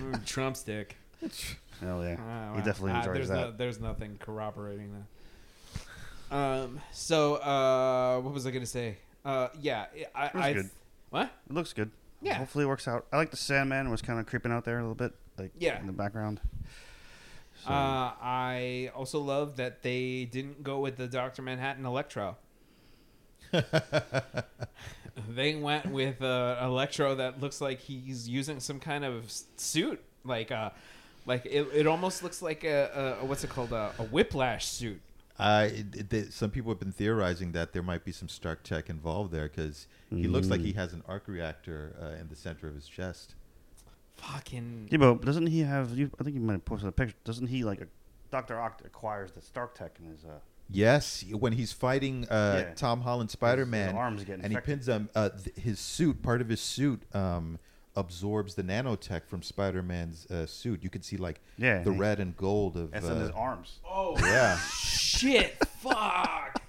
Mm, 0.00 0.24
Trump 0.24 0.56
stick. 0.56 0.96
Hell 1.80 2.04
yeah, 2.04 2.16
Ah, 2.20 2.54
he 2.56 2.62
definitely 2.62 2.92
Ah, 2.92 2.98
enjoys 3.00 3.14
there's 3.14 3.28
that. 3.28 3.34
No, 3.34 3.50
there's 3.52 3.80
nothing 3.80 4.18
corroborating 4.18 4.92
that. 6.30 6.34
Um. 6.36 6.80
So, 6.92 7.36
uh, 7.36 8.20
what 8.20 8.32
was 8.34 8.46
I 8.46 8.50
gonna 8.50 8.66
say? 8.66 8.96
Uh, 9.24 9.48
yeah, 9.60 9.86
I. 10.14 10.24
was 10.34 10.42
I 10.44 10.52
good. 10.52 10.70
What? 11.10 11.30
It 11.48 11.52
looks 11.54 11.72
good. 11.72 11.90
Yeah. 12.20 12.34
Hopefully 12.34 12.64
it 12.64 12.68
works 12.68 12.88
out. 12.88 13.06
I 13.12 13.16
like 13.16 13.30
the 13.30 13.36
Sandman 13.36 13.90
was 13.90 14.02
kind 14.02 14.18
of 14.18 14.26
creeping 14.26 14.50
out 14.52 14.64
there 14.64 14.78
a 14.78 14.80
little 14.82 14.94
bit, 14.94 15.12
like 15.38 15.52
Yeah. 15.58 15.78
in 15.80 15.86
the 15.86 15.92
background. 15.92 16.40
So, 17.64 17.70
Uh, 17.70 18.12
I 18.20 18.90
also 18.94 19.20
love 19.20 19.56
that 19.56 19.82
they 19.82 20.24
didn't 20.24 20.62
go 20.62 20.80
with 20.80 20.96
the 20.96 21.06
Doctor 21.06 21.42
Manhattan 21.42 21.84
Electro. 21.86 22.36
they 25.28 25.54
went 25.54 25.86
with 25.90 26.20
uh, 26.22 26.58
Electro 26.62 27.14
that 27.16 27.40
looks 27.40 27.60
like 27.60 27.80
he's 27.80 28.28
using 28.28 28.60
some 28.60 28.80
kind 28.80 29.04
of 29.04 29.30
suit, 29.56 30.02
like 30.24 30.50
uh, 30.50 30.70
like 31.26 31.46
it, 31.46 31.66
it 31.74 31.86
almost 31.86 32.22
looks 32.22 32.42
like 32.42 32.64
a, 32.64 33.18
a 33.20 33.24
what's 33.24 33.44
it 33.44 33.50
called 33.50 33.72
a, 33.72 33.92
a 33.98 34.02
whiplash 34.04 34.66
suit. 34.66 35.00
Uh, 35.38 35.68
it, 35.72 35.86
it- 35.96 36.10
they- 36.10 36.22
some 36.24 36.50
people 36.50 36.70
have 36.70 36.78
been 36.78 36.92
theorizing 36.92 37.52
that 37.52 37.72
there 37.72 37.82
might 37.82 38.04
be 38.04 38.12
some 38.12 38.28
Stark 38.28 38.62
tech 38.62 38.88
involved 38.90 39.32
there 39.32 39.48
because 39.48 39.86
he 40.10 40.28
looks 40.28 40.48
like 40.48 40.60
he 40.60 40.72
has 40.74 40.92
an 40.92 41.02
arc 41.08 41.26
reactor 41.26 41.96
uh, 42.00 42.20
in 42.20 42.28
the 42.28 42.36
center 42.36 42.68
of 42.68 42.74
his 42.76 42.86
chest. 42.86 43.34
Fucking 44.16 44.88
yeah, 44.92 44.98
but 44.98 45.22
doesn't 45.24 45.48
he 45.48 45.60
have? 45.60 45.96
You, 45.98 46.08
I 46.20 46.22
think 46.24 46.34
you 46.36 46.40
might 46.40 46.52
have 46.54 46.64
posted 46.64 46.88
a 46.88 46.92
picture. 46.92 47.16
Doesn't 47.24 47.48
he 47.48 47.64
like 47.64 47.80
a 47.80 47.86
Doctor 48.30 48.58
Ock 48.60 48.80
acquires 48.84 49.32
the 49.32 49.42
Stark 49.42 49.74
Tech 49.74 49.96
in 49.98 50.10
his? 50.10 50.24
Uh, 50.24 50.38
Yes, 50.70 51.24
when 51.30 51.52
he's 51.52 51.72
fighting 51.72 52.26
uh, 52.28 52.64
Yeah. 52.68 52.74
Tom 52.74 53.02
Holland 53.02 53.30
Spider 53.30 53.66
Man, 53.66 53.94
arms 53.94 54.24
get 54.24 54.40
and 54.42 54.52
he 54.52 54.58
pins 54.60 54.88
him. 54.88 55.08
Uh, 55.14 55.28
th- 55.30 55.56
his 55.56 55.78
suit, 55.78 56.22
part 56.22 56.40
of 56.40 56.48
his 56.48 56.60
suit, 56.60 57.02
um, 57.14 57.58
absorbs 57.96 58.54
the 58.54 58.62
nanotech 58.64 59.26
from 59.26 59.42
Spider 59.42 59.82
Man's 59.82 60.26
uh, 60.30 60.46
suit. 60.46 60.82
You 60.82 60.90
can 60.90 61.02
see 61.02 61.16
like 61.16 61.40
Yeah, 61.58 61.82
the 61.82 61.92
red 61.92 62.18
and 62.18 62.36
gold 62.36 62.76
of. 62.76 62.94
it's 62.94 63.06
in 63.06 63.16
his 63.20 63.30
Uh, 63.30 63.34
arms. 63.34 63.78
oh 63.88 64.16
yeah, 64.20 64.58
shit, 64.58 65.56
fuck. 65.80 66.60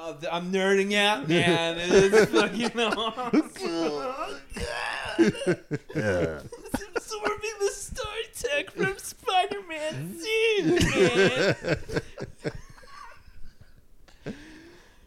Oh, 0.00 0.16
I'm 0.30 0.52
nerding 0.52 0.94
out, 0.94 1.28
man. 1.28 1.76
It's 1.80 2.30
fucking 2.32 2.78
awesome. 2.80 3.40
Yeah. 5.94 6.40
absorbing 6.94 7.56
the 7.60 7.70
Stark 7.72 8.32
Tech 8.34 8.70
from 8.70 8.96
Spider-Man 9.46 10.18
suit, 10.18 10.82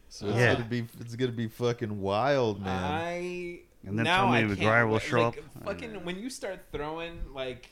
so 0.09 0.27
it's 0.27 0.38
Yeah. 0.38 0.53
gonna 0.53 0.65
be 0.65 0.86
it's 0.99 1.15
gonna 1.15 1.32
be 1.32 1.47
fucking 1.47 1.99
wild, 2.01 2.61
man. 2.61 2.84
I 2.84 3.59
And 3.86 3.97
then 3.97 4.03
now 4.05 4.27
Tobey 4.32 4.45
Maguire 4.47 4.86
will 4.88 4.93
wait- 4.93 5.01
show 5.03 5.21
like, 5.29 5.38
up. 5.39 5.43
Fucking 5.65 6.05
when 6.05 6.17
you 6.19 6.29
start 6.29 6.59
throwing 6.71 7.34
like 7.34 7.69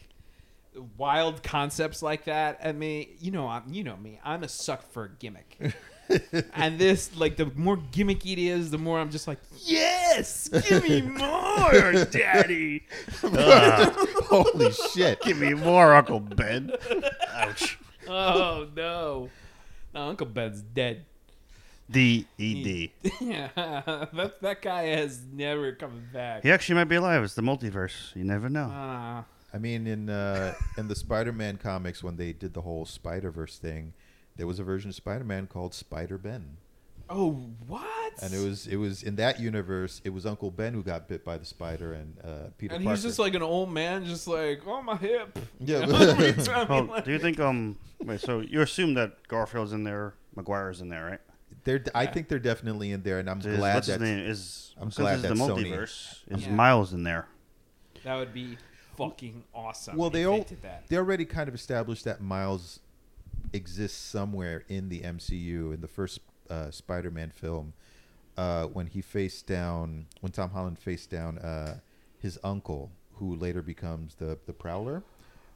wild 0.97 1.43
concepts 1.43 2.01
like 2.01 2.25
that 2.25 2.59
at 2.61 2.75
me, 2.75 3.15
you 3.19 3.31
know 3.31 3.47
I'm 3.47 3.63
you 3.71 3.83
know 3.83 3.97
me. 3.97 4.19
I'm 4.23 4.43
a 4.43 4.49
suck 4.49 4.89
for 4.91 5.05
a 5.05 5.09
gimmick. 5.09 5.57
and 6.53 6.79
this 6.79 7.15
like 7.15 7.37
the 7.37 7.45
more 7.55 7.77
gimmicky 7.77 8.33
it 8.33 8.39
is, 8.39 8.71
the 8.71 8.77
more 8.77 8.99
I'm 8.99 9.09
just 9.09 9.27
like, 9.27 9.39
yes, 9.59 10.47
give 10.49 10.83
me 10.87 11.01
more, 11.01 12.05
daddy. 12.05 12.83
Holy 13.21 14.71
shit! 14.71 15.21
Give 15.21 15.37
me 15.37 15.53
more, 15.53 15.93
Uncle 15.93 16.19
Ben. 16.19 16.71
Ouch. 17.29 17.79
Oh 18.07 18.67
no. 18.75 19.29
no, 19.93 20.09
Uncle 20.09 20.27
Ben's 20.27 20.61
dead. 20.61 21.05
D 21.91 22.27
E 22.37 22.63
D. 22.63 22.93
yeah, 23.19 23.49
that 23.55 24.41
that 24.41 24.61
guy 24.61 24.83
has 24.83 25.21
never 25.31 25.73
come 25.73 26.07
back. 26.13 26.43
He 26.43 26.51
actually 26.51 26.75
might 26.75 26.83
be 26.85 26.95
alive. 26.95 27.23
It's 27.23 27.33
the 27.33 27.41
multiverse. 27.41 28.15
You 28.15 28.23
never 28.23 28.49
know. 28.49 28.69
Ah. 28.71 29.25
I 29.53 29.57
mean, 29.57 29.87
in 29.87 30.09
uh, 30.09 30.53
in 30.77 30.87
the 30.87 30.95
Spider-Man 30.95 31.57
comics, 31.57 32.03
when 32.03 32.17
they 32.17 32.33
did 32.33 32.53
the 32.53 32.61
whole 32.61 32.85
Spider-Verse 32.85 33.57
thing, 33.57 33.93
there 34.39 34.47
was 34.47 34.57
a 34.59 34.63
version 34.63 34.89
of 34.89 34.95
Spider-Man 34.95 35.47
called 35.47 35.73
Spider 35.75 36.17
Ben, 36.17 36.57
oh, 37.09 37.31
what? 37.67 38.13
and 38.23 38.33
it 38.33 38.43
was 38.43 38.65
it 38.67 38.77
was 38.77 39.03
in 39.03 39.15
that 39.17 39.39
universe, 39.39 40.01
it 40.03 40.09
was 40.09 40.25
Uncle 40.25 40.49
Ben 40.51 40.73
who 40.73 40.81
got 40.83 41.07
bit 41.07 41.23
by 41.23 41.37
the 41.37 41.45
spider, 41.45 41.93
and 41.93 42.17
uh, 42.23 42.49
Peter 42.57 42.73
and 42.75 42.83
Parker. 42.83 42.95
he's 42.95 43.03
just 43.03 43.19
like 43.19 43.33
an 43.35 43.41
old 43.43 43.71
man, 43.71 44.05
just 44.05 44.27
like, 44.27 44.61
oh 44.65 44.81
my 44.81 44.95
hip. 44.95 45.37
Yeah. 45.59 45.79
Every 45.79 46.33
time 46.43 46.67
Well, 46.67 46.83
like- 46.85 47.05
do 47.05 47.11
you 47.11 47.19
think 47.19 47.39
um? 47.39 47.77
Wait, 48.01 48.21
so 48.21 48.39
you 48.39 48.61
assume 48.61 48.93
that 48.95 49.27
Garfield's 49.27 49.73
in 49.73 49.83
there, 49.83 50.13
Maguire's 50.35 50.81
in 50.81 50.89
there, 50.89 51.05
right? 51.05 51.19
they're 51.65 51.83
I 51.93 52.05
think 52.05 52.29
they're 52.29 52.39
definitely 52.39 52.91
in 52.93 53.03
there, 53.03 53.19
and 53.19 53.29
I'm 53.29 53.39
Is- 53.39 53.45
glad 53.57 53.75
what's 53.75 53.87
his 53.87 53.97
that 53.97 54.03
name 54.03 54.19
is? 54.19 54.73
I'm 54.79 54.89
glad 54.89 55.13
it's 55.19 55.23
the 55.23 55.29
that 55.29 55.37
Sony- 55.37 55.65
multiverse. 55.71 56.19
Is 56.29 56.45
Yeah. 56.47 56.53
Miles 56.53 56.93
in 56.93 57.03
there? 57.03 57.27
that 58.05 58.15
would 58.15 58.33
be 58.33 58.57
fucking 58.97 59.43
awesome. 59.53 59.97
well 59.97 60.07
if 60.07 60.13
they 60.13 60.23
all 60.25 60.41
did 60.43 60.61
that. 60.61 60.83
they 60.87 60.95
already 60.97 61.25
kind 61.25 61.47
of 61.49 61.55
established 61.55 62.05
that 62.05 62.21
Miles 62.21 62.79
exists 63.53 63.97
somewhere 63.97 64.63
in 64.67 64.89
the 64.89 65.01
MCU 65.01 65.73
in 65.73 65.81
the 65.81 65.87
first 65.87 66.19
uh, 66.49 66.71
Spider-Man 66.71 67.31
film 67.31 67.73
uh, 68.37 68.65
when 68.65 68.87
he 68.87 69.01
faced 69.01 69.47
down 69.47 70.07
when 70.21 70.31
Tom 70.31 70.51
Holland 70.51 70.79
faced 70.79 71.09
down 71.09 71.37
uh, 71.39 71.79
his 72.19 72.39
uncle 72.43 72.91
who 73.15 73.35
later 73.35 73.61
becomes 73.61 74.15
the 74.15 74.37
the 74.45 74.53
Prowler. 74.53 75.03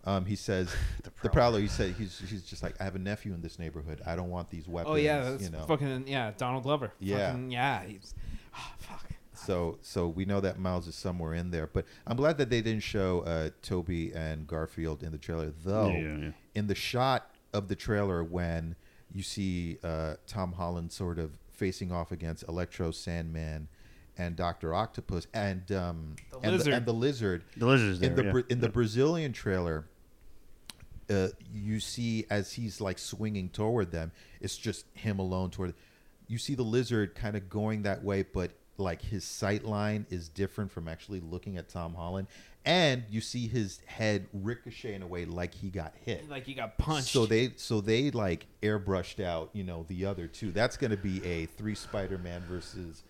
Um, 0.06 0.26
he 0.26 0.36
says 0.36 0.68
the, 1.04 1.12
Prowler. 1.12 1.32
Prowler. 1.32 1.60
He 1.62 1.68
said 1.68 1.96
he's 1.98 2.22
he's 2.30 2.44
just 2.44 2.62
like 2.62 2.76
I 2.82 2.84
have 2.84 2.96
a 2.96 3.00
nephew 3.00 3.34
in 3.34 3.42
this 3.42 3.58
neighborhood. 3.58 4.02
I 4.06 4.16
don't 4.16 4.30
want 4.30 4.50
these 4.50 4.68
weapons. 4.68 4.94
Oh 4.94 4.98
yeah, 4.98 5.24
that's 5.24 5.44
you 5.44 5.50
know. 5.50 5.66
fucking 5.66 6.08
yeah, 6.08 6.32
Donald 6.38 6.64
Glover. 6.64 6.92
Yeah. 7.00 7.32
Fucking, 7.32 7.52
yeah. 7.52 7.84
He's, 7.86 8.14
oh, 8.56 8.72
fuck. 8.80 9.06
So 9.34 9.78
so 9.82 10.08
we 10.08 10.26
know 10.26 10.42
that 10.42 10.60
Miles 10.60 10.88
is 10.88 10.96
somewhere 10.96 11.34
in 11.34 11.52
there, 11.52 11.68
but 11.72 11.86
I'm 12.06 12.18
glad 12.18 12.38
that 12.38 12.50
they 12.50 12.62
didn't 12.62 12.84
show 12.84 13.22
uh, 13.22 13.50
Tobey 13.62 14.12
and 14.14 14.46
Garfield 14.46 15.04
in 15.04 15.12
the 15.12 15.18
trailer. 15.18 15.54
Though 15.64 15.88
Yeah, 15.88 15.98
yeah, 15.98 16.18
yeah. 16.18 16.32
in 16.54 16.68
the 16.68 16.76
shot 16.76 17.33
of 17.54 17.68
the 17.68 17.76
trailer 17.76 18.24
when 18.24 18.76
you 19.12 19.22
see 19.24 19.78
uh, 19.84 20.16
Tom 20.28 20.54
Holland 20.54 20.92
sort 20.92 21.20
of 21.20 21.38
facing 21.52 21.92
off 21.92 22.12
against 22.12 22.44
Electro, 22.50 22.92
Sandman, 22.92 23.68
and 24.18 24.36
Doctor 24.36 24.74
Octopus, 24.74 25.28
and 25.34 25.72
um, 25.72 26.16
The 26.32 26.38
and, 26.44 26.52
lizard. 26.54 26.74
The, 26.74 26.78
and 26.78 26.86
the 26.86 26.94
lizard 26.94 27.44
The 27.58 27.66
lizard's 27.66 28.00
there. 28.00 28.10
in 28.10 28.16
the 28.16 28.24
yeah. 28.24 28.42
In 28.50 28.60
the 28.60 28.70
Brazilian 28.70 29.34
trailer. 29.34 29.86
uh, 31.10 31.28
you 31.54 31.80
see 31.80 32.26
as 32.30 32.54
he's 32.54 32.80
like 32.82 32.98
swinging 32.98 33.50
toward 33.50 33.92
them, 33.92 34.12
it's 34.42 34.58
just 34.58 34.86
him 34.94 35.20
alone 35.20 35.52
toward. 35.52 35.74
You 36.28 36.38
see 36.38 36.56
the 36.56 36.64
lizard 36.64 37.16
kind 37.16 37.36
of 37.36 37.50
going 37.50 37.84
that 37.84 38.04
way, 38.04 38.24
but 38.24 38.52
like 38.78 39.02
his 39.02 39.24
sight 39.24 39.64
line 39.64 40.06
is 40.10 40.30
different 40.30 40.72
from 40.72 40.88
actually 40.88 41.20
looking 41.20 41.58
at 41.58 41.70
Tom 41.70 41.94
Holland, 41.94 42.28
and 42.66 43.04
you 43.10 43.22
see 43.22 43.48
his 43.48 43.82
head 43.86 44.26
ricocheting 44.34 45.02
away 45.02 45.26
like 45.26 45.54
he 45.54 45.70
got 45.70 45.94
hit. 46.06 46.28
Like 46.30 46.46
he 46.46 46.54
got 46.54 46.78
punched. 46.78 47.10
So 47.10 47.26
they 47.26 47.52
so 47.58 47.82
they 47.82 48.10
like 48.12 48.48
airbrushed 48.62 49.24
out, 49.24 49.50
you 49.54 49.64
know, 49.64 49.86
the 49.90 50.06
other 50.06 50.28
two. 50.28 50.52
That's 50.52 50.78
going 50.78 50.92
to 50.92 50.98
be 50.98 51.24
a 51.26 51.46
three 51.46 51.76
Spider-Man 51.76 52.44
versus 52.50 53.04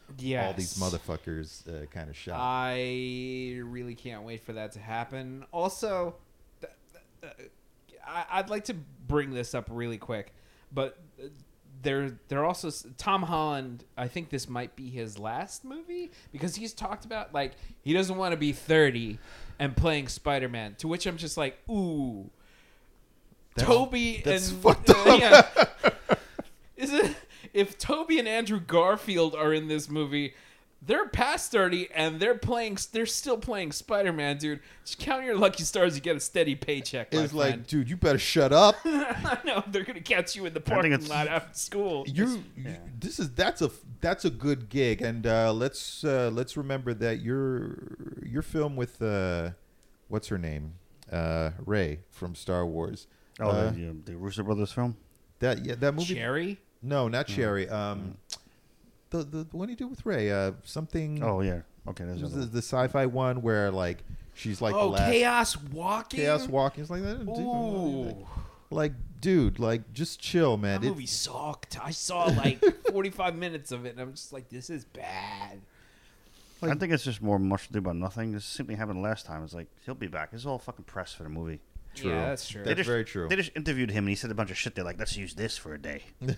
all 0.48 0.54
these 0.54 0.78
motherfuckers 0.78 1.68
uh, 1.68 1.86
kind 1.88 2.10
of 2.10 2.18
shot. 2.18 2.38
I 2.40 3.60
really 3.64 3.96
can't 3.96 4.24
wait 4.24 4.42
for 4.44 4.54
that 4.54 4.72
to 4.74 4.80
happen. 4.80 5.46
Also, 5.52 6.16
th- 6.62 6.74
th- 7.22 7.32
uh, 7.32 7.44
I- 8.06 8.40
I'd 8.40 8.50
like 8.50 8.66
to 8.66 8.74
bring 9.08 9.32
this 9.32 9.54
up 9.56 9.68
really 9.70 9.98
quick, 9.98 10.34
but 10.74 10.98
uh, 11.24 11.28
they're 11.84 12.18
they're 12.28 12.46
also 12.46 12.72
Tom 12.98 13.24
Holland. 13.24 13.84
I 13.98 14.08
think 14.08 14.30
this 14.30 14.50
might 14.50 14.76
be 14.76 14.90
his 14.90 15.20
last 15.20 15.64
movie 15.64 16.12
because 16.32 16.56
he's 16.56 16.74
talked 16.74 17.06
about 17.06 17.34
like 17.34 17.54
he 17.82 17.94
doesn't 17.94 18.18
want 18.18 18.32
to 18.32 18.38
be 18.38 18.52
thirty 18.52 19.20
and 19.60 19.76
playing 19.76 20.08
Spider 20.08 20.50
Man. 20.50 20.76
To 20.80 20.88
which 20.88 21.06
I'm 21.06 21.18
just 21.18 21.38
like, 21.38 21.58
ooh, 21.70 22.30
Tobey 23.58 24.22
that's 24.24 24.50
and 24.50 24.62
fucked 24.62 24.90
uh, 24.96 25.18
yeah. 25.20 25.48
Is 26.76 26.94
it 26.94 27.16
if 27.54 27.78
Tobey 27.78 28.18
and 28.18 28.28
Andrew 28.28 28.60
Garfield 28.60 29.36
are 29.36 29.54
in 29.54 29.68
this 29.68 29.90
movie? 29.90 30.34
They're 30.86 31.08
past 31.08 31.52
thirty 31.52 31.90
and 31.92 32.20
they're 32.20 32.36
playing. 32.38 32.78
They're 32.92 33.06
still 33.06 33.38
playing 33.38 33.72
Spider 33.72 34.12
Man, 34.12 34.38
dude. 34.38 34.60
Just 34.84 35.00
count 35.00 35.24
your 35.24 35.38
lucky 35.38 35.64
stars. 35.64 35.96
You 35.96 36.02
get 36.02 36.16
a 36.16 36.20
steady 36.20 36.56
paycheck. 36.56 37.14
My 37.14 37.22
it's 37.22 37.34
like, 37.34 37.50
friend. 37.54 37.68
dude, 37.68 37.90
you 37.90 37.96
better 37.98 38.18
shut 38.20 38.52
up. 38.52 38.76
I 38.86 39.40
know 39.46 39.64
they're 39.68 39.84
gonna 39.84 40.02
catch 40.02 40.36
you 40.36 40.46
in 40.46 40.54
the 40.54 40.60
parking 40.60 41.08
lot 41.08 41.28
after 41.28 41.58
school. 41.58 42.04
you, 42.08 42.44
you 42.58 42.76
this 43.00 43.20
is 43.20 43.32
that's 43.34 43.62
a 43.62 43.72
that's 44.02 44.26
a 44.26 44.30
good 44.30 44.68
gig 44.70 45.02
and 45.02 45.26
uh, 45.26 45.54
let's 45.54 46.04
uh, 46.04 46.30
let's 46.34 46.58
remember 46.58 46.94
that 46.96 47.22
your 47.22 47.78
your 48.24 48.42
film 48.42 48.76
with 48.76 49.02
uh, 49.02 49.52
what's 50.10 50.28
her 50.28 50.38
name 50.38 50.74
uh, 51.12 51.52
Rey 51.66 52.00
from 52.12 52.36
Star 52.36 52.66
Wars 52.66 53.08
Oh, 53.40 53.50
uh, 53.50 53.72
the, 53.72 53.90
uh, 53.90 53.94
the 54.06 54.16
Russo 54.16 54.44
Brothers 54.44 54.72
film. 54.72 54.96
that 55.40 55.66
yeah 55.66 55.76
that 55.76 55.94
movie 55.94 56.14
Cherry. 56.16 56.60
no 56.82 57.08
not 57.08 57.28
Cherry 57.28 57.68
um 57.70 58.18
the, 59.14 59.24
the 59.24 59.44
the 59.46 59.58
one 59.58 59.70
you 59.70 59.76
do 59.76 59.88
with 59.88 60.06
Rey 60.06 60.32
uh, 60.32 60.52
something 60.64 61.24
Oh 61.24 61.42
yeah. 61.42 61.62
Okay, 61.88 62.04
it 62.04 62.08
there's 62.08 62.22
the 62.34 62.40
the, 62.40 62.46
the 62.46 62.58
sci-fi 62.60 63.06
one 63.06 63.42
where 63.42 63.72
like 63.72 64.04
she's 64.34 64.62
like 64.62 64.74
oh, 64.76 64.86
the 64.86 64.92
last 64.92 65.12
chaos 65.12 65.58
walking. 65.72 66.20
chaos 66.20 66.48
walking 66.48 66.82
it's 66.82 66.90
like 66.90 67.04
that 67.04 67.22
Ooh, 67.30 68.28
like 68.70 68.94
dude 69.22 69.60
like 69.60 69.94
just 69.94 70.20
chill 70.20 70.58
man 70.58 70.82
that 70.82 70.88
It- 70.88 70.90
movie 70.90 71.06
sucked. 71.06 71.78
I 71.82 71.92
saw 71.92 72.26
like 72.26 72.64
45 72.92 73.36
minutes 73.36 73.72
of 73.72 73.86
it, 73.86 73.90
and 73.90 74.00
I'm 74.02 74.12
just 74.12 74.34
like, 74.34 74.50
this 74.50 74.70
is 74.70 74.86
bad. 74.86 75.62
I 76.62 76.76
think 76.76 76.94
it's 76.94 77.04
just 77.04 77.22
more 77.22 77.40
much 77.40 77.70
ado 77.70 77.80
about 77.80 77.98
nothing. 77.98 78.32
This 78.32 78.46
simply 78.46 78.76
happened 78.76 79.02
last 79.02 79.26
time. 79.26 79.44
It's 79.44 79.54
like 79.54 79.68
he'll 79.86 79.96
be 79.96 80.08
back. 80.08 80.30
It's 80.32 80.46
all 80.46 80.60
fucking 80.60 80.86
press 80.86 81.14
for 81.14 81.24
the 81.24 81.30
movie. 81.30 81.60
True. 81.96 82.12
Yeah, 82.12 82.26
that's 82.30 82.48
true. 82.48 82.64
That's 82.64 82.78
just, 82.78 82.90
very 82.90 83.04
true. 83.04 83.28
They 83.28 83.36
just 83.36 83.52
interviewed 83.56 83.92
him 83.92 84.06
and 84.06 84.10
he 84.10 84.16
said 84.16 84.32
a 84.32 84.34
bunch 84.34 84.50
of 84.50 84.58
shit. 84.58 84.74
They're 84.74 84.86
like, 84.86 84.98
let's 84.98 85.16
use 85.18 85.36
this 85.36 85.58
for 85.58 85.74
a 85.74 85.78
day. 85.78 86.04
yeah, 86.22 86.32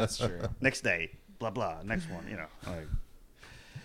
that's 0.00 0.18
true. 0.18 0.40
Next 0.60 0.82
day, 0.82 1.12
blah 1.38 1.50
blah. 1.50 1.78
Next 1.84 2.08
one, 2.10 2.26
you 2.28 2.36
know. 2.36 2.46
Like, 2.66 2.86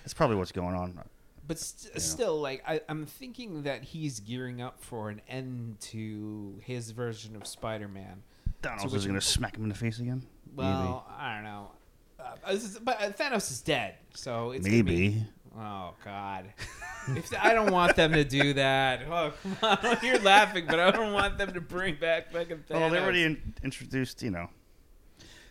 that's 0.04 0.14
probably 0.14 0.36
what's 0.36 0.52
going 0.52 0.76
on. 0.76 1.00
But 1.48 1.60
st- 1.60 2.02
still, 2.02 2.40
like 2.42 2.64
I, 2.68 2.82
I'm 2.90 3.06
thinking 3.06 3.64
that 3.64 3.84
he's 3.84 4.20
gearing 4.20 4.62
up 4.62 4.80
for 4.82 5.10
an 5.10 5.22
end 5.30 5.78
to 5.92 6.60
his 6.64 6.92
version 6.92 7.36
of 7.36 7.46
Spider-Man. 7.48 8.24
Thanos 8.62 8.86
which 8.86 8.94
is 8.94 9.06
going 9.06 9.20
to 9.20 9.26
smack 9.26 9.58
him 9.58 9.64
in 9.64 9.70
the 9.70 9.76
face 9.76 10.00
again. 10.00 10.24
Well, 10.56 11.06
I 11.18 11.36
don't 11.36 11.44
know. 11.44 11.72
Uh, 12.20 12.54
this 12.54 12.64
is- 12.64 12.80
but 12.80 13.02
uh, 13.02 13.10
Thanos 13.12 13.52
is 13.52 13.62
dead, 13.62 13.96
so 14.14 14.52
it's 14.52 14.64
maybe. 14.66 14.82
Maybe. 14.84 15.10
be, 15.10 15.26
oh 15.60 15.94
God! 16.04 16.46
if 17.10 17.34
I 17.42 17.54
don't 17.54 17.72
want 17.72 17.96
them 17.98 18.14
to 18.14 18.24
do 18.24 18.54
that. 18.54 19.02
Oh, 19.10 19.34
come 19.44 19.58
on. 19.62 19.98
You're 20.04 20.20
laughing, 20.20 20.66
but 20.68 20.80
I 20.80 20.92
don't 20.92 21.12
want 21.14 21.38
them 21.38 21.54
to 21.54 21.62
bring 21.62 21.96
back 21.96 22.32
fucking 22.32 22.64
Thanos. 22.70 22.80
Well, 22.80 22.90
they 22.90 23.00
already 23.00 23.24
in- 23.24 23.54
introduced. 23.64 24.22
You 24.24 24.32
know, 24.32 24.50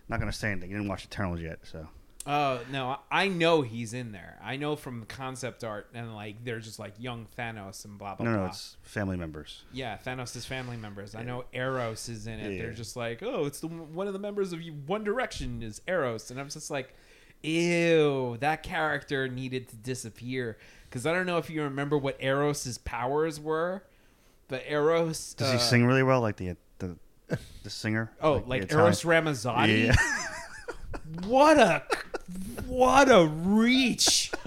not 0.09 0.18
to 0.30 0.36
say 0.36 0.50
anything. 0.50 0.70
You 0.70 0.76
didn't 0.76 0.88
watch 0.88 1.05
Eternals 1.05 1.40
yet, 1.40 1.61
so 1.62 1.88
Oh 2.24 2.61
no, 2.70 2.98
I 3.11 3.26
know 3.26 3.62
he's 3.62 3.94
in 3.94 4.12
there. 4.12 4.38
I 4.42 4.57
know 4.57 4.76
from 4.76 5.00
the 5.00 5.07
concept 5.07 5.64
art 5.64 5.88
and 5.92 6.14
like 6.14 6.44
they're 6.44 6.61
just 6.61 6.78
like 6.78 6.94
young 6.98 7.26
Thanos 7.36 7.84
and 7.84 7.98
blah 7.98 8.14
blah 8.14 8.24
no, 8.24 8.32
blah. 8.32 8.40
no, 8.42 8.46
it's 8.46 8.76
family 8.82 9.16
members. 9.16 9.64
Yeah, 9.72 9.96
Thanos' 9.96 10.36
is 10.36 10.46
family 10.46 10.76
members. 10.76 11.16
I 11.16 11.24
know 11.24 11.44
Eros 11.53 12.09
is 12.09 12.28
in 12.28 12.38
it. 12.38 12.53
Yeah. 12.53 12.62
They're 12.62 12.72
just 12.72 12.94
like, 12.94 13.24
oh, 13.24 13.46
it's 13.46 13.59
the 13.59 13.66
one 13.66 14.07
of 14.07 14.12
the 14.12 14.20
members 14.20 14.53
of 14.53 14.61
One 14.86 15.03
Direction 15.03 15.62
is 15.62 15.80
Eros, 15.88 16.30
and 16.30 16.38
I'm 16.38 16.48
just 16.48 16.70
like, 16.70 16.94
ew, 17.42 18.36
that 18.38 18.62
character 18.62 19.26
needed 19.26 19.68
to 19.70 19.76
disappear 19.76 20.59
because 20.88 21.07
I 21.07 21.12
don't 21.12 21.26
know 21.26 21.38
if 21.38 21.50
you 21.50 21.64
remember 21.64 21.98
what 21.98 22.20
Eros's 22.20 22.78
powers 22.78 23.40
were, 23.40 23.82
but 24.46 24.62
Eros 24.68 25.34
Does 25.34 25.48
uh, 25.48 25.53
he 25.55 25.59
sing 25.59 25.86
really 25.86 26.05
well, 26.05 26.20
like 26.20 26.36
the 26.36 26.57
the, 26.78 26.96
the 27.62 27.70
singer? 27.70 28.11
Oh, 28.20 28.39
the 28.41 28.49
like, 28.49 28.72
Eros 28.72 29.03
Ramazzotti. 29.05 29.87
Yeah. 29.87 29.95
What 31.26 31.59
a 31.59 31.83
what 32.66 33.11
a 33.11 33.26
reach. 33.26 34.33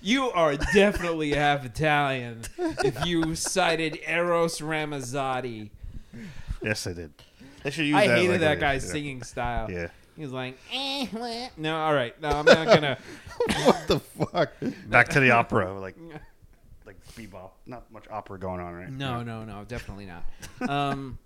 You 0.00 0.30
are 0.30 0.56
definitely 0.56 1.32
half 1.32 1.64
Italian 1.64 2.42
if 2.58 3.04
you 3.06 3.34
cited 3.34 3.98
Eros 4.06 4.60
Ramazzotti. 4.60 5.70
yes, 6.62 6.86
I 6.86 6.92
did. 6.92 7.12
They 7.64 7.70
should 7.70 7.86
use 7.86 7.96
I 7.96 8.06
that. 8.06 8.18
hated 8.18 8.30
like, 8.32 8.40
that 8.40 8.60
guy's 8.60 8.84
Yeah. 8.86 8.92
singing 8.92 9.22
style. 9.24 9.68
Yeah. 9.68 9.88
He 10.14 10.22
was 10.22 10.30
like, 10.32 10.56
eh, 10.72 11.06
no, 11.56 11.76
all 11.76 11.92
right, 11.92 12.18
no, 12.22 12.28
I'm 12.28 12.44
not 12.44 12.66
gonna. 12.66 12.98
what 13.64 13.88
the 13.88 13.98
fuck 13.98 14.52
Back 14.86 15.08
to 15.10 15.20
the 15.20 15.32
opera, 15.32 15.78
like 15.80 15.96
like 16.86 16.96
bebop. 17.16 17.50
Not 17.66 17.90
much 17.90 18.04
opera 18.10 18.38
going 18.38 18.60
on, 18.60 18.72
right? 18.74 18.90
No, 18.90 19.22
no, 19.22 19.44
no, 19.44 19.64
definitely 19.68 20.06
not. 20.06 20.70
Um, 20.70 21.18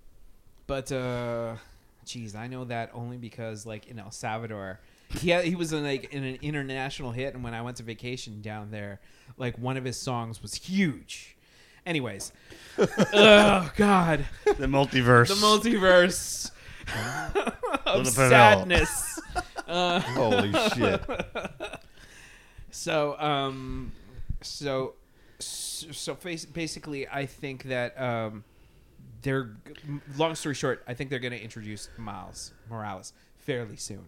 but 0.66 0.91
uh, 0.91 1.57
geez, 2.05 2.34
I 2.34 2.47
know 2.47 2.64
that 2.64 2.91
only 2.95 3.16
because 3.18 3.66
like 3.66 3.86
in 3.88 3.99
El 3.99 4.11
Salvador, 4.11 4.80
he 5.11 5.30
had, 5.30 5.45
he 5.45 5.55
was 5.55 5.72
in 5.72 5.82
like 5.82 6.12
in 6.14 6.24
an 6.24 6.38
international 6.43 7.11
hit, 7.12 7.34
and 7.34 7.43
when 7.45 7.55
I 7.55 7.62
went 7.62 7.76
to 7.78 7.82
vacation 7.82 8.41
down 8.41 8.70
there, 8.70 9.01
like 9.36 9.59
one 9.59 9.76
of 9.76 9.84
his 9.84 9.97
songs 10.01 10.41
was 10.43 10.55
huge. 10.55 11.36
Anyways, 11.86 12.32
oh 12.78 13.70
god, 13.76 14.24
The 14.45 14.66
multiverse. 14.66 15.28
the 15.28 15.34
multiverse 15.34 16.51
of 17.86 17.97
Little 17.99 18.05
sadness. 18.12 19.20
Uh, 19.66 20.01
holy 20.01 20.53
shit 20.74 21.01
So, 22.70 23.18
um, 23.18 23.93
so, 24.43 24.95
so 25.93 26.16
basically, 26.53 27.09
I 27.09 27.26
think 27.26 27.64
that 27.64 28.01
um, 28.01 28.45
they're. 29.22 29.51
Long 30.16 30.35
story 30.35 30.55
short, 30.55 30.83
I 30.87 30.95
think 30.95 31.11
they're 31.11 31.18
going 31.18 31.33
to 31.33 31.43
introduce 31.43 31.89
Miles 31.97 32.53
Morales 32.68 33.12
fairly 33.39 33.76
soon. 33.76 34.05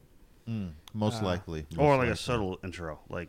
Mm, 0.49 0.73
most 0.93 1.23
Uh, 1.23 1.27
likely 1.27 1.67
most 1.71 1.79
or 1.79 1.91
like 1.91 1.99
likely. 1.99 2.13
a 2.13 2.17
subtle 2.17 2.59
intro, 2.65 2.99
like 3.09 3.29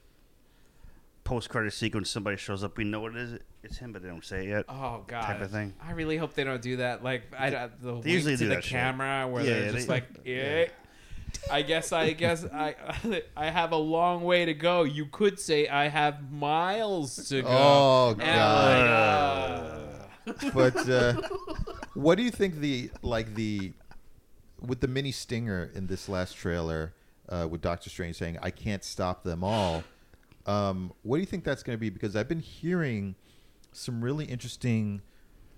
post 1.24 1.50
credit 1.50 1.72
sequence. 1.74 2.10
Somebody 2.10 2.38
shows 2.38 2.64
up, 2.64 2.78
we 2.78 2.84
know 2.84 3.00
what 3.02 3.16
it 3.16 3.22
is. 3.22 3.40
It's 3.64 3.78
him, 3.78 3.94
but 3.94 4.02
they 4.02 4.10
don't 4.10 4.26
say 4.26 4.46
it 4.46 4.50
yet. 4.50 4.66
Oh 4.68 5.04
God! 5.08 5.22
Type 5.26 5.42
of 5.42 5.52
thing. 5.52 5.74
I 5.82 5.92
really 5.92 6.18
hope 6.18 6.34
they 6.34 6.44
don't 6.44 6.62
do 6.62 6.78
that. 6.78 7.04
Like, 7.04 7.24
I 7.38 7.70
the 7.82 7.94
wink 7.94 8.06
usually 8.06 8.34
to 8.34 8.38
do 8.38 8.50
the 8.50 8.56
that 8.56 8.64
shit. 8.64 8.72
camera 8.72 9.28
where 9.28 9.44
Yeah, 9.44 9.50
they're 9.54 9.66
yeah, 9.68 9.72
just 9.72 9.88
they- 9.88 9.94
like, 9.94 10.06
yeah. 10.26 10.66
I 11.52 11.62
guess 11.62 11.92
I 11.92 12.12
guess 12.14 12.46
I 12.46 12.76
I 13.36 13.50
have 13.50 13.72
a 13.72 13.78
long 13.78 14.24
way 14.24 14.46
to 14.46 14.54
go. 14.54 14.84
You 14.84 15.06
could 15.06 15.40
say 15.40 15.68
I 15.68 15.88
have 15.88 16.32
miles 16.32 17.30
to 17.30 17.42
go. 17.42 17.48
Oh, 17.50 18.16
God. 18.18 20.00
like, 20.26 20.36
uh, 20.36 20.50
but 20.54 20.90
uh, 20.90 21.22
what 21.94 22.16
do 22.16 22.24
you 22.24 22.32
think 22.32 22.56
the 22.56 22.90
like 23.02 23.36
the 23.36 23.74
with 24.60 24.80
the 24.80 24.88
mini 24.88 25.12
stinger 25.12 25.70
in 25.76 25.88
this 25.88 26.08
last 26.08 26.34
trailer 26.34 26.94
uh, 27.30 27.48
with 27.50 27.62
Doctor 27.62 27.90
Strange 27.90 28.16
saying 28.16 28.38
I 28.42 28.52
can't 28.52 28.84
stop 28.84 29.24
them 29.24 29.44
all? 29.44 29.84
Um, 30.46 30.94
what 31.04 31.18
do 31.18 31.22
you 31.22 31.26
think 31.26 31.44
that's 31.44 31.64
going 31.64 31.78
to 31.78 31.80
be? 31.80 31.90
Because 31.90 32.16
I've 32.16 32.28
been 32.28 32.40
hearing 32.40 33.16
some 33.72 34.04
really 34.04 34.26
interesting. 34.26 35.02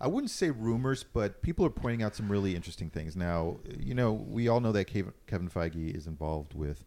I 0.06 0.08
wouldn't 0.08 0.30
say 0.30 0.52
rumors, 0.52 1.04
but 1.04 1.42
people 1.42 1.66
are 1.66 1.72
pointing 1.72 2.04
out 2.04 2.16
some 2.16 2.32
really 2.32 2.56
interesting 2.56 2.92
things. 2.92 3.16
Now, 3.16 3.58
you 3.80 3.96
know, 3.96 4.14
we 4.14 4.48
all 4.48 4.60
know 4.60 4.72
that 4.72 4.86
Kevin 4.86 5.14
Kevin 5.26 5.50
Feige 5.50 5.96
is 5.96 6.06
involved 6.06 6.54
with 6.54 6.86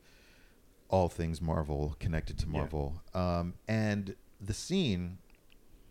all 0.88 1.08
things 1.08 1.42
Marvel, 1.42 1.96
connected 1.98 2.38
to 2.38 2.48
Marvel. 2.48 3.02
Um, 3.14 3.54
and 3.66 4.14
the 4.40 4.54
scene, 4.54 5.18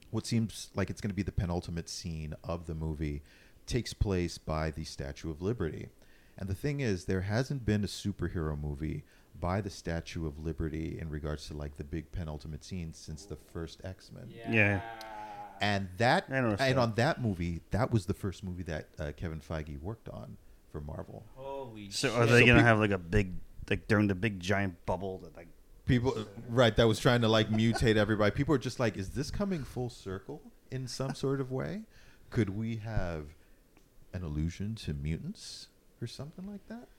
what 0.09 0.25
seems 0.25 0.69
like 0.73 0.89
it's 0.89 1.01
going 1.01 1.09
to 1.09 1.15
be 1.15 1.21
the 1.21 1.33
penultimate 1.33 1.89
scene 1.89 2.33
of 2.45 2.65
the 2.65 2.73
movie, 2.73 3.23
takes 3.65 3.93
place 3.93 4.37
by 4.37 4.71
the 4.71 4.85
Statue 4.85 5.29
of 5.29 5.41
Liberty. 5.41 5.89
And 6.37 6.47
the 6.47 6.55
thing 6.55 6.79
is, 6.79 7.05
there 7.05 7.21
hasn't 7.23 7.65
been 7.65 7.83
a 7.83 7.87
superhero 7.87 8.57
movie 8.57 9.03
by 9.37 9.59
the 9.59 9.69
Statue 9.69 10.25
of 10.25 10.39
Liberty 10.39 10.97
in 10.97 11.09
regards 11.09 11.49
to 11.49 11.57
like 11.57 11.75
the 11.75 11.83
big 11.83 12.09
penultimate 12.13 12.63
scene 12.63 12.93
since 12.93 13.25
the 13.25 13.35
first 13.35 13.81
X 13.83 14.11
Men. 14.13 14.29
Yeah. 14.29 14.81
And 15.61 15.87
that 15.97 16.25
I 16.29 16.39
noticed 16.41 16.61
and 16.63 16.79
on 16.79 16.93
that 16.95 17.21
movie, 17.21 17.61
that 17.71 17.91
was 17.91 18.05
the 18.05 18.13
first 18.13 18.43
movie 18.43 18.63
that 18.63 18.87
uh, 18.99 19.11
Kevin 19.15 19.39
Feige 19.39 19.79
worked 19.81 20.09
on 20.09 20.37
for 20.71 20.81
Marvel. 20.81 21.23
Holy 21.35 21.89
So 21.89 22.09
shit. 22.09 22.17
are 22.17 22.25
they 22.25 22.41
So 22.41 22.45
gonna 22.47 22.59
peop- 22.59 22.65
have 22.65 22.79
like 22.79 22.91
a 22.91 22.97
big 22.97 23.33
like 23.69 23.87
during 23.87 24.07
the 24.07 24.15
big 24.15 24.39
giant 24.39 24.85
bubble 24.85 25.19
that 25.19 25.35
like 25.35 25.47
People, 25.85 26.25
right? 26.49 26.75
That 26.75 26.85
was 26.85 26.99
trying 26.99 27.21
to 27.21 27.29
like 27.29 27.49
mutate 27.49 27.95
everybody. 27.95 28.31
People 28.31 28.53
are 28.53 28.57
just 28.57 28.77
like, 28.77 28.97
is 28.97 29.11
this 29.11 29.31
coming 29.31 29.63
full 29.63 29.89
circle 29.89 30.41
in 30.69 30.85
some 30.85 31.15
sort 31.15 31.39
of 31.39 31.49
way? 31.49 31.83
Could 32.29 32.49
we 32.49 32.75
have 32.77 33.27
an 34.13 34.21
allusion 34.21 34.75
to 34.75 34.93
mutants 34.93 35.69
or 36.01 36.07
something 36.07 36.45
like 36.45 36.67
that? 36.67 36.89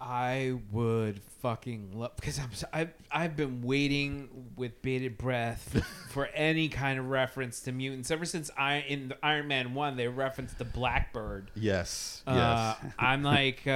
I 0.00 0.58
would 0.70 1.20
fucking 1.40 1.92
love 1.98 2.16
because 2.16 2.38
I'm 2.38 2.52
so, 2.52 2.66
I've 2.72 2.92
I've 3.10 3.36
been 3.36 3.62
waiting 3.62 4.28
with 4.56 4.82
bated 4.82 5.16
breath 5.16 5.82
for 6.10 6.26
any 6.26 6.68
kind 6.68 6.98
of 6.98 7.08
reference 7.08 7.60
to 7.60 7.72
mutants 7.72 8.10
ever 8.10 8.24
since 8.24 8.50
I 8.56 8.78
in 8.80 9.12
Iron 9.22 9.48
Man 9.48 9.74
one 9.74 9.96
they 9.96 10.08
referenced 10.08 10.58
the 10.58 10.64
Blackbird. 10.64 11.50
Yes. 11.54 12.22
Uh, 12.26 12.74
yes. 12.82 12.92
I'm 12.98 13.22
like, 13.34 13.66
uh, 13.66 13.70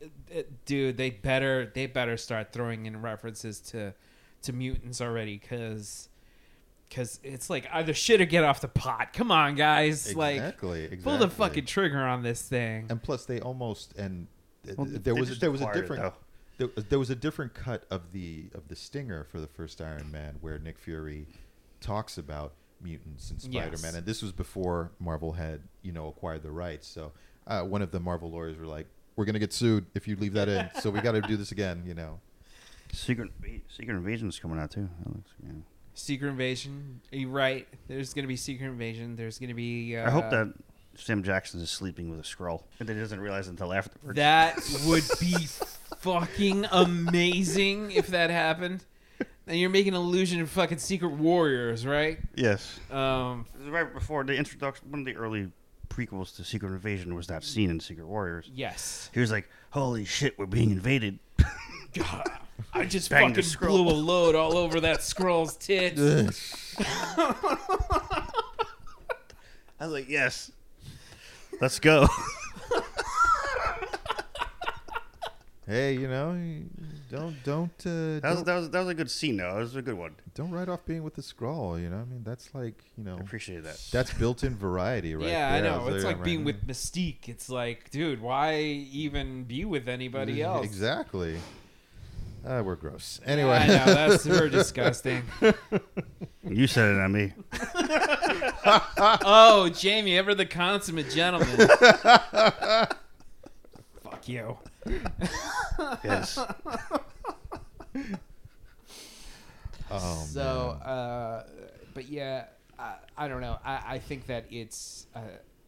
uh, 0.00 0.42
dude, 0.64 0.96
they 0.96 1.10
better 1.10 1.70
they 1.72 1.86
better 1.86 2.16
start 2.16 2.52
throwing 2.52 2.86
in 2.86 3.00
references 3.02 3.60
to 3.60 3.94
to 4.42 4.52
mutants 4.52 5.00
already 5.00 5.38
because 5.38 6.08
because 6.88 7.20
it's 7.22 7.48
like 7.48 7.66
either 7.72 7.94
shit 7.94 8.20
or 8.20 8.26
get 8.26 8.44
off 8.44 8.60
the 8.60 8.68
pot. 8.68 9.12
Come 9.12 9.30
on, 9.30 9.54
guys, 9.54 10.14
like 10.14 10.36
exactly. 10.36 10.84
Exactly. 10.84 11.04
pull 11.04 11.18
the 11.18 11.28
fucking 11.28 11.66
trigger 11.66 12.00
on 12.00 12.22
this 12.22 12.42
thing. 12.42 12.86
And 12.90 13.02
plus, 13.02 13.24
they 13.24 13.40
almost 13.40 13.96
and 13.96 14.26
Well, 14.76 14.86
there 14.88 15.14
was 15.14 15.38
there 15.38 15.50
was 15.50 15.60
a 15.60 15.64
acquired 15.64 15.76
it, 15.76 15.80
different 15.80 16.14
there, 16.58 16.68
there 16.88 16.98
was 16.98 17.10
a 17.10 17.14
different 17.16 17.54
cut 17.54 17.84
of 17.90 18.12
the 18.12 18.46
of 18.54 18.68
the 18.68 18.76
stinger 18.76 19.24
for 19.24 19.40
the 19.40 19.46
first 19.46 19.80
Iron 19.80 20.10
Man 20.10 20.36
where 20.40 20.58
Nick 20.58 20.78
Fury 20.78 21.26
talks 21.80 22.18
about 22.18 22.52
mutants 22.80 23.30
and 23.30 23.40
Spider 23.40 23.76
Man, 23.78 23.78
Yes. 23.82 23.94
and 23.94 24.06
this 24.06 24.22
was 24.22 24.32
before 24.32 24.92
Marvel 25.00 25.32
had 25.32 25.60
you 25.82 25.92
know 25.92 26.06
acquired 26.08 26.42
the 26.42 26.50
rights. 26.50 26.86
So 26.86 27.12
uh, 27.46 27.62
one 27.62 27.82
of 27.82 27.90
the 27.90 28.00
Marvel 28.00 28.30
lawyers 28.30 28.56
were 28.58 28.66
like, 28.66 28.86
"We're 29.16 29.24
gonna 29.24 29.38
get 29.38 29.52
sued 29.52 29.86
if 29.94 30.06
you 30.06 30.16
leave 30.16 30.34
that 30.34 30.48
in, 30.48 30.70
so 30.80 30.90
we 30.90 31.00
got 31.00 31.12
to 31.12 31.20
do 31.22 31.36
this 31.36 31.52
again." 31.52 31.82
You 31.86 31.94
know. 31.94 32.20
Secret 32.92 33.30
Secret 33.74 33.94
Invasion 33.96 34.28
is 34.28 34.38
coming 34.38 34.58
out 34.58 34.70
too. 34.70 34.88
That 35.04 35.14
looks, 35.14 35.30
yeah. 35.42 35.52
Secret 35.94 36.28
Invasion. 36.28 37.00
You're 37.10 37.30
right. 37.30 37.66
There's 37.88 38.14
gonna 38.14 38.28
be 38.28 38.36
Secret 38.36 38.66
Invasion. 38.66 39.16
There's 39.16 39.38
gonna 39.38 39.54
be. 39.54 39.96
Uh, 39.96 40.06
I 40.06 40.10
hope 40.10 40.30
that 40.30 40.52
Sam 40.96 41.22
Jackson 41.22 41.60
is 41.60 41.70
sleeping 41.70 42.10
with 42.10 42.20
a 42.20 42.22
Skrull 42.22 42.62
and 42.78 42.88
that 42.88 42.94
he 42.94 43.00
doesn't 43.00 43.20
realize 43.20 43.48
until 43.48 43.72
afterwards. 43.72 44.16
that 44.16 44.56
would 44.86 45.04
be 45.20 45.34
fucking 45.98 46.66
amazing 46.70 47.90
if 47.92 48.08
that 48.08 48.30
happened. 48.30 48.84
And 49.46 49.58
you're 49.58 49.70
making 49.70 49.94
an 49.94 50.00
allusion 50.00 50.38
to 50.38 50.46
fucking 50.46 50.78
Secret 50.78 51.10
Warriors, 51.12 51.84
right? 51.86 52.18
yes, 52.36 52.78
Um, 52.90 53.46
right 53.68 53.92
before 53.92 54.22
the 54.24 54.34
introduction. 54.36 54.90
One 54.90 55.00
of 55.00 55.06
the 55.06 55.16
early 55.16 55.50
prequels 55.88 56.34
to 56.36 56.44
Secret 56.44 56.68
Invasion 56.70 57.14
was 57.14 57.26
that 57.26 57.42
scene 57.44 57.68
in 57.70 57.80
Secret 57.80 58.06
Warriors. 58.06 58.48
yes. 58.54 59.10
He 59.12 59.20
was 59.20 59.30
like, 59.32 59.48
"Holy 59.70 60.04
shit, 60.04 60.38
we're 60.38 60.46
being 60.46 60.70
invaded." 60.70 61.18
God, 61.94 62.28
I 62.72 62.84
just 62.86 63.10
Bang 63.10 63.34
fucking 63.34 63.50
blew 63.60 63.88
a 63.88 63.92
load 63.92 64.34
all 64.34 64.56
over 64.56 64.80
that 64.80 65.00
Skrull's 65.00 65.56
tits. 65.56 66.76
I 69.78 69.86
was 69.86 69.90
like, 69.92 70.08
"Yes, 70.08 70.52
let's 71.62 71.78
go." 71.78 72.06
Hey, 75.64 75.94
you 75.94 76.08
know, 76.08 76.36
don't 77.10 77.36
don't 77.44 77.70
uh, 77.86 78.18
That 78.18 78.22
was, 78.24 78.34
don't, 78.34 78.44
that 78.44 78.54
was 78.56 78.70
that 78.70 78.80
was 78.80 78.88
a 78.88 78.94
good 78.94 79.10
scene 79.10 79.36
though. 79.36 79.54
That 79.54 79.60
was 79.60 79.76
a 79.76 79.80
good 79.80 79.96
one. 79.96 80.16
don't 80.34 80.50
write 80.50 80.68
off 80.68 80.84
being 80.84 81.04
with 81.04 81.14
the 81.14 81.22
Skrull. 81.22 81.80
You 81.80 81.88
know, 81.88 81.98
I 81.98 82.04
mean, 82.04 82.22
that's 82.24 82.52
like 82.52 82.82
you 82.98 83.04
know, 83.04 83.16
I 83.16 83.20
appreciate 83.20 83.62
that. 83.62 83.80
that's 83.92 84.12
built-in 84.12 84.56
variety, 84.56 85.14
right? 85.14 85.28
yeah, 85.28 85.54
I 85.54 85.60
know. 85.60 85.84
was 85.84 85.94
It's 85.94 86.04
like 86.04 86.16
right 86.16 86.24
being 86.24 86.40
now. 86.40 86.46
with 86.46 86.66
Mystique. 86.66 87.28
It's 87.28 87.48
like, 87.48 87.90
dude, 87.90 88.20
why 88.20 88.56
even 88.58 89.44
be 89.44 89.64
with 89.64 89.88
anybody 89.88 90.42
else? 90.42 90.66
Exactly. 90.66 91.38
Uh, 92.46 92.62
we're 92.64 92.74
gross. 92.76 93.20
Yeah, 93.24 93.30
Anyway, 93.32 93.50
I 93.56 93.66
know 93.66 93.84
that's 93.84 94.24
we're 94.26 94.48
disgusting. 94.50 95.22
You 96.48 96.66
said 96.66 96.90
it, 96.90 96.98
not 96.98 97.10
me. 97.10 97.32
Oh, 99.24 99.68
Jamie, 99.68 100.16
ever 100.16 100.34
the 100.34 100.46
consummate 100.46 101.10
gentleman. 101.10 101.48
Fuck 104.02 104.28
you. 104.28 104.56
Yes. 106.04 106.38
oh, 109.90 110.24
so, 110.28 110.78
man. 110.80 110.88
uh, 110.88 111.44
but 111.94 112.08
yeah, 112.08 112.44
I, 112.78 112.94
I 113.16 113.28
don't 113.28 113.40
know. 113.40 113.58
I, 113.64 113.82
I 113.94 113.98
think 113.98 114.26
that 114.26 114.46
it's. 114.50 115.06
Uh, 115.14 115.20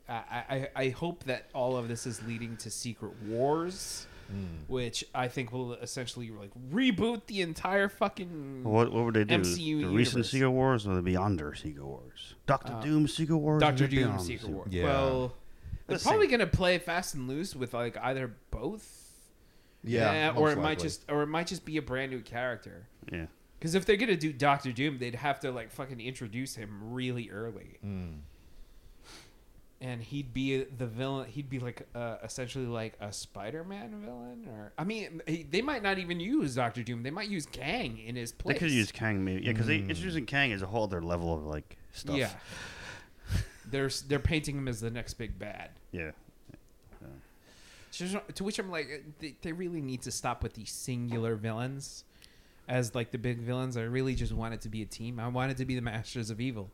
I, 0.08 0.12
I, 0.14 0.68
I 0.76 0.88
hope 0.90 1.24
that 1.24 1.46
all 1.54 1.76
of 1.76 1.88
this 1.88 2.06
is 2.06 2.22
leading 2.24 2.56
to 2.58 2.70
Secret 2.70 3.12
Wars, 3.26 4.06
Hmm. 4.28 4.44
which 4.68 5.04
I 5.14 5.28
think 5.28 5.52
will 5.52 5.74
essentially 5.74 6.30
like 6.30 6.50
reboot 6.72 7.26
the 7.26 7.42
entire 7.42 7.88
fucking 7.88 8.64
What 8.64 8.92
what 8.92 9.04
would 9.04 9.14
they 9.14 9.24
do? 9.24 9.34
MCU 9.34 9.80
the 9.82 9.88
recent 9.88 10.14
universe. 10.16 10.30
Secret 10.30 10.50
Wars 10.50 10.86
or 10.86 10.94
the 11.00 11.02
Beyonder 11.02 11.56
Secret 11.56 11.84
Wars? 11.84 12.34
Doctor 12.46 12.72
Uh, 12.72 12.80
Doom 12.80 13.06
Secret 13.08 13.36
Wars. 13.36 13.60
Doctor 13.60 13.86
the 13.86 13.96
Doom 13.96 14.04
Beyond 14.08 14.22
Secret 14.22 14.50
War. 14.50 14.66
Yeah. 14.70 14.84
Well, 14.84 15.34
they're 15.86 15.94
Let's 15.94 16.04
probably 16.04 16.26
see. 16.26 16.30
gonna 16.32 16.46
play 16.46 16.78
fast 16.78 17.14
and 17.14 17.28
loose 17.28 17.54
with 17.54 17.74
like 17.74 17.96
either 17.98 18.34
both. 18.50 19.02
yeah, 19.82 20.30
or 20.30 20.46
most 20.48 20.52
it 20.56 20.60
might 20.60 20.78
just, 20.78 21.04
or 21.10 21.22
it 21.22 21.26
might 21.26 21.46
just 21.46 21.64
be 21.66 21.76
a 21.76 21.82
brand 21.82 22.10
new 22.10 22.20
character. 22.20 22.86
Yeah. 23.12 23.26
Because 23.58 23.74
if 23.74 23.84
they're 23.84 23.96
gonna 23.96 24.16
do 24.16 24.32
Doctor 24.32 24.72
Doom, 24.72 24.98
they'd 24.98 25.14
have 25.14 25.40
to 25.40 25.50
like 25.50 25.70
fucking 25.70 26.00
introduce 26.00 26.54
him 26.54 26.92
really 26.94 27.30
early, 27.30 27.78
Mm. 27.84 28.20
And 29.84 30.02
he'd 30.02 30.32
be 30.32 30.64
the 30.64 30.86
villain. 30.86 31.28
He'd 31.30 31.50
be 31.50 31.58
like 31.60 31.86
uh, 31.94 32.16
essentially 32.24 32.64
like 32.66 32.94
a 33.00 33.12
Spider-Man 33.12 34.00
villain, 34.04 34.48
or 34.48 34.72
I 34.78 34.84
mean, 34.84 35.20
he, 35.26 35.42
they 35.42 35.60
might 35.62 35.82
not 35.82 35.98
even 35.98 36.18
use 36.18 36.54
Doctor 36.54 36.82
Doom. 36.82 37.02
They 37.02 37.10
might 37.10 37.28
use 37.28 37.44
Kang 37.46 37.98
in 37.98 38.16
his 38.16 38.32
place. 38.32 38.54
They 38.54 38.58
could 38.60 38.70
use 38.72 38.90
Kang 38.90 39.22
maybe. 39.24 39.44
Yeah, 39.44 39.52
because 39.52 39.68
Mm. 39.68 39.88
introducing 39.90 40.24
Kang 40.26 40.50
is 40.52 40.62
a 40.62 40.66
whole 40.66 40.84
other 40.84 41.02
level 41.02 41.34
of 41.34 41.44
like 41.44 41.76
stuff. 41.92 42.16
Yeah, 42.16 42.30
they're 43.70 43.90
they're 44.08 44.18
painting 44.18 44.56
him 44.56 44.68
as 44.68 44.80
the 44.80 44.90
next 44.90 45.14
big 45.14 45.38
bad. 45.38 45.70
Yeah. 45.92 46.12
Just- 47.92 48.16
To 48.34 48.42
which 48.44 48.58
I'm 48.58 48.70
like, 48.70 49.04
they, 49.20 49.36
they 49.42 49.52
really 49.52 49.80
need 49.80 50.02
to 50.02 50.10
stop 50.10 50.42
with 50.42 50.54
these 50.54 50.72
singular 50.72 51.36
villains 51.36 52.02
as 52.66 52.92
like 52.94 53.12
the 53.12 53.18
big 53.18 53.38
villains. 53.38 53.76
I 53.76 53.82
really 53.82 54.16
just 54.16 54.32
want 54.32 54.52
it 54.54 54.62
to 54.62 54.68
be 54.68 54.82
a 54.82 54.86
team. 54.86 55.20
I 55.20 55.28
want 55.28 55.52
it 55.52 55.58
to 55.58 55.64
be 55.64 55.76
the 55.76 55.80
Masters 55.82 56.28
of 56.30 56.40
Evil. 56.40 56.70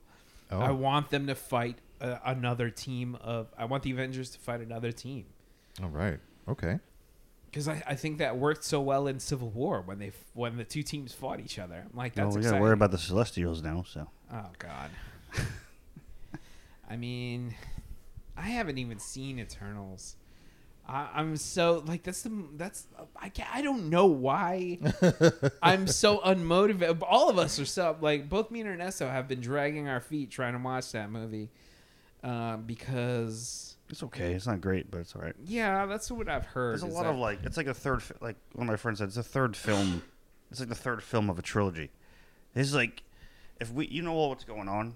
Oh, 0.50 0.60
I 0.60 0.70
want 0.70 1.10
them 1.10 1.26
to 1.26 1.34
fight 1.34 1.76
uh, 2.00 2.18
another 2.24 2.70
team 2.70 3.16
of. 3.20 3.48
I 3.58 3.64
want 3.66 3.82
the 3.82 3.90
Avengers 3.90 4.30
to 4.30 4.38
fight 4.38 4.60
another 4.60 4.92
team 4.92 5.26
all 5.82 5.88
right. 5.88 6.18
Okay. 6.48 6.78
because 7.46 7.68
I, 7.68 7.82
I 7.86 7.94
think 7.94 8.18
that 8.18 8.36
worked 8.36 8.64
so 8.64 8.80
well 8.80 9.06
in 9.06 9.20
Civil 9.20 9.50
War 9.50 9.82
when 9.82 9.98
they 9.98 10.12
when 10.34 10.56
the 10.56 10.64
two 10.64 10.82
teams 10.82 11.12
fought 11.12 11.40
each 11.40 11.58
other. 11.58 11.86
I'm 11.90 11.96
like, 11.96 12.16
Well, 12.16 12.26
that's 12.26 12.36
we 12.36 12.42
gotta 12.42 12.60
worry 12.60 12.72
about 12.72 12.90
the 12.90 12.98
Celestials 12.98 13.62
now. 13.62 13.84
So 13.86 14.08
Oh 14.32 14.46
God. 14.58 14.90
I 16.90 16.96
mean, 16.96 17.54
I 18.36 18.42
haven't 18.48 18.78
even 18.78 18.98
seen 18.98 19.38
Eternals. 19.38 20.16
I, 20.88 21.08
I'm 21.14 21.36
so 21.36 21.84
like 21.86 22.02
that's 22.02 22.22
the 22.22 22.44
that's 22.56 22.86
I 23.14 23.28
can't, 23.28 23.48
I 23.54 23.62
don't 23.62 23.90
know 23.90 24.06
why 24.06 24.78
I'm 25.62 25.86
so 25.86 26.18
unmotivated. 26.18 27.02
All 27.08 27.30
of 27.30 27.38
us 27.38 27.60
are 27.60 27.64
so 27.64 27.96
like 28.00 28.28
both 28.28 28.50
me 28.50 28.60
and 28.60 28.68
Ernesto 28.68 29.08
have 29.08 29.28
been 29.28 29.40
dragging 29.40 29.88
our 29.88 30.00
feet 30.00 30.30
trying 30.30 30.54
to 30.54 30.58
watch 30.58 30.90
that 30.92 31.10
movie 31.10 31.50
um, 32.22 32.62
because 32.66 33.76
it's 33.88 34.02
okay. 34.04 34.32
It's 34.34 34.46
not 34.46 34.60
great, 34.60 34.90
but 34.90 34.98
it's 34.98 35.14
all 35.16 35.22
right. 35.22 35.34
yeah, 35.44 35.86
that's 35.86 36.10
what 36.10 36.28
I've 36.28 36.44
heard. 36.46 36.72
There's 36.72 36.82
a 36.82 36.86
is 36.86 36.94
lot 36.94 37.04
that- 37.04 37.10
of 37.10 37.16
like 37.16 37.40
it's 37.44 37.56
like 37.56 37.66
a 37.66 37.74
third 37.74 38.02
fi- 38.02 38.14
like 38.20 38.36
one 38.54 38.66
of 38.66 38.70
my 38.72 38.76
friends 38.76 38.98
said 38.98 39.08
it's 39.08 39.16
a 39.16 39.22
third 39.22 39.56
film. 39.56 40.02
It's 40.50 40.60
like 40.60 40.68
the 40.68 40.74
third 40.74 41.02
film 41.02 41.30
of 41.30 41.38
a 41.38 41.42
trilogy. 41.42 41.90
It's 42.54 42.74
like 42.74 43.02
if 43.60 43.72
we 43.72 43.86
you 43.86 44.02
know 44.02 44.14
all 44.14 44.28
what's 44.30 44.44
going 44.44 44.68
on, 44.68 44.94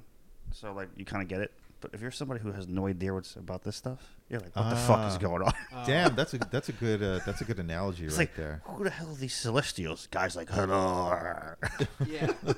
so 0.53 0.72
like 0.72 0.89
you 0.97 1.05
kind 1.05 1.22
of 1.22 1.29
get 1.29 1.41
it. 1.41 1.53
But 1.81 1.93
if 1.93 2.01
you're 2.01 2.11
somebody 2.11 2.41
who 2.41 2.51
has 2.53 2.66
no 2.66 2.87
idea 2.87 3.12
what's 3.12 3.37
about 3.37 3.62
this 3.62 3.77
stuff, 3.77 4.01
you're 4.31 4.41
like, 4.41 4.57
what 4.57 4.70
the 4.70 4.77
fuck 4.77 5.07
is 5.07 5.16
Ah. 5.16 5.18
going 5.18 5.43
on? 5.43 5.53
Damn, 5.87 6.14
that's 6.16 6.33
a 6.33 6.39
that's 6.39 6.70
a 6.70 6.72
good 6.72 7.03
uh, 7.03 7.20
that's 7.27 7.43
a 7.43 7.45
good 7.45 7.59
analogy 7.59 8.05
It's 8.07 8.14
right 8.16 8.20
like 8.22 8.37
there. 8.37 8.62
who 8.64 8.85
the 8.85 8.91
hell 8.91 9.11
are 9.11 9.14
these 9.14 9.35
Celestials? 9.35 10.07
Guys 10.11 10.35
like 10.35 10.49
hello. 10.49 11.12
yeah. 12.07 12.33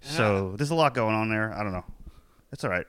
so 0.00 0.52
there's 0.56 0.70
a 0.70 0.74
lot 0.74 0.94
going 0.94 1.14
on 1.14 1.30
there. 1.30 1.52
I 1.52 1.62
don't 1.62 1.72
know. 1.72 1.84
It's 2.54 2.62
all 2.62 2.70
right. 2.70 2.86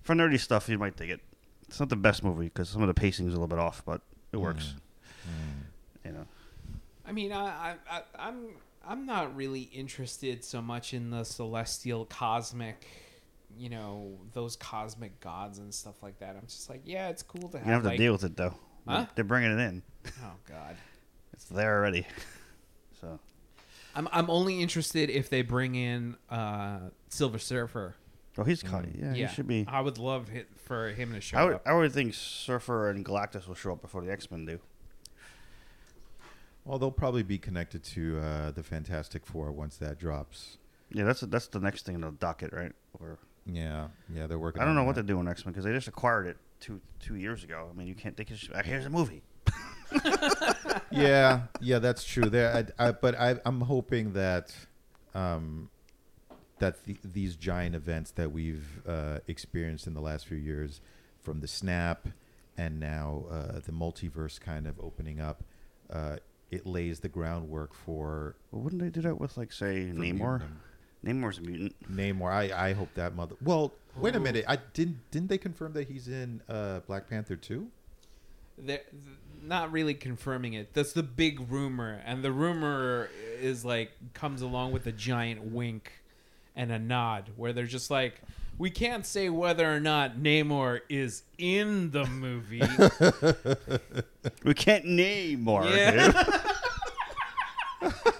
For 0.00 0.14
nerdy 0.14 0.40
stuff, 0.40 0.70
you 0.70 0.78
might 0.78 0.96
dig 0.96 1.10
it. 1.10 1.20
It's 1.68 1.78
not 1.78 1.90
the 1.90 1.96
best 1.96 2.24
movie 2.24 2.46
because 2.46 2.70
some 2.70 2.80
of 2.80 2.88
the 2.88 2.94
pacing 2.94 3.26
is 3.26 3.34
a 3.34 3.36
little 3.36 3.46
bit 3.46 3.58
off, 3.58 3.82
but 3.84 4.00
it 4.32 4.38
works. 4.38 4.74
You 6.02 6.12
know. 6.12 6.26
I 7.06 7.12
mean, 7.12 7.30
I, 7.30 7.44
I, 7.44 7.74
I, 7.90 8.02
I'm, 8.18 8.46
I'm 8.86 9.04
not 9.04 9.36
really 9.36 9.60
interested 9.60 10.42
so 10.42 10.62
much 10.62 10.94
in 10.94 11.10
the 11.10 11.24
celestial, 11.24 12.06
cosmic, 12.06 12.86
you 13.58 13.68
know, 13.68 14.18
those 14.32 14.56
cosmic 14.56 15.20
gods 15.20 15.58
and 15.58 15.74
stuff 15.74 16.02
like 16.02 16.18
that. 16.20 16.34
I'm 16.34 16.46
just 16.46 16.70
like, 16.70 16.80
yeah, 16.86 17.10
it's 17.10 17.22
cool 17.22 17.50
to 17.50 17.58
have. 17.58 17.66
You 17.66 17.72
have 17.74 17.82
to 17.82 17.88
like, 17.88 17.98
deal 17.98 18.12
with 18.12 18.24
it 18.24 18.34
though. 18.34 18.54
Huh? 18.88 19.04
They're 19.14 19.24
bringing 19.24 19.52
it 19.52 19.62
in. 19.62 19.82
Oh 20.24 20.32
God. 20.48 20.74
It's 21.34 21.44
there 21.44 21.76
already. 21.76 22.06
So 23.00 23.20
I 23.94 23.98
I'm 23.98 24.08
I'm 24.10 24.28
only 24.28 24.60
interested 24.60 25.08
if 25.08 25.30
they 25.30 25.42
bring 25.42 25.76
in 25.76 26.16
uh, 26.28 26.78
Silver 27.10 27.38
Surfer. 27.38 27.94
Oh, 28.38 28.44
he's 28.44 28.62
caught. 28.62 28.84
Yeah, 28.96 29.12
he 29.14 29.26
should 29.26 29.48
be. 29.48 29.66
I 29.68 29.80
would 29.80 29.98
love 29.98 30.30
it 30.32 30.46
for 30.64 30.90
him 30.90 31.12
to 31.12 31.20
show 31.20 31.38
I 31.38 31.44
would, 31.44 31.54
up. 31.54 31.62
I 31.66 31.74
would 31.74 31.92
think 31.92 32.14
Surfer 32.14 32.88
and 32.88 33.04
Galactus 33.04 33.48
will 33.48 33.56
show 33.56 33.72
up 33.72 33.82
before 33.82 34.02
the 34.04 34.12
X 34.12 34.30
Men 34.30 34.46
do. 34.46 34.60
Well, 36.64 36.78
they'll 36.78 36.90
probably 36.90 37.22
be 37.22 37.38
connected 37.38 37.82
to 37.84 38.18
uh, 38.20 38.50
the 38.52 38.62
Fantastic 38.62 39.26
Four 39.26 39.50
once 39.50 39.76
that 39.78 39.98
drops. 39.98 40.58
Yeah, 40.90 41.04
that's 41.04 41.20
that's 41.22 41.48
the 41.48 41.60
next 41.60 41.84
thing 41.84 41.96
in 41.96 42.02
the 42.02 42.12
docket, 42.12 42.52
right? 42.52 42.72
Or 43.00 43.18
Yeah, 43.44 43.88
yeah, 44.14 44.26
they're 44.26 44.38
working. 44.38 44.62
I 44.62 44.64
don't 44.64 44.70
on 44.70 44.76
know 44.76 44.84
what 44.84 44.94
that. 44.94 45.06
they're 45.06 45.14
doing 45.16 45.26
X 45.28 45.44
Men 45.44 45.52
because 45.52 45.64
they 45.64 45.72
just 45.72 45.88
acquired 45.88 46.26
it 46.28 46.36
two 46.60 46.80
two 47.00 47.16
years 47.16 47.42
ago. 47.42 47.68
I 47.70 47.76
mean, 47.76 47.88
you 47.88 47.94
can't. 47.94 48.16
They 48.16 48.24
can 48.24 48.36
just, 48.36 48.52
"Ah, 48.54 48.62
here's 48.62 48.86
a 48.86 48.90
movie. 48.90 49.22
yeah, 50.90 51.42
yeah, 51.60 51.78
that's 51.78 52.04
true. 52.04 52.24
There, 52.30 52.54
I, 52.78 52.88
I, 52.88 52.92
but 52.92 53.14
I, 53.18 53.36
I'm 53.44 53.60
hoping 53.62 54.12
that, 54.12 54.54
um, 55.14 55.70
that 56.60 56.84
the, 56.84 56.96
these 57.04 57.36
giant 57.36 57.74
events 57.74 58.10
that 58.12 58.32
we've 58.32 58.80
uh, 58.86 59.18
experienced 59.26 59.86
in 59.86 59.94
the 59.94 60.00
last 60.00 60.26
few 60.26 60.36
years, 60.38 60.80
from 61.20 61.40
the 61.40 61.48
snap, 61.48 62.08
and 62.56 62.80
now 62.80 63.24
uh, 63.30 63.60
the 63.64 63.72
multiverse 63.72 64.40
kind 64.40 64.66
of 64.66 64.78
opening 64.80 65.20
up, 65.20 65.42
uh, 65.90 66.16
it 66.50 66.66
lays 66.66 67.00
the 67.00 67.08
groundwork 67.08 67.74
for, 67.74 68.36
Well, 68.50 68.62
wouldn't 68.62 68.80
they 68.82 68.88
do 68.88 69.00
that 69.02 69.20
with 69.20 69.36
like 69.36 69.52
say 69.52 69.90
Namor? 69.94 70.40
mutant- 70.40 70.42
Namor's 71.04 71.38
a 71.38 71.42
mutant. 71.42 71.76
Namor. 71.94 72.30
I, 72.32 72.70
I 72.70 72.72
hope 72.72 72.88
that 72.94 73.14
mother. 73.14 73.36
Well, 73.40 73.72
wait 73.96 74.16
a 74.16 74.20
minute. 74.20 74.44
I 74.48 74.56
didn't. 74.56 74.98
Didn't 75.12 75.28
they 75.28 75.38
confirm 75.38 75.72
that 75.74 75.86
he's 75.88 76.08
in 76.08 76.42
uh, 76.48 76.80
Black 76.88 77.08
Panther 77.08 77.36
too? 77.36 77.68
They're 78.56 78.80
not 79.40 79.70
really 79.70 79.94
confirming 79.94 80.54
it. 80.54 80.74
That's 80.74 80.92
the 80.92 81.04
big 81.04 81.48
rumor, 81.52 82.02
and 82.04 82.24
the 82.24 82.32
rumor 82.32 83.08
is 83.40 83.64
like 83.64 83.92
comes 84.14 84.42
along 84.42 84.72
with 84.72 84.86
a 84.88 84.92
giant 84.92 85.44
wink 85.52 85.92
and 86.58 86.70
a 86.70 86.78
nod, 86.78 87.30
where 87.36 87.54
they're 87.54 87.64
just 87.64 87.90
like, 87.90 88.20
"We 88.58 88.68
can't 88.68 89.06
say 89.06 89.30
whether 89.30 89.72
or 89.72 89.80
not 89.80 90.18
Namor 90.18 90.80
is 90.90 91.22
in 91.38 91.90
the 91.92 92.04
movie." 92.04 92.62
We 94.44 94.52
can't 94.52 94.84
name 94.84 95.40
more. 95.42 95.64
Yeah. 95.64 95.90
dude. 95.90 96.12
that 97.80 98.14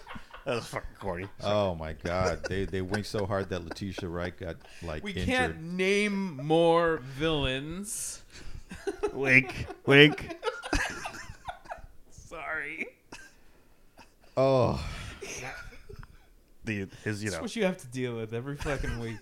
was 0.47 0.67
fucking 0.67 0.89
corny. 0.99 1.27
Oh 1.43 1.75
my 1.75 1.93
God! 1.93 2.45
They 2.49 2.65
they 2.65 2.81
winked 2.81 3.09
so 3.09 3.27
hard 3.27 3.51
that 3.51 3.65
Letitia 3.65 4.09
Wright 4.09 4.35
got 4.39 4.57
like 4.83 5.05
we 5.05 5.11
injured. 5.13 5.27
can't 5.27 5.63
name 5.63 6.37
more 6.43 6.99
villains. 7.19 8.23
wink, 9.13 9.67
wink. 9.85 10.37
Sorry. 12.11 12.87
Oh, 14.37 14.83
The 16.69 16.89
his 17.05 17.23
you 17.23 17.31
That's 17.31 17.39
know. 17.41 17.43
what 17.43 17.57
you 17.57 17.65
have 17.65 17.79
to 17.79 17.87
deal 17.89 18.15
with 18.15 18.33
every 18.35 18.57
fucking 18.57 18.99
week. 19.01 19.17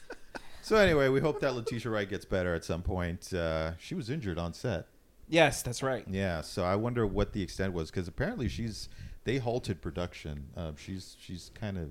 so 0.62 0.76
anyway, 0.76 1.08
we 1.08 1.20
hope 1.20 1.40
that 1.40 1.54
Letitia 1.54 1.90
Wright 1.90 2.08
gets 2.08 2.24
better 2.24 2.54
at 2.54 2.64
some 2.64 2.82
point. 2.82 3.32
Uh, 3.32 3.72
she 3.78 3.94
was 3.94 4.10
injured 4.10 4.38
on 4.38 4.52
set. 4.52 4.86
yes, 5.28 5.62
that's 5.62 5.82
right. 5.82 6.04
Yeah, 6.08 6.40
so 6.42 6.64
I 6.64 6.76
wonder 6.76 7.06
what 7.06 7.32
the 7.32 7.42
extent 7.42 7.72
was 7.72 7.90
because 7.90 8.08
apparently 8.08 8.48
she's 8.48 8.88
they 9.24 9.38
halted 9.38 9.80
production. 9.80 10.46
Uh, 10.56 10.72
she's 10.76 11.16
she's 11.18 11.50
kind 11.54 11.78
of 11.78 11.88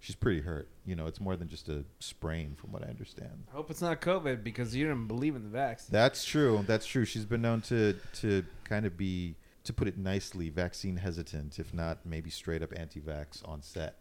she's 0.00 0.14
pretty 0.14 0.40
hurt. 0.40 0.68
You 0.86 0.94
know, 0.96 1.06
it's 1.06 1.20
more 1.20 1.36
than 1.36 1.48
just 1.48 1.68
a 1.68 1.84
sprain, 1.98 2.54
from 2.54 2.72
what 2.72 2.84
I 2.84 2.88
understand. 2.88 3.44
I 3.52 3.56
hope 3.56 3.70
it's 3.70 3.82
not 3.82 4.00
COVID 4.00 4.44
because 4.44 4.74
you 4.74 4.86
didn't 4.86 5.06
believe 5.08 5.34
in 5.34 5.42
the 5.42 5.48
vaccine. 5.48 5.88
That's 5.92 6.24
true. 6.24 6.64
That's 6.66 6.86
true. 6.86 7.04
She's 7.04 7.24
been 7.24 7.42
known 7.42 7.60
to 7.62 7.94
to 8.20 8.44
kind 8.64 8.86
of 8.86 8.96
be, 8.96 9.34
to 9.64 9.72
put 9.72 9.88
it 9.88 9.98
nicely, 9.98 10.48
vaccine 10.50 10.96
hesitant, 10.98 11.58
if 11.58 11.74
not 11.74 12.06
maybe 12.06 12.30
straight 12.30 12.62
up 12.62 12.72
anti-vax 12.76 13.46
on 13.48 13.62
set. 13.62 13.96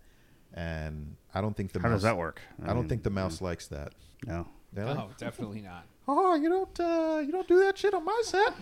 And 0.53 1.15
I 1.33 1.41
don't 1.41 1.55
think 1.55 1.71
the 1.73 1.79
How 1.79 1.89
mouse, 1.89 1.97
does 1.97 2.03
that 2.03 2.17
work? 2.17 2.41
I, 2.63 2.67
don't 2.67 2.77
mean, 2.79 2.89
think 2.89 3.03
the 3.03 3.09
mouse 3.09 3.41
likes 3.41 3.67
that. 3.67 3.93
No. 4.25 4.47
They're 4.73 4.85
like, 4.85 4.97
Oh, 4.97 5.09
definitely 5.17 5.61
not. 5.61 5.85
oh, 6.07 6.35
you 6.35 6.49
don't 6.49 6.79
uh, 6.79 7.21
you 7.25 7.31
don't 7.31 7.47
do 7.47 7.59
that 7.59 7.77
shit 7.77 7.93
on 7.93 8.03
my 8.05 8.21
set. 8.23 8.53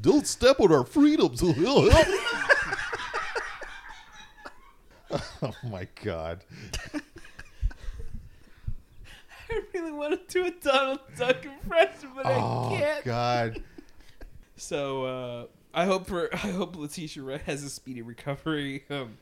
don't 0.00 0.26
step 0.26 0.60
on 0.60 0.72
our 0.72 0.84
freedoms. 0.84 1.42
oh 1.42 1.62
my 5.70 5.86
god. 6.02 6.44
I 9.50 9.60
really 9.72 9.92
want 9.92 10.28
to 10.28 10.32
do 10.32 10.46
a 10.46 10.50
Donald 10.50 11.00
Duck 11.16 11.44
impression, 11.44 12.10
but 12.14 12.26
I 12.26 12.34
Oh 12.34 12.74
can't. 12.76 13.04
god. 13.04 13.62
So 14.56 15.04
uh, 15.04 15.46
I 15.72 15.84
hope 15.84 16.06
for 16.06 16.28
I 16.34 16.36
hope 16.38 16.76
Letitia 16.76 17.22
Wright 17.22 17.40
has 17.42 17.62
a 17.64 17.70
speedy 17.70 18.02
recovery. 18.02 18.84
Um, 18.90 19.18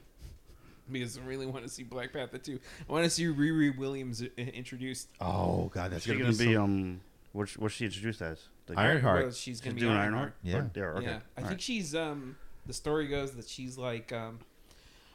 because 0.90 1.16
I 1.16 1.22
really 1.22 1.46
want 1.46 1.64
to 1.64 1.70
see 1.70 1.84
Black 1.84 2.12
Panther 2.12 2.38
2. 2.38 2.58
I 2.88 2.92
want 2.92 3.04
to 3.04 3.10
see 3.10 3.24
Riri 3.24 3.76
Williams 3.78 4.20
introduced. 4.36 5.08
Oh 5.20 5.70
god, 5.72 5.92
that's 5.92 6.04
She's 6.04 6.12
gonna, 6.14 6.24
gonna 6.24 6.36
be, 6.36 6.46
be 6.48 6.54
so- 6.54 6.62
um. 6.62 7.00
What's 7.32 7.56
what's 7.56 7.74
she 7.74 7.86
introduced 7.86 8.20
as? 8.20 8.40
The 8.66 8.78
Ironheart. 8.78 9.22
Well, 9.22 9.30
she's 9.30 9.38
She's 9.42 9.60
gonna 9.62 9.74
be 9.74 9.80
doing 9.80 9.96
Ironheart. 9.96 10.34
Ironheart. 10.44 10.70
Yeah. 10.76 10.82
Or- 10.82 10.96
okay. 10.98 11.06
Yeah, 11.06 11.10
I 11.12 11.14
All 11.14 11.20
think 11.36 11.48
right. 11.48 11.60
she's 11.60 11.94
um. 11.94 12.36
The 12.66 12.72
story 12.74 13.06
goes 13.08 13.32
that 13.32 13.48
she's 13.48 13.78
like 13.78 14.12
um, 14.12 14.40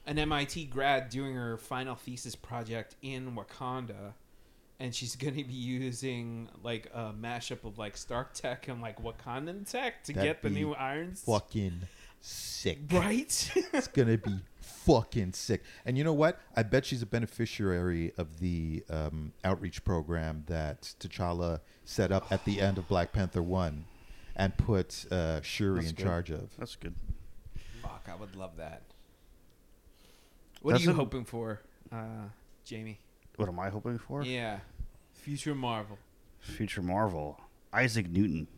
an 0.08 0.18
MIT 0.18 0.66
grad 0.66 1.10
doing 1.10 1.36
her 1.36 1.58
final 1.58 1.96
thesis 1.96 2.36
project 2.36 2.96
in 3.04 3.36
Wakanda, 3.36 4.14
and 4.80 4.94
she's 4.94 5.16
gonna 5.16 5.32
be 5.44 5.54
using 5.54 6.50
like 6.64 6.90
a 6.94 7.12
mashup 7.14 7.64
of 7.64 7.78
like 7.78 7.98
Stark 7.98 8.34
tech 8.34 8.68
and 8.68 8.82
like 8.82 9.02
Wakandan 9.02 9.70
tech 9.70 10.04
to 10.06 10.14
That'd 10.14 10.30
get 10.30 10.42
the 10.42 10.50
be 10.50 10.56
new 10.56 10.74
irons. 10.74 11.22
fucking 11.26 11.82
sick. 12.22 12.80
Right. 12.92 13.52
It's 13.74 13.88
gonna 13.88 14.18
be 14.18 14.40
fucking 14.60 15.34
sick. 15.34 15.64
And 15.86 15.98
you 15.98 16.04
know 16.04 16.14
what? 16.14 16.40
I 16.56 16.64
bet 16.64 16.86
she's 16.86 17.02
a 17.02 17.06
beneficiary 17.06 18.12
of 18.18 18.40
the 18.40 18.84
um, 18.90 19.34
outreach 19.44 19.84
program 19.84 20.44
that 20.48 20.94
T'Challa 21.00 21.62
set 21.86 22.12
up 22.12 22.32
at 22.32 22.44
the 22.46 22.60
end 22.62 22.78
of 22.78 22.88
Black 22.88 23.14
Panther 23.14 23.42
One, 23.44 23.86
and 24.36 24.56
put 24.58 25.06
uh, 25.12 25.42
Shuri 25.42 25.76
That's 25.80 25.90
in 25.90 25.96
good. 25.96 26.04
charge 26.04 26.30
of. 26.32 26.50
That's 26.58 26.76
good. 26.76 26.94
Fuck, 27.82 28.08
I 28.12 28.16
would 28.16 28.36
love 28.36 28.58
that. 28.58 28.82
What 30.62 30.74
That's 30.74 30.84
are 30.84 30.88
you 30.88 30.92
a- 30.92 30.96
hoping 30.96 31.24
for, 31.26 31.62
uh, 31.92 32.30
Jamie? 32.66 33.00
What 33.38 33.48
am 33.48 33.60
I 33.60 33.70
hoping 33.70 33.98
for? 34.00 34.24
Yeah, 34.24 34.60
future 35.14 35.56
Marvel. 35.56 35.98
Future 36.40 36.82
Marvel. 36.82 37.40
Isaac 37.74 38.10
Newton. 38.10 38.48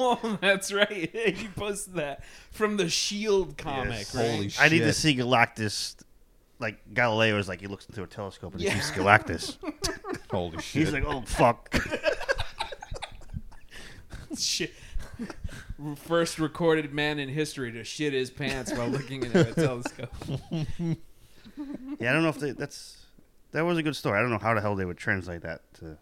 Oh, 0.00 0.36
that's 0.40 0.72
right. 0.72 1.14
you 1.14 1.48
posted 1.54 1.94
that 1.94 2.24
from 2.50 2.76
the 2.76 2.88
Shield 2.88 3.56
comic, 3.56 3.90
Yes. 4.00 4.16
right? 4.16 4.30
Holy 4.32 4.50
I 4.58 4.68
need 4.68 4.80
to 4.80 4.92
see 4.92 5.14
Galactus. 5.14 5.94
Like 6.58 6.80
Galileo 6.92 7.38
is 7.38 7.46
like 7.48 7.60
he 7.60 7.68
looks 7.68 7.86
into 7.86 8.02
a 8.02 8.06
telescope 8.08 8.54
and 8.54 8.62
Yeah. 8.62 8.72
he 8.72 8.80
sees 8.80 8.90
Galactus. 8.96 9.58
Holy 10.32 10.60
shit! 10.60 10.86
He's 10.86 10.92
like, 10.92 11.04
oh 11.06 11.20
fuck. 11.20 11.72
shit. 14.36 14.72
First 15.98 16.40
recorded 16.40 16.92
man 16.92 17.20
in 17.20 17.28
history 17.28 17.70
to 17.70 17.84
shit 17.84 18.12
his 18.12 18.28
pants 18.30 18.72
while 18.72 18.88
looking 18.88 19.22
into 19.22 19.48
a 19.48 19.52
telescope. 19.54 20.08
yeah, 20.80 22.10
I 22.10 22.12
don't 22.12 22.22
know 22.24 22.28
if 22.30 22.40
they, 22.40 22.50
that's 22.50 23.05
that 23.56 23.64
was 23.64 23.78
a 23.78 23.82
good 23.82 23.96
story. 23.96 24.18
I 24.18 24.20
don't 24.22 24.30
know 24.30 24.38
how 24.38 24.52
the 24.52 24.60
hell 24.60 24.76
they 24.76 24.84
would 24.84 24.98
translate 24.98 25.40
that 25.40 25.62
to. 25.74 25.96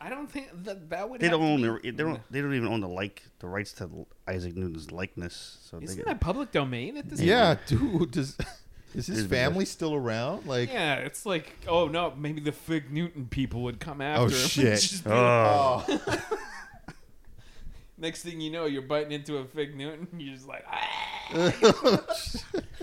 I 0.00 0.10
don't 0.10 0.30
think 0.30 0.48
that 0.64 0.90
that 0.90 1.08
would. 1.08 1.18
They 1.18 1.30
don't 1.30 1.42
own 1.42 1.62
be- 1.62 1.90
the, 1.90 1.96
they 1.96 2.02
don't 2.04 2.20
they 2.30 2.42
don't 2.42 2.54
even 2.54 2.68
own 2.68 2.80
the 2.80 2.88
like 2.88 3.22
the 3.38 3.46
rights 3.46 3.72
to 3.74 4.06
Isaac 4.28 4.54
Newton's 4.54 4.92
likeness. 4.92 5.56
So 5.62 5.78
they 5.78 5.84
Isn't 5.84 5.96
get, 5.96 6.06
that 6.06 6.20
public 6.20 6.52
domain 6.52 6.98
at 6.98 7.08
this? 7.08 7.20
Point? 7.20 7.28
Yeah, 7.28 7.54
point? 7.54 7.66
dude. 8.00 8.10
Does 8.10 8.36
is 8.94 9.06
his 9.06 9.26
family 9.26 9.64
still 9.64 9.94
around? 9.94 10.46
Like, 10.46 10.70
Yeah, 10.70 10.96
it's 10.96 11.24
like, 11.24 11.50
oh 11.66 11.88
no, 11.88 12.12
maybe 12.18 12.42
the 12.42 12.52
Fig 12.52 12.92
Newton 12.92 13.28
people 13.28 13.62
would 13.62 13.80
come 13.80 14.02
after 14.02 14.24
him. 14.36 14.48
shit. 14.48 14.80
Just 14.80 15.06
like, 15.06 15.14
oh, 15.16 15.84
Next 17.96 18.24
thing 18.24 18.42
you 18.42 18.50
know, 18.50 18.66
you're 18.66 18.82
biting 18.82 19.12
into 19.12 19.38
a 19.38 19.44
Fig 19.46 19.74
Newton. 19.74 20.06
And 20.12 20.20
you're 20.20 20.34
just 20.34 20.46
like, 20.48 20.66
ah. 20.70 21.32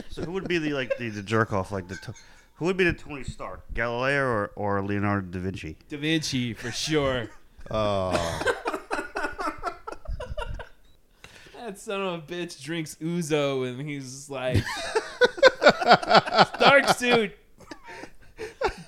so 0.09 0.23
who 0.23 0.31
would 0.31 0.47
be 0.47 0.57
the 0.57 0.73
like 0.73 0.97
the, 0.97 1.09
the 1.09 1.21
jerk 1.21 1.53
off 1.53 1.71
like 1.71 1.87
the 1.87 1.97
to- 1.97 2.15
who 2.61 2.67
would 2.67 2.77
be 2.77 2.83
the 2.83 2.93
Tony 2.93 3.23
Stark 3.23 3.73
Galileo 3.73 4.21
or, 4.23 4.51
or 4.55 4.83
Leonardo 4.83 5.25
da 5.31 5.39
Vinci? 5.39 5.77
Da 5.89 5.97
Vinci 5.97 6.53
for 6.53 6.71
sure. 6.71 7.27
oh, 7.71 8.11
That 11.57 11.79
son 11.79 12.01
of 12.01 12.13
a 12.19 12.21
bitch 12.31 12.61
drinks 12.61 12.97
ouzo 13.01 13.67
and 13.67 13.81
he's 13.81 14.29
like, 14.29 14.57
Stark 16.55 16.89
suit, 16.89 17.35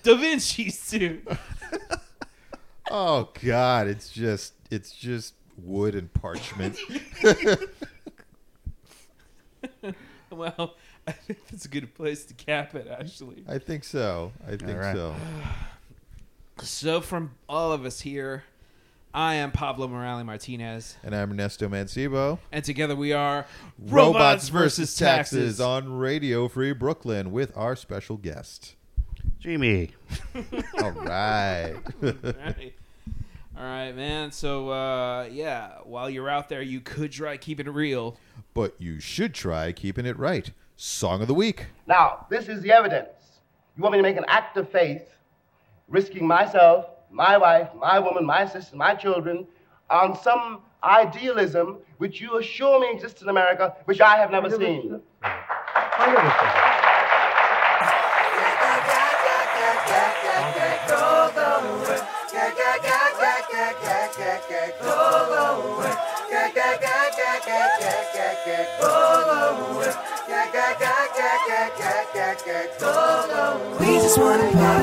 Da 0.04 0.18
Vinci 0.18 0.70
suit. 0.70 1.28
oh 2.92 3.30
god! 3.42 3.88
It's 3.88 4.12
just 4.12 4.54
it's 4.70 4.92
just 4.92 5.34
wood 5.58 5.96
and 5.96 6.14
parchment. 6.14 6.78
Well, 10.30 10.76
I 11.08 11.12
think 11.12 11.40
that's 11.52 11.66
a 11.66 11.70
good 11.70 11.94
place 11.96 12.24
to 12.26 12.34
cap 12.34 12.76
it, 12.76 12.88
actually. 12.88 13.44
I 13.48 13.58
think 13.58 13.84
so. 13.84 14.32
I 14.48 14.56
think 14.56 14.78
right. 14.80 14.96
so. 14.96 15.16
So, 16.62 17.02
from 17.02 17.32
all 17.50 17.72
of 17.72 17.84
us 17.84 18.02
here 18.02 18.44
I 19.12 19.36
am 19.36 19.52
Pablo 19.52 19.88
Morales 19.88 20.24
Martinez, 20.24 20.98
And 21.04 21.16
I'm 21.16 21.32
Ernesto 21.32 21.68
Mancibo. 21.68 22.38
and 22.52 22.64
together 22.64 22.96
we 22.96 23.12
are 23.12 23.46
Robots 23.80 24.50
versus 24.50 24.96
Taxes 24.96 25.60
on 25.60 25.98
Radio 25.98 26.48
Free 26.48 26.74
Brooklyn 26.74 27.32
with 27.32 27.56
our 27.58 27.76
special 27.76 28.18
guest. 28.18 28.76
Jimmy. 29.40 29.92
All 30.82 30.92
right. 30.92 31.76
Right. 32.02 32.74
All 33.56 33.64
right, 33.64 33.92
man. 33.92 34.32
So, 34.32 34.70
uh, 34.70 35.28
yeah, 35.32 35.74
while 35.84 36.10
you're 36.10 36.30
out 36.30 36.50
there, 36.50 36.62
you 36.62 36.82
could 36.82 37.12
try 37.12 37.38
keeping 37.38 37.68
it 37.68 37.72
real. 37.74 38.18
but 38.54 38.76
you 38.80 39.00
should 39.00 39.34
try 39.34 39.72
keeping 39.72 40.06
it 40.06 40.18
right. 40.18 40.52
Song 40.86 41.22
of 41.22 41.30
the 41.30 41.34
week. 41.34 41.68
Now, 41.88 42.28
this 42.30 42.50
is 42.50 42.62
the 42.62 42.74
evidence. 42.74 43.40
You 43.78 43.84
want 43.84 43.94
me 43.94 44.00
to 44.00 44.04
make 44.04 44.18
an 44.18 44.26
act 44.28 44.58
of 44.58 44.68
faith, 44.68 45.16
risking 45.88 46.28
myself, 46.28 46.88
my 47.10 47.38
wife, 47.38 47.70
my 47.74 48.00
woman, 48.00 48.26
my 48.26 48.46
sister, 48.46 48.76
my 48.76 48.94
children, 48.94 49.48
on 49.90 50.22
some 50.22 50.60
idealism 50.84 51.78
which 52.00 52.20
you 52.20 52.38
assure 52.38 52.82
me 52.82 52.92
exists 52.92 53.22
in 53.22 53.30
America, 53.30 53.74
which 53.86 54.02
I 54.02 54.18
have 54.18 54.30
never 54.30 54.50
seen. 54.50 55.02
We 74.16 74.22
just 74.22 74.83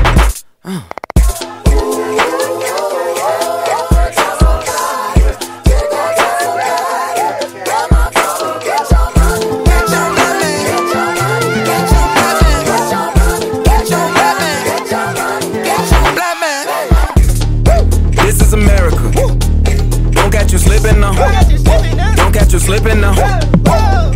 Slipping 20.81 20.99
now. 20.99 22.15
Don't 22.15 22.33
catch 22.33 22.53
you 22.53 22.59
slipping 22.59 23.01
now. 23.01 23.13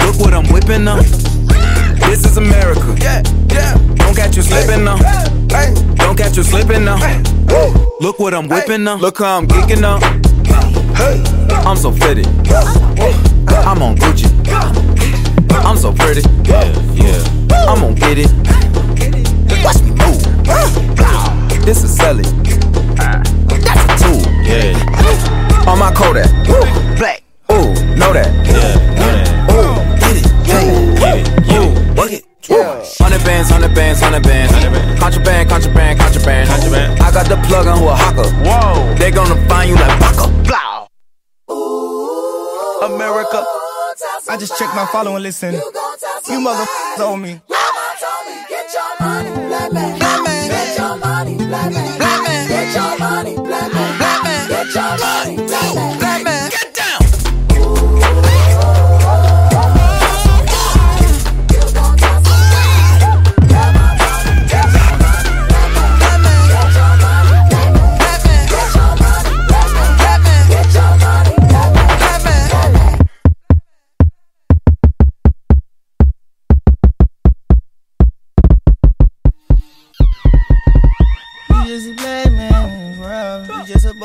Look 0.05 0.19
what 0.19 0.33
I'm 0.33 0.51
whipping 0.51 0.83
now. 0.83 0.99
This 2.07 2.25
is 2.25 2.37
America. 2.37 2.95
Don't 3.95 4.15
catch 4.15 4.35
you 4.35 4.41
slipping 4.41 4.83
now. 4.83 4.97
Don't 5.95 6.17
catch 6.17 6.37
you 6.37 6.43
slipping 6.43 6.85
now. 6.85 6.97
Look 8.01 8.19
what 8.19 8.33
I'm 8.33 8.47
whipping 8.47 8.83
now. 8.83 8.97
Look 8.97 9.19
how 9.19 9.37
I'm 9.37 9.47
geeking 9.47 9.81
now. 9.81 9.99
I'm 11.67 11.77
so 11.77 11.91
fitted. 11.91 12.27
I'm 12.27 13.81
on 13.81 13.95
Gucci. 13.97 14.29
I'm 15.51 15.77
so 15.77 15.93
pretty. 15.93 16.21
Yeah, 16.49 16.65
yeah. 16.93 17.23
I'm 17.67 17.79
gonna 17.79 17.95
get 17.95 18.17
it. 18.17 18.31
Watch 19.63 19.81
me 19.81 19.91
move. 19.91 20.21
This 21.65 21.83
is 21.83 21.95
Sally. 21.95 22.23
That's 23.47 23.83
a 23.83 24.03
tool. 24.03 24.21
Yeah. 24.43 25.44
On 25.67 25.79
my 25.79 25.91
Kodak. 25.93 26.29
Black. 26.97 27.23
Ooh, 27.51 27.73
know 27.95 28.13
that. 28.13 28.29
Yeah, 28.45 29.49
Ooh, 29.49 29.73
get 29.99 30.15
it. 30.17 30.25
Get 30.45 30.61
it. 30.61 31.25
Ooh, 31.57 31.73
work 31.95 32.11
it. 32.11 32.23
Hundred 33.01 33.23
bands, 33.25 33.49
hundred 33.49 33.73
bands, 33.73 33.99
hundred 33.99 34.23
bands. 34.23 34.53
Contraband, 34.99 35.49
contraband, 35.49 35.99
contraband. 35.99 36.49
Contraband. 36.49 36.99
I 37.01 37.11
got 37.11 37.27
the 37.27 37.37
plug 37.47 37.65
on 37.67 37.81
Oaxaca. 37.81 38.29
Whoa. 38.45 38.93
They 38.95 39.09
gonna 39.11 39.35
find 39.47 39.69
you 39.69 39.75
like 39.75 39.99
Baka. 39.99 40.27
Blow. 40.45 40.87
America. 42.85 43.43
I 44.29 44.37
just 44.37 44.57
checked 44.59 44.75
my 44.75 44.85
follow 44.91 45.15
and 45.15 45.23
listen. 45.23 45.53
You 45.55 45.61
motherfuckers 46.39 46.99
owe 46.99 47.17
me. 47.17 47.41
Mama 47.49 47.95
told 47.99 48.27
me, 48.27 48.35
Get 48.49 48.73
your 48.73 49.07
money, 49.07 49.29
black 49.47 49.73
man. 49.73 49.99
Black 49.99 50.23
man. 50.23 50.49
Get 50.49 50.77
your 50.77 50.97
money. 50.97 51.37
Black 51.37 51.71
man. 51.73 51.94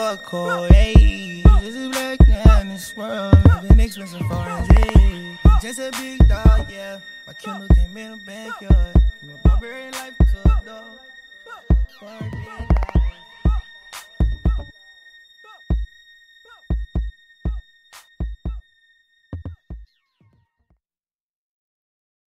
A 0.00 0.16
hey. 0.72 1.42
Just 1.60 1.76
a 1.76 1.90
black 1.90 2.62
in 2.62 2.68
this 2.70 2.96
world. 2.96 3.36
Living 3.62 3.80
expensive 3.80 4.22
foreign, 4.22 4.64
hey. 4.74 5.38
Just 5.60 5.78
a 5.78 5.90
big 6.00 6.26
dog, 6.26 6.66
yeah. 6.72 7.00
My 7.26 7.34
Kindle 7.34 7.68
came 7.68 7.94
in 7.98 8.12
the 8.12 8.16
backyard. 8.24 8.96
A 8.96 9.48
barbarian 9.48 9.92
life 9.92 10.16
to 10.16 10.40
a 10.40 10.62
dog. 10.64 10.84
Barbarian 12.00 12.68
life. 12.68 12.89